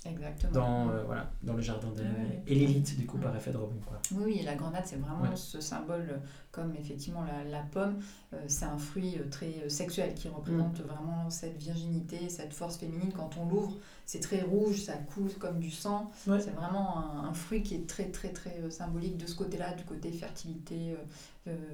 Exactement. 0.04 0.52
Dans, 0.52 0.90
euh, 0.90 1.04
voilà, 1.04 1.30
dans 1.42 1.54
le 1.54 1.60
jardin 1.60 1.88
d'Ève. 1.90 2.06
Et 2.46 2.54
l'élite, 2.54 2.98
du 2.98 3.06
coup, 3.06 3.18
par 3.18 3.34
effet 3.36 3.52
de 3.52 3.56
rebond. 3.56 3.80
Quoi. 3.86 4.00
Oui, 4.12 4.22
oui, 4.26 4.42
la 4.44 4.54
grenade, 4.54 4.82
c'est 4.84 4.96
vraiment 4.96 5.34
ce 5.36 5.60
symbole, 5.60 6.08
euh, 6.10 6.18
comme 6.50 6.74
effectivement 6.74 7.22
la, 7.22 7.44
la 7.44 7.62
pomme, 7.62 7.98
euh, 8.32 8.42
c'est 8.48 8.64
un 8.64 8.78
fruit 8.78 9.18
très 9.30 9.68
sexuel 9.68 10.14
qui 10.14 10.28
représente 10.28 10.80
mm. 10.80 10.82
vraiment 10.82 11.30
cette 11.30 11.56
virginité, 11.56 12.28
cette 12.28 12.52
force 12.52 12.78
féminine. 12.78 13.12
Quand 13.14 13.30
on 13.38 13.48
l'ouvre, 13.48 13.76
c'est 14.04 14.20
très 14.20 14.42
rouge, 14.42 14.82
ça 14.82 14.94
coule 14.94 15.32
comme 15.34 15.60
du 15.60 15.70
sang. 15.70 16.10
C'est 16.24 16.54
vraiment 16.54 16.98
un, 17.24 17.32
fruit 17.32 17.62
qui 17.62 17.76
est 17.76 17.88
très, 17.88 18.10
très, 18.10 18.30
très 18.30 18.70
symbolique 18.70 19.16
de 19.16 19.26
ce 19.26 19.34
côté-là, 19.34 19.74
du 19.74 19.84
côté 19.84 20.10
fertilité, 20.10 20.96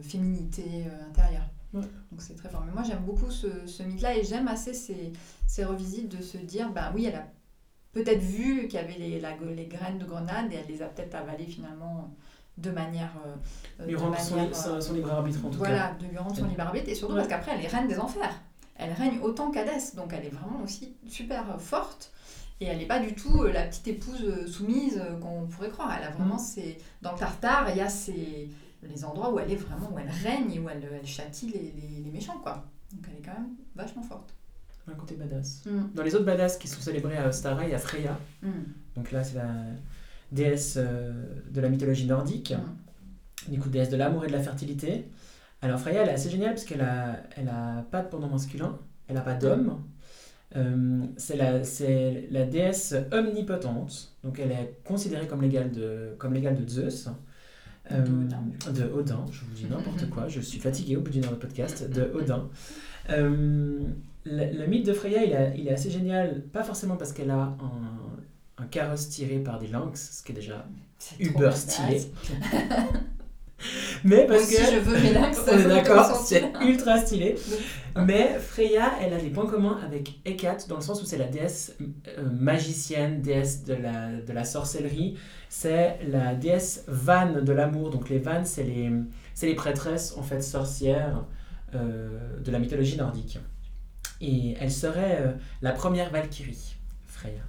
féminité 0.02 0.84
intérieure. 1.08 1.48
Donc 1.72 1.84
c'est 2.18 2.36
très 2.36 2.48
fort. 2.48 2.62
Mais 2.64 2.72
moi, 2.72 2.82
j'aime 2.82 3.04
beaucoup 3.04 3.30
ce, 3.30 3.66
ce 3.66 3.82
mythe-là 3.82 4.16
et 4.16 4.24
j'aime 4.24 4.48
assez 4.48 4.72
ces, 4.72 5.12
ces 5.46 5.64
revisites 5.64 6.08
de 6.08 6.22
se 6.22 6.38
dire, 6.38 6.70
ben 6.72 6.92
oui, 6.94 7.06
elle 7.06 7.16
a 7.16 7.26
peut-être 7.92 8.20
vu 8.20 8.68
qu'il 8.68 8.78
y 8.78 8.82
avait 8.82 8.98
les, 8.98 9.20
les 9.54 9.66
graines 9.66 9.98
de 9.98 10.04
grenade 10.04 10.52
et 10.52 10.56
elle 10.56 10.66
les 10.66 10.82
a 10.82 10.86
peut-être 10.86 11.14
avalées 11.14 11.46
finalement 11.46 12.14
de 12.56 12.70
manière. 12.70 13.12
Euh, 13.80 13.86
lui 13.86 13.96
rendre 13.96 14.18
son, 14.18 14.80
son, 14.80 14.94
libre 14.94 15.12
arbitre 15.12 15.44
en 15.44 15.50
tout 15.50 15.58
voilà, 15.58 15.74
cas. 15.74 15.82
Voilà, 15.84 15.98
de 15.98 16.06
lui 16.06 16.18
rendre 16.18 16.36
son 16.36 16.46
libre 16.46 16.62
arbitre 16.62 16.88
et 16.88 16.94
surtout 16.94 17.14
parce 17.14 17.28
qu'après 17.28 17.52
elle 17.54 17.64
est 17.64 17.68
reine 17.68 17.88
des 17.88 17.98
enfers. 17.98 18.40
Elle 18.76 18.92
règne 18.92 19.18
autant 19.22 19.50
qu'Hadès, 19.50 19.94
donc 19.96 20.12
elle 20.12 20.24
est 20.24 20.30
vraiment 20.30 20.62
aussi 20.62 20.94
super 21.08 21.50
euh, 21.50 21.58
forte. 21.58 22.12
Et 22.60 22.66
elle 22.66 22.78
n'est 22.78 22.86
pas 22.86 22.98
du 22.98 23.14
tout 23.14 23.42
euh, 23.42 23.52
la 23.52 23.62
petite 23.62 23.86
épouse 23.88 24.46
soumise 24.46 25.00
qu'on 25.20 25.46
pourrait 25.46 25.70
croire. 25.70 25.94
Elle 25.96 26.06
a 26.06 26.10
vraiment 26.10 26.36
mm. 26.36 26.40
ses... 26.40 26.78
Dans 27.02 27.12
le 27.12 27.18
Tartare, 27.18 27.70
il 27.70 27.76
y 27.76 27.80
a 27.80 27.88
ces... 27.88 28.48
les 28.82 29.04
endroits 29.04 29.32
où 29.32 29.38
elle 29.38 29.50
est 29.50 29.56
vraiment, 29.56 29.90
où 29.92 29.98
elle 29.98 30.10
règne 30.10 30.52
et 30.52 30.58
où 30.58 30.68
elle, 30.68 30.88
elle 30.92 31.06
châtie 31.06 31.46
les, 31.46 31.72
les, 31.80 32.02
les 32.04 32.10
méchants, 32.10 32.38
quoi. 32.42 32.64
Donc 32.92 33.04
elle 33.10 33.18
est 33.18 33.22
quand 33.22 33.34
même 33.34 33.54
vachement 33.76 34.02
forte 34.02 34.37
un 34.90 34.94
côté 34.94 35.14
badass. 35.14 35.64
Mm. 35.66 35.94
Dans 35.94 36.02
les 36.02 36.14
autres 36.14 36.24
badass 36.24 36.56
qui 36.56 36.68
sont 36.68 36.80
célébrés 36.80 37.16
à 37.16 37.28
Ostara, 37.28 37.64
il 37.64 37.70
y 37.70 37.74
a 37.74 37.78
Freya. 37.78 38.18
Mm. 38.42 38.48
Donc 38.96 39.12
là, 39.12 39.24
c'est 39.24 39.36
la 39.36 39.48
déesse 40.32 40.74
euh, 40.76 41.12
de 41.50 41.60
la 41.60 41.68
mythologie 41.68 42.06
nordique. 42.06 42.52
Mm. 42.52 43.52
Du 43.52 43.60
coup, 43.60 43.68
déesse 43.68 43.90
de 43.90 43.96
l'amour 43.96 44.24
et 44.24 44.28
de 44.28 44.32
la 44.32 44.42
fertilité. 44.42 45.06
Alors 45.60 45.80
Freya, 45.80 46.02
elle 46.02 46.10
est 46.10 46.12
assez 46.12 46.30
géniale 46.30 46.50
parce 46.50 46.64
qu'elle 46.64 46.82
a, 46.82 47.16
elle 47.36 47.48
a 47.48 47.84
pas 47.90 48.02
de 48.02 48.08
pendant 48.08 48.28
masculin, 48.28 48.78
elle 49.08 49.16
n'a 49.16 49.22
pas 49.22 49.34
d'homme. 49.34 49.82
Euh, 50.56 51.04
c'est 51.16 51.36
la, 51.36 51.60
la 52.30 52.46
déesse 52.46 52.94
omnipotente, 53.12 54.16
donc 54.24 54.38
elle 54.38 54.52
est 54.52 54.78
considérée 54.84 55.26
comme 55.26 55.42
l'égale 55.42 55.70
de, 55.70 56.14
comme 56.18 56.32
de 56.32 56.68
Zeus. 56.68 57.08
Euh, 57.90 58.04
de 58.70 58.84
Odin, 58.92 59.24
je 59.30 59.40
vous 59.44 59.54
dis 59.54 59.66
n'importe 59.66 60.08
quoi, 60.10 60.28
je 60.28 60.40
suis 60.40 60.58
fatigué 60.60 60.96
au 60.96 61.00
bout 61.00 61.10
d'une 61.10 61.24
heure 61.24 61.32
de 61.32 61.36
podcast, 61.36 61.90
de 61.90 62.10
Odin. 62.14 62.48
Euh, 63.10 63.80
le, 64.30 64.66
mythe 64.66 64.86
de 64.86 64.92
Freya, 64.92 65.24
il, 65.24 65.60
il, 65.60 65.68
est 65.68 65.72
assez 65.72 65.90
génial, 65.90 66.42
pas 66.52 66.62
forcément 66.62 66.96
parce 66.96 67.12
qu'elle 67.12 67.30
a 67.30 67.56
un, 67.60 68.62
un, 68.62 68.66
carrosse 68.66 69.08
tiré 69.08 69.38
par 69.38 69.58
des 69.58 69.68
lynx, 69.68 70.18
ce 70.18 70.22
qui 70.22 70.32
est 70.32 70.34
déjà 70.34 70.66
uber 71.18 71.52
stylé. 71.54 72.02
Mais 74.04 74.26
parce 74.26 74.46
que. 74.46 74.56
je 74.56 74.78
veux 74.78 74.98
mes 75.00 75.12
lynx, 75.12 75.40
on 75.52 75.58
est 75.58 75.68
d'accord, 75.68 76.14
c'est 76.14 76.52
ultra 76.62 76.98
stylé. 76.98 77.34
Mais 77.96 78.38
Freya, 78.38 78.92
elle 79.00 79.12
a 79.12 79.18
des 79.18 79.30
points 79.30 79.46
communs 79.46 79.78
avec 79.84 80.20
Hecate, 80.24 80.68
dans 80.68 80.76
le 80.76 80.82
sens 80.82 81.02
où 81.02 81.04
c'est 81.04 81.18
la 81.18 81.26
déesse 81.26 81.76
euh, 81.80 82.22
magicienne, 82.30 83.20
déesse 83.20 83.64
de 83.64 83.74
la, 83.74 84.12
de 84.20 84.32
la 84.32 84.44
sorcellerie. 84.44 85.16
C'est 85.48 85.98
la 86.08 86.34
déesse 86.34 86.84
vanne 86.86 87.44
de 87.44 87.52
l'amour. 87.52 87.90
Donc 87.90 88.08
les 88.08 88.18
vannes, 88.18 88.44
c'est 88.44 88.62
les, 88.62 88.90
les 89.42 89.54
prêtresses, 89.54 90.14
en 90.16 90.22
fait, 90.22 90.40
sorcières 90.40 91.24
euh, 91.74 92.38
de 92.38 92.52
la 92.52 92.60
mythologie 92.60 92.96
nordique. 92.96 93.38
Et 94.20 94.56
elle 94.60 94.72
serait 94.72 95.18
euh, 95.20 95.32
la 95.62 95.72
première 95.72 96.10
Valkyrie, 96.10 96.76
Freya. 97.06 97.42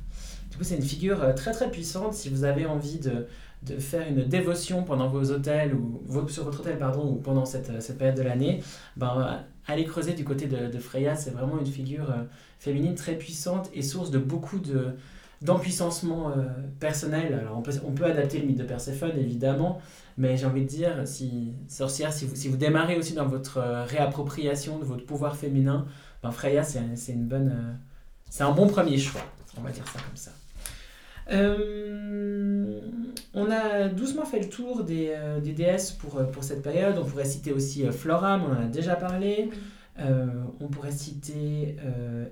Du 0.51 0.57
coup, 0.57 0.63
c'est 0.63 0.75
une 0.75 0.83
figure 0.83 1.23
euh, 1.23 1.33
très 1.33 1.51
très 1.51 1.71
puissante. 1.71 2.13
Si 2.13 2.29
vous 2.29 2.43
avez 2.43 2.65
envie 2.65 2.99
de, 2.99 3.27
de 3.63 3.77
faire 3.77 4.07
une 4.07 4.23
dévotion 4.25 4.83
pendant 4.83 5.07
vos 5.07 5.31
hôtels, 5.31 5.73
ou 5.73 6.01
sur 6.27 6.43
votre 6.43 6.61
hôtel, 6.61 6.77
pardon, 6.77 7.09
ou 7.09 7.15
pendant 7.15 7.45
cette, 7.45 7.69
euh, 7.69 7.79
cette 7.79 7.97
période 7.97 8.17
de 8.17 8.23
l'année, 8.23 8.61
ben, 8.97 9.43
allez 9.67 9.85
creuser 9.85 10.13
du 10.13 10.23
côté 10.23 10.47
de, 10.47 10.77
Freya. 10.79 11.15
C'est 11.15 11.31
vraiment 11.31 11.59
une 11.59 11.65
figure 11.65 12.13
féminine 12.59 12.95
très 12.95 13.15
puissante 13.15 13.69
et 13.73 13.81
source 13.81 14.11
de 14.11 14.19
beaucoup 14.19 14.59
de 14.59 14.95
d'empuissancement 15.41 16.33
personnel. 16.81 17.33
Alors 17.33 17.57
on 17.57 17.61
peut, 17.61 17.71
on 17.87 17.91
peut 17.91 18.03
adapter 18.03 18.39
le 18.39 18.45
mythe 18.45 18.57
de 18.57 18.65
Perséphone 18.65 19.13
évidemment, 19.17 19.79
mais 20.17 20.35
j'ai 20.35 20.45
envie 20.45 20.63
de 20.63 20.67
dire, 20.67 21.07
si 21.07 21.53
sorcière, 21.69 22.11
si 22.11 22.25
vous, 22.25 22.35
si 22.35 22.49
vous 22.49 22.57
démarrez 22.57 22.97
aussi 22.97 23.13
dans 23.13 23.25
votre 23.25 23.61
réappropriation 23.87 24.79
de 24.79 24.83
votre 24.83 25.05
pouvoir 25.05 25.37
féminin, 25.37 25.85
ben, 26.23 26.31
Freya, 26.31 26.63
c'est 26.63 27.11
une 27.11 27.25
bonne. 27.25 27.49
Euh, 27.49 27.73
c'est 28.29 28.43
un 28.43 28.51
bon 28.51 28.67
premier 28.67 28.97
choix, 28.97 29.21
on 29.57 29.61
va 29.61 29.71
dire 29.71 29.87
ça 29.87 29.99
comme 29.99 30.15
ça. 30.15 30.31
Euh, 31.31 32.81
on 33.33 33.49
a 33.51 33.87
doucement 33.87 34.25
fait 34.25 34.39
le 34.39 34.49
tour 34.49 34.83
des, 34.83 35.09
euh, 35.09 35.39
des, 35.39 35.53
déesses 35.53 35.91
pour, 35.91 36.25
pour 36.31 36.43
cette 36.43 36.61
période. 36.61 36.97
On 36.97 37.05
pourrait 37.05 37.25
citer 37.25 37.53
aussi 37.53 37.85
Flora, 37.91 38.37
mais 38.37 38.45
on 38.45 38.51
en 38.51 38.65
a 38.65 38.67
déjà 38.67 38.95
parlé. 38.95 39.49
on 39.97 40.67
pourrait 40.67 40.91
citer 40.91 41.75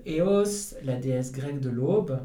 Eos, 0.05 0.75
la 0.83 0.95
déesse 0.95 1.31
grecque 1.31 1.59
de 1.59 1.69
l'aube. 1.69 2.19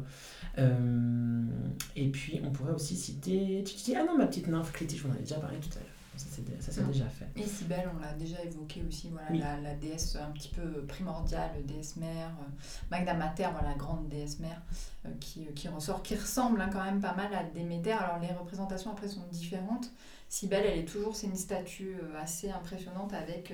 et 1.95 2.07
puis 2.09 2.41
on 2.45 2.51
pourrait 2.51 2.73
aussi 2.73 2.95
citer. 2.95 3.63
Ah 3.95 4.03
non, 4.05 4.17
ma 4.17 4.27
petite 4.27 4.47
nymphe 4.47 4.71
Clétie, 4.71 4.97
j'en 4.97 5.09
avais 5.11 5.21
déjà 5.21 5.35
parlé 5.35 5.57
tout 5.57 5.77
à 5.77 5.79
l'heure. 5.79 5.92
Ça 6.15 6.71
s'est 6.71 6.83
déjà 6.83 7.09
fait. 7.09 7.27
Et 7.35 7.45
Cybèle, 7.45 7.89
on 7.95 7.99
l'a 7.99 8.13
déjà 8.13 8.41
évoqué 8.43 8.83
aussi, 8.87 9.09
voilà, 9.09 9.59
la, 9.59 9.73
déesse 9.75 10.15
un 10.15 10.31
petit 10.31 10.49
peu 10.49 10.83
primordiale, 10.85 11.51
déesse 11.65 11.95
mère, 11.97 12.29
euh, 12.39 12.63
Magna 12.91 13.13
Mater, 13.13 13.47
voilà, 13.51 13.69
la 13.69 13.75
grande 13.75 14.07
déesse 14.09 14.39
mère, 14.39 14.61
euh, 15.05 15.09
qui, 15.19 15.47
euh, 15.47 15.51
qui, 15.55 15.67
ressort, 15.67 16.03
qui 16.03 16.15
ressemble 16.15 16.61
hein, 16.61 16.69
quand 16.71 16.83
même 16.83 17.01
pas 17.01 17.15
mal 17.15 17.33
à 17.33 17.43
Déméter. 17.43 17.91
Alors 17.91 18.19
les 18.19 18.31
représentations 18.31 18.91
après 18.91 19.07
sont 19.07 19.25
différentes. 19.31 19.91
Cybèle, 20.29 20.65
elle 20.65 20.79
est 20.79 20.85
toujours, 20.85 21.15
c'est 21.15 21.27
une 21.27 21.35
statue 21.35 21.95
assez 22.19 22.49
impressionnante 22.49 23.13
avec 23.13 23.53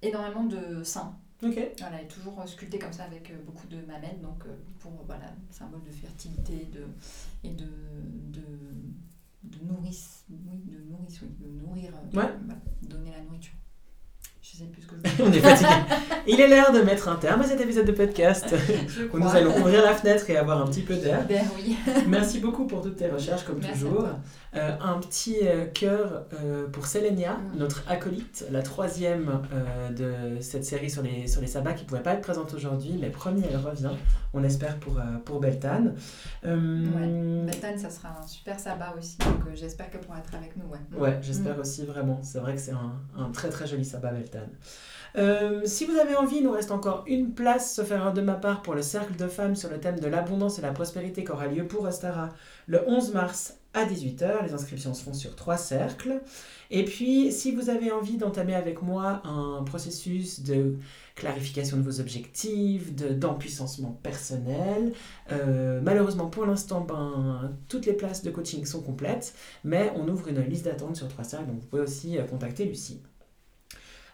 énormément 0.00 0.44
de 0.44 0.82
seins. 0.82 1.14
Voilà, 1.42 1.98
elle 1.98 2.04
est 2.04 2.08
toujours 2.08 2.42
sculptée 2.46 2.78
comme 2.78 2.92
ça 2.92 3.04
avec 3.04 3.32
beaucoup 3.44 3.66
de 3.66 3.76
mamelles, 3.82 4.20
donc 4.22 4.44
pour 4.78 4.92
voilà, 5.06 5.26
symbole 5.50 5.82
de 5.82 5.90
fertilité 5.90 6.70
de, 6.72 6.86
et 7.44 7.52
de, 7.52 7.66
de 8.28 8.42
de 9.50 9.64
nourrice, 9.66 10.24
oui, 10.30 10.62
de 10.64 10.78
nourrice, 10.90 11.20
oui, 11.22 11.28
de 11.38 11.60
nourrir, 11.60 11.92
euh, 12.14 12.22
donner 12.82 13.10
la 13.10 13.22
nourriture. 13.22 13.54
Je 14.42 14.56
sais 14.56 14.64
plus 14.64 14.82
ce 14.82 14.86
que 14.86 14.94
je 15.02 15.22
On 15.22 15.32
est 15.32 15.40
fatigué. 15.40 15.68
Il 16.26 16.40
est 16.40 16.48
l'heure 16.48 16.72
de 16.72 16.80
mettre 16.80 17.08
un 17.08 17.16
terme 17.16 17.40
à 17.42 17.44
cet 17.44 17.60
épisode 17.60 17.86
de 17.86 17.92
podcast 17.92 18.54
où 19.12 19.18
nous 19.18 19.28
allons 19.28 19.56
ouvrir 19.58 19.82
la 19.82 19.94
fenêtre 19.94 20.28
et 20.30 20.36
avoir 20.36 20.62
un 20.62 20.66
petit 20.66 20.82
peu 20.82 20.96
d'air. 20.96 21.26
Ben 21.28 21.44
oui. 21.56 21.76
Merci 22.08 22.40
beaucoup 22.40 22.66
pour 22.66 22.82
toutes 22.82 22.96
tes 22.96 23.08
recherches, 23.08 23.44
comme 23.44 23.60
toujours. 23.60 24.08
Euh, 24.56 24.72
un 24.80 24.98
petit 24.98 25.38
euh, 25.42 25.66
cœur 25.66 26.24
euh, 26.34 26.66
pour 26.68 26.86
Selenia, 26.86 27.34
mm. 27.34 27.58
notre 27.58 27.84
acolyte, 27.88 28.44
la 28.50 28.62
troisième 28.62 29.42
de 29.96 30.40
cette 30.40 30.64
série 30.64 30.90
sur 30.90 31.02
les, 31.02 31.28
sur 31.28 31.40
les 31.40 31.46
sabbats 31.46 31.72
qui 31.72 31.84
ne 31.84 31.88
pouvait 31.88 32.02
pas 32.02 32.14
être 32.14 32.20
présente 32.20 32.52
aujourd'hui, 32.52 32.98
mais 33.00 33.10
promis, 33.10 33.42
elle 33.48 33.58
revient. 33.58 33.90
On 34.32 34.42
espère 34.42 34.78
pour, 34.78 35.00
pour 35.24 35.40
Beltane. 35.40 35.94
Ouais. 36.44 37.44
Beltane, 37.46 37.78
ça 37.78 37.90
sera 37.90 38.16
un 38.20 38.26
super 38.26 38.58
sabbat 38.58 38.94
aussi, 38.98 39.18
donc 39.18 39.54
j'espère 39.54 39.90
qu'elle 39.90 40.00
pourra 40.00 40.18
être 40.18 40.34
avec 40.34 40.56
nous. 40.56 40.64
Ouais, 40.66 41.00
ouais 41.00 41.18
j'espère 41.22 41.56
mm. 41.56 41.60
aussi 41.60 41.84
vraiment. 41.84 42.20
C'est 42.22 42.40
vrai 42.40 42.54
que 42.54 42.60
c'est 42.60 42.72
un, 42.72 42.92
un, 43.16 43.30
très 43.30 43.50
très 43.50 43.66
joli 43.66 43.84
sabbat, 43.84 44.12
Beltane. 44.12 44.50
Euh, 45.16 45.62
si 45.64 45.84
vous 45.86 45.96
avez 45.98 46.16
envie, 46.16 46.36
il 46.36 46.44
nous 46.44 46.52
reste 46.52 46.70
encore 46.70 47.04
une 47.06 47.34
place, 47.34 47.74
sauf 47.74 47.90
erreur 47.90 48.12
de 48.12 48.20
ma 48.20 48.34
part, 48.34 48.62
pour 48.62 48.74
le 48.74 48.82
cercle 48.82 49.16
de 49.16 49.26
femmes 49.26 49.56
sur 49.56 49.70
le 49.70 49.78
thème 49.78 49.98
de 49.98 50.06
l'abondance 50.06 50.58
et 50.58 50.62
la 50.62 50.72
prospérité 50.72 51.24
qui 51.24 51.32
aura 51.32 51.46
lieu 51.46 51.66
pour 51.66 51.84
Ostara 51.84 52.30
le 52.66 52.82
11 52.88 53.14
mars 53.14 53.59
à 53.74 53.84
18h. 53.84 54.44
Les 54.44 54.54
inscriptions 54.54 54.94
se 54.94 55.02
font 55.02 55.14
sur 55.14 55.34
trois 55.36 55.56
cercles. 55.56 56.20
Et 56.70 56.84
puis, 56.84 57.32
si 57.32 57.52
vous 57.52 57.68
avez 57.68 57.90
envie 57.90 58.16
d'entamer 58.16 58.54
avec 58.54 58.82
moi 58.82 59.22
un 59.24 59.62
processus 59.64 60.40
de 60.40 60.76
clarification 61.16 61.76
de 61.76 61.82
vos 61.82 62.00
objectifs, 62.00 62.94
d'empuissancement 62.94 63.98
personnel, 64.02 64.92
euh, 65.32 65.80
malheureusement 65.82 66.26
pour 66.28 66.46
l'instant, 66.46 66.80
ben, 66.80 67.52
toutes 67.68 67.86
les 67.86 67.92
places 67.92 68.22
de 68.22 68.30
coaching 68.30 68.64
sont 68.64 68.82
complètes, 68.82 69.34
mais 69.64 69.92
on 69.96 70.08
ouvre 70.08 70.28
une 70.28 70.40
liste 70.42 70.64
d'attente 70.64 70.96
sur 70.96 71.08
trois 71.08 71.24
cercles, 71.24 71.48
donc 71.48 71.60
vous 71.60 71.66
pouvez 71.66 71.82
aussi 71.82 72.18
euh, 72.18 72.24
contacter 72.24 72.64
Lucie. 72.64 73.02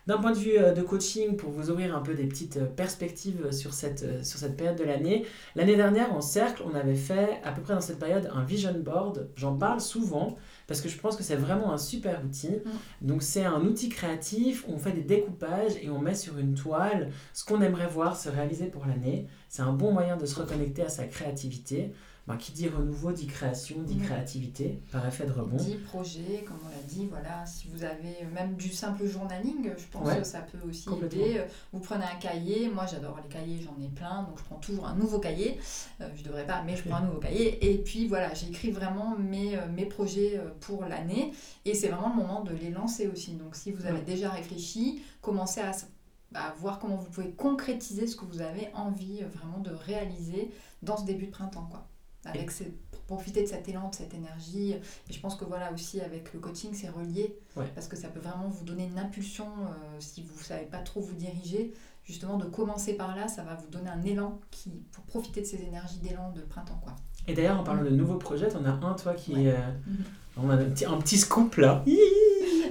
D'un 0.06 0.18
point 0.18 0.30
de 0.30 0.38
vue 0.38 0.56
euh, 0.56 0.72
de 0.72 0.82
coaching, 0.82 1.36
pour 1.36 1.50
vous 1.50 1.70
ouvrir 1.70 1.96
un 1.96 2.00
peu 2.00 2.14
des 2.14 2.26
petites 2.26 2.58
euh, 2.58 2.66
perspectives 2.66 3.50
sur 3.50 3.74
cette, 3.74 4.04
euh, 4.04 4.22
sur 4.22 4.38
cette 4.38 4.56
période 4.56 4.76
de 4.76 4.84
l'année, 4.84 5.24
l'année 5.56 5.74
dernière 5.74 6.14
en 6.14 6.20
cercle, 6.20 6.62
on 6.64 6.76
avait 6.76 6.94
fait 6.94 7.40
à 7.42 7.50
peu 7.50 7.60
près 7.60 7.74
dans 7.74 7.80
cette 7.80 7.98
période 7.98 8.30
un 8.32 8.44
vision 8.44 8.72
board. 8.72 9.28
J'en 9.34 9.56
parle 9.56 9.80
souvent 9.80 10.36
parce 10.68 10.80
que 10.80 10.88
je 10.88 10.96
pense 10.96 11.16
que 11.16 11.24
c'est 11.24 11.34
vraiment 11.34 11.72
un 11.72 11.78
super 11.78 12.24
outil. 12.24 12.50
Mm. 12.50 13.06
Donc 13.08 13.22
c'est 13.24 13.44
un 13.44 13.60
outil 13.62 13.88
créatif, 13.88 14.64
on 14.68 14.78
fait 14.78 14.92
des 14.92 15.02
découpages 15.02 15.76
et 15.82 15.90
on 15.90 15.98
met 15.98 16.14
sur 16.14 16.38
une 16.38 16.54
toile 16.54 17.10
ce 17.32 17.44
qu'on 17.44 17.60
aimerait 17.60 17.88
voir 17.88 18.16
se 18.16 18.28
réaliser 18.28 18.66
pour 18.66 18.86
l'année. 18.86 19.26
C'est 19.48 19.62
un 19.62 19.72
bon 19.72 19.90
moyen 19.90 20.16
de 20.16 20.26
se 20.26 20.38
reconnecter 20.38 20.82
à 20.82 20.88
sa 20.88 21.04
créativité. 21.06 21.92
Ben, 22.26 22.36
qui 22.36 22.50
dit 22.50 22.68
renouveau 22.68 23.12
dit 23.12 23.28
création, 23.28 23.76
dit 23.82 23.98
créativité, 23.98 24.80
par 24.90 25.06
effet 25.06 25.26
de 25.26 25.30
rebond. 25.30 25.58
Dit 25.58 25.76
projet, 25.76 26.44
comme 26.44 26.58
on 26.66 26.68
l'a 26.68 26.82
dit, 26.88 27.06
voilà, 27.06 27.46
si 27.46 27.68
vous 27.68 27.84
avez 27.84 28.24
même 28.34 28.56
du 28.56 28.72
simple 28.72 29.06
journaling, 29.06 29.70
je 29.76 29.84
pense 29.92 30.12
que 30.12 30.24
ça 30.24 30.40
peut 30.40 30.58
aussi 30.68 30.88
aider. 31.04 31.40
Vous 31.72 31.78
prenez 31.78 32.04
un 32.04 32.18
cahier, 32.18 32.68
moi 32.68 32.84
j'adore 32.86 33.20
les 33.22 33.28
cahiers, 33.28 33.60
j'en 33.62 33.80
ai 33.80 33.88
plein, 33.88 34.24
donc 34.24 34.38
je 34.38 34.42
prends 34.42 34.56
toujours 34.56 34.88
un 34.88 34.96
nouveau 34.96 35.20
cahier. 35.20 35.60
Euh, 36.00 36.08
je 36.16 36.24
devrais 36.24 36.46
pas, 36.46 36.62
mais 36.64 36.74
je 36.74 36.82
prends 36.82 36.96
un 36.96 37.04
nouveau 37.04 37.20
cahier. 37.20 37.64
Et 37.64 37.78
puis 37.78 38.08
voilà, 38.08 38.34
j'écris 38.34 38.72
vraiment 38.72 39.16
mes, 39.16 39.56
euh, 39.56 39.68
mes 39.68 39.86
projets 39.86 40.36
euh, 40.36 40.50
pour 40.60 40.84
l'année. 40.84 41.32
Et 41.64 41.74
c'est 41.74 41.88
vraiment 41.88 42.08
le 42.08 42.16
moment 42.16 42.42
de 42.42 42.54
les 42.54 42.70
lancer 42.70 43.06
aussi. 43.06 43.34
Donc 43.34 43.54
si 43.54 43.70
vous 43.70 43.86
avez 43.86 44.00
déjà 44.00 44.30
réfléchi, 44.30 45.00
commencez 45.20 45.60
à 45.60 45.70
à 46.34 46.52
voir 46.58 46.80
comment 46.80 46.96
vous 46.96 47.08
pouvez 47.08 47.30
concrétiser 47.30 48.08
ce 48.08 48.16
que 48.16 48.24
vous 48.24 48.40
avez 48.42 48.68
envie 48.74 49.22
vraiment 49.22 49.58
de 49.58 49.70
réaliser 49.70 50.50
dans 50.82 50.96
ce 50.96 51.04
début 51.04 51.26
de 51.26 51.30
printemps. 51.30 51.68
Quoi 51.70 51.86
avec 52.26 52.50
pour 52.90 53.00
profiter 53.00 53.42
de 53.42 53.46
cet 53.46 53.68
élan, 53.68 53.88
de 53.88 53.94
cette 53.94 54.14
énergie. 54.14 54.72
Et 54.72 55.12
je 55.12 55.20
pense 55.20 55.36
que 55.36 55.44
voilà 55.44 55.72
aussi 55.72 56.00
avec 56.00 56.32
le 56.34 56.40
coaching, 56.40 56.70
c'est 56.74 56.88
relié 56.88 57.36
parce 57.74 57.88
que 57.88 57.96
ça 57.96 58.08
peut 58.08 58.20
vraiment 58.20 58.48
vous 58.48 58.64
donner 58.64 58.86
une 58.86 58.98
impulsion 58.98 59.46
euh, 59.46 59.96
si 60.00 60.22
vous 60.22 60.38
ne 60.38 60.44
savez 60.44 60.66
pas 60.66 60.78
trop 60.78 61.00
vous 61.00 61.14
diriger. 61.14 61.72
Justement, 62.04 62.36
de 62.36 62.44
commencer 62.44 62.94
par 62.94 63.16
là, 63.16 63.26
ça 63.26 63.42
va 63.42 63.54
vous 63.54 63.66
donner 63.68 63.90
un 63.90 64.02
élan 64.02 64.38
qui, 64.52 64.70
pour 64.92 65.02
profiter 65.04 65.40
de 65.40 65.46
ces 65.46 65.60
énergies 65.62 65.98
d'élan 65.98 66.30
de 66.30 66.40
printemps. 66.42 66.80
Quoi. 66.80 66.94
Et 67.26 67.34
d'ailleurs, 67.34 67.58
en 67.58 67.64
parlant 67.64 67.82
de 67.82 67.90
nouveaux 67.90 68.18
projets, 68.18 68.48
on 68.54 68.64
a 68.64 68.70
un, 68.70 68.94
toi, 68.94 69.14
qui. 69.14 69.48
Euh, 69.48 69.56
mhm. 69.86 70.04
On 70.36 70.50
a 70.50 70.54
un 70.54 70.64
petit, 70.64 70.84
un 70.84 70.98
petit 70.98 71.18
scoop 71.18 71.56
là. 71.56 71.82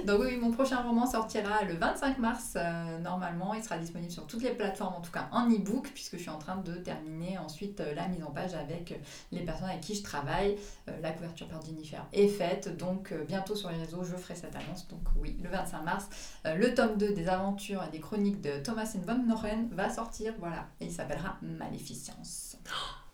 Donc 0.06 0.20
oui, 0.20 0.36
mon 0.36 0.52
prochain 0.52 0.80
roman 0.82 1.04
sortira 1.04 1.64
le 1.64 1.74
25 1.74 2.18
mars 2.18 2.52
euh, 2.54 2.98
normalement. 3.00 3.54
Il 3.54 3.64
sera 3.64 3.76
disponible 3.76 4.12
sur 4.12 4.24
toutes 4.28 4.42
les 4.42 4.52
plateformes, 4.52 4.94
en 4.94 5.00
tout 5.00 5.10
cas 5.10 5.28
en 5.32 5.50
e-book, 5.50 5.90
puisque 5.92 6.16
je 6.16 6.22
suis 6.22 6.30
en 6.30 6.38
train 6.38 6.56
de 6.58 6.74
terminer 6.74 7.38
ensuite 7.38 7.80
euh, 7.80 7.92
la 7.92 8.06
mise 8.06 8.22
en 8.22 8.30
page 8.30 8.54
avec 8.54 8.92
euh, 8.92 8.96
les 9.32 9.40
personnes 9.40 9.68
avec 9.68 9.80
qui 9.80 9.96
je 9.96 10.04
travaille. 10.04 10.56
la 11.02 11.10
couverture 11.10 11.48
par 11.48 11.60
Jennifer 11.64 12.06
est 12.12 12.28
faite, 12.28 12.76
donc 12.76 13.12
bientôt 13.26 13.56
sur 13.56 13.68
les 13.70 13.78
réseaux, 13.78 14.04
je 14.04 14.14
ferai 14.14 14.36
cette 14.36 14.54
annonce. 14.54 14.86
Donc 14.86 15.00
oui, 15.16 15.36
le 15.42 15.48
25 15.50 15.82
mars, 15.82 16.08
le 16.44 16.72
tome 16.74 16.96
2 16.96 17.12
des 17.12 17.28
aventures 17.28 17.82
et 17.82 17.90
des 17.90 18.00
chroniques 18.00 18.40
de 18.40 18.58
Thomas 18.62 18.94
von 19.04 19.18
Noren 19.26 19.68
va 19.72 19.90
sortir, 19.90 20.34
voilà, 20.38 20.68
et 20.80 20.86
il 20.86 20.92
s'appellera 20.92 21.36
Maléficience. 21.42 22.56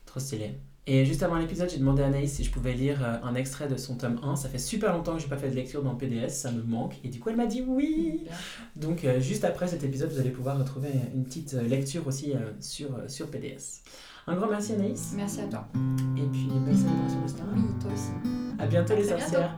trop 0.05 0.21
stylé. 0.21 0.59
Et 0.87 1.05
juste 1.05 1.23
avant 1.23 1.37
l'épisode, 1.37 1.71
j'ai 1.71 1.79
demandé 1.79 2.03
à 2.03 2.07
Anaïs 2.07 2.33
si 2.33 2.43
je 2.43 2.51
pouvais 2.51 2.73
lire 2.73 3.05
euh, 3.05 3.17
un 3.23 3.37
extrait 3.37 3.69
de 3.69 3.77
son 3.77 3.97
tome 3.97 4.19
1. 4.23 4.35
Ça 4.35 4.49
fait 4.49 4.59
super 4.59 4.93
longtemps 4.93 5.15
que 5.15 5.23
j'ai 5.23 5.29
pas 5.29 5.37
fait 5.37 5.49
de 5.49 5.55
lecture 5.55 5.83
dans 5.83 5.95
PDS, 5.95 6.31
ça 6.31 6.51
me 6.51 6.63
manque. 6.63 6.95
Et 7.05 7.09
du 7.09 7.21
coup, 7.21 7.29
elle 7.31 7.37
m'a 7.37 7.47
dit 7.47 7.63
oui. 7.65 8.23
Donc, 8.75 9.05
euh, 9.05 9.21
juste 9.21 9.45
après 9.45 9.69
cet 9.69 9.85
épisode, 9.85 10.11
vous 10.11 10.19
allez 10.19 10.31
pouvoir 10.31 10.59
retrouver 10.59 10.91
une 11.15 11.25
petite 11.25 11.55
euh, 11.55 11.63
lecture 11.63 12.07
aussi 12.09 12.33
sur, 12.59 12.89
sur 13.07 13.29
PDS. 13.29 13.83
Un 14.27 14.37
grand 14.37 14.49
merci 14.49 14.73
Anaïs. 14.73 15.13
Merci 15.17 15.41
à 15.43 15.47
toi. 15.47 15.69
Et 16.17 16.27
puis, 16.33 16.49
belle 16.65 16.77
célébration 16.77 17.21
de 17.21 17.61
Oui, 17.61 17.63
toi 17.81 17.93
aussi. 17.93 18.11
À 18.59 18.67
bientôt 18.67 18.97
les 18.97 19.05
sorcières. 19.05 19.57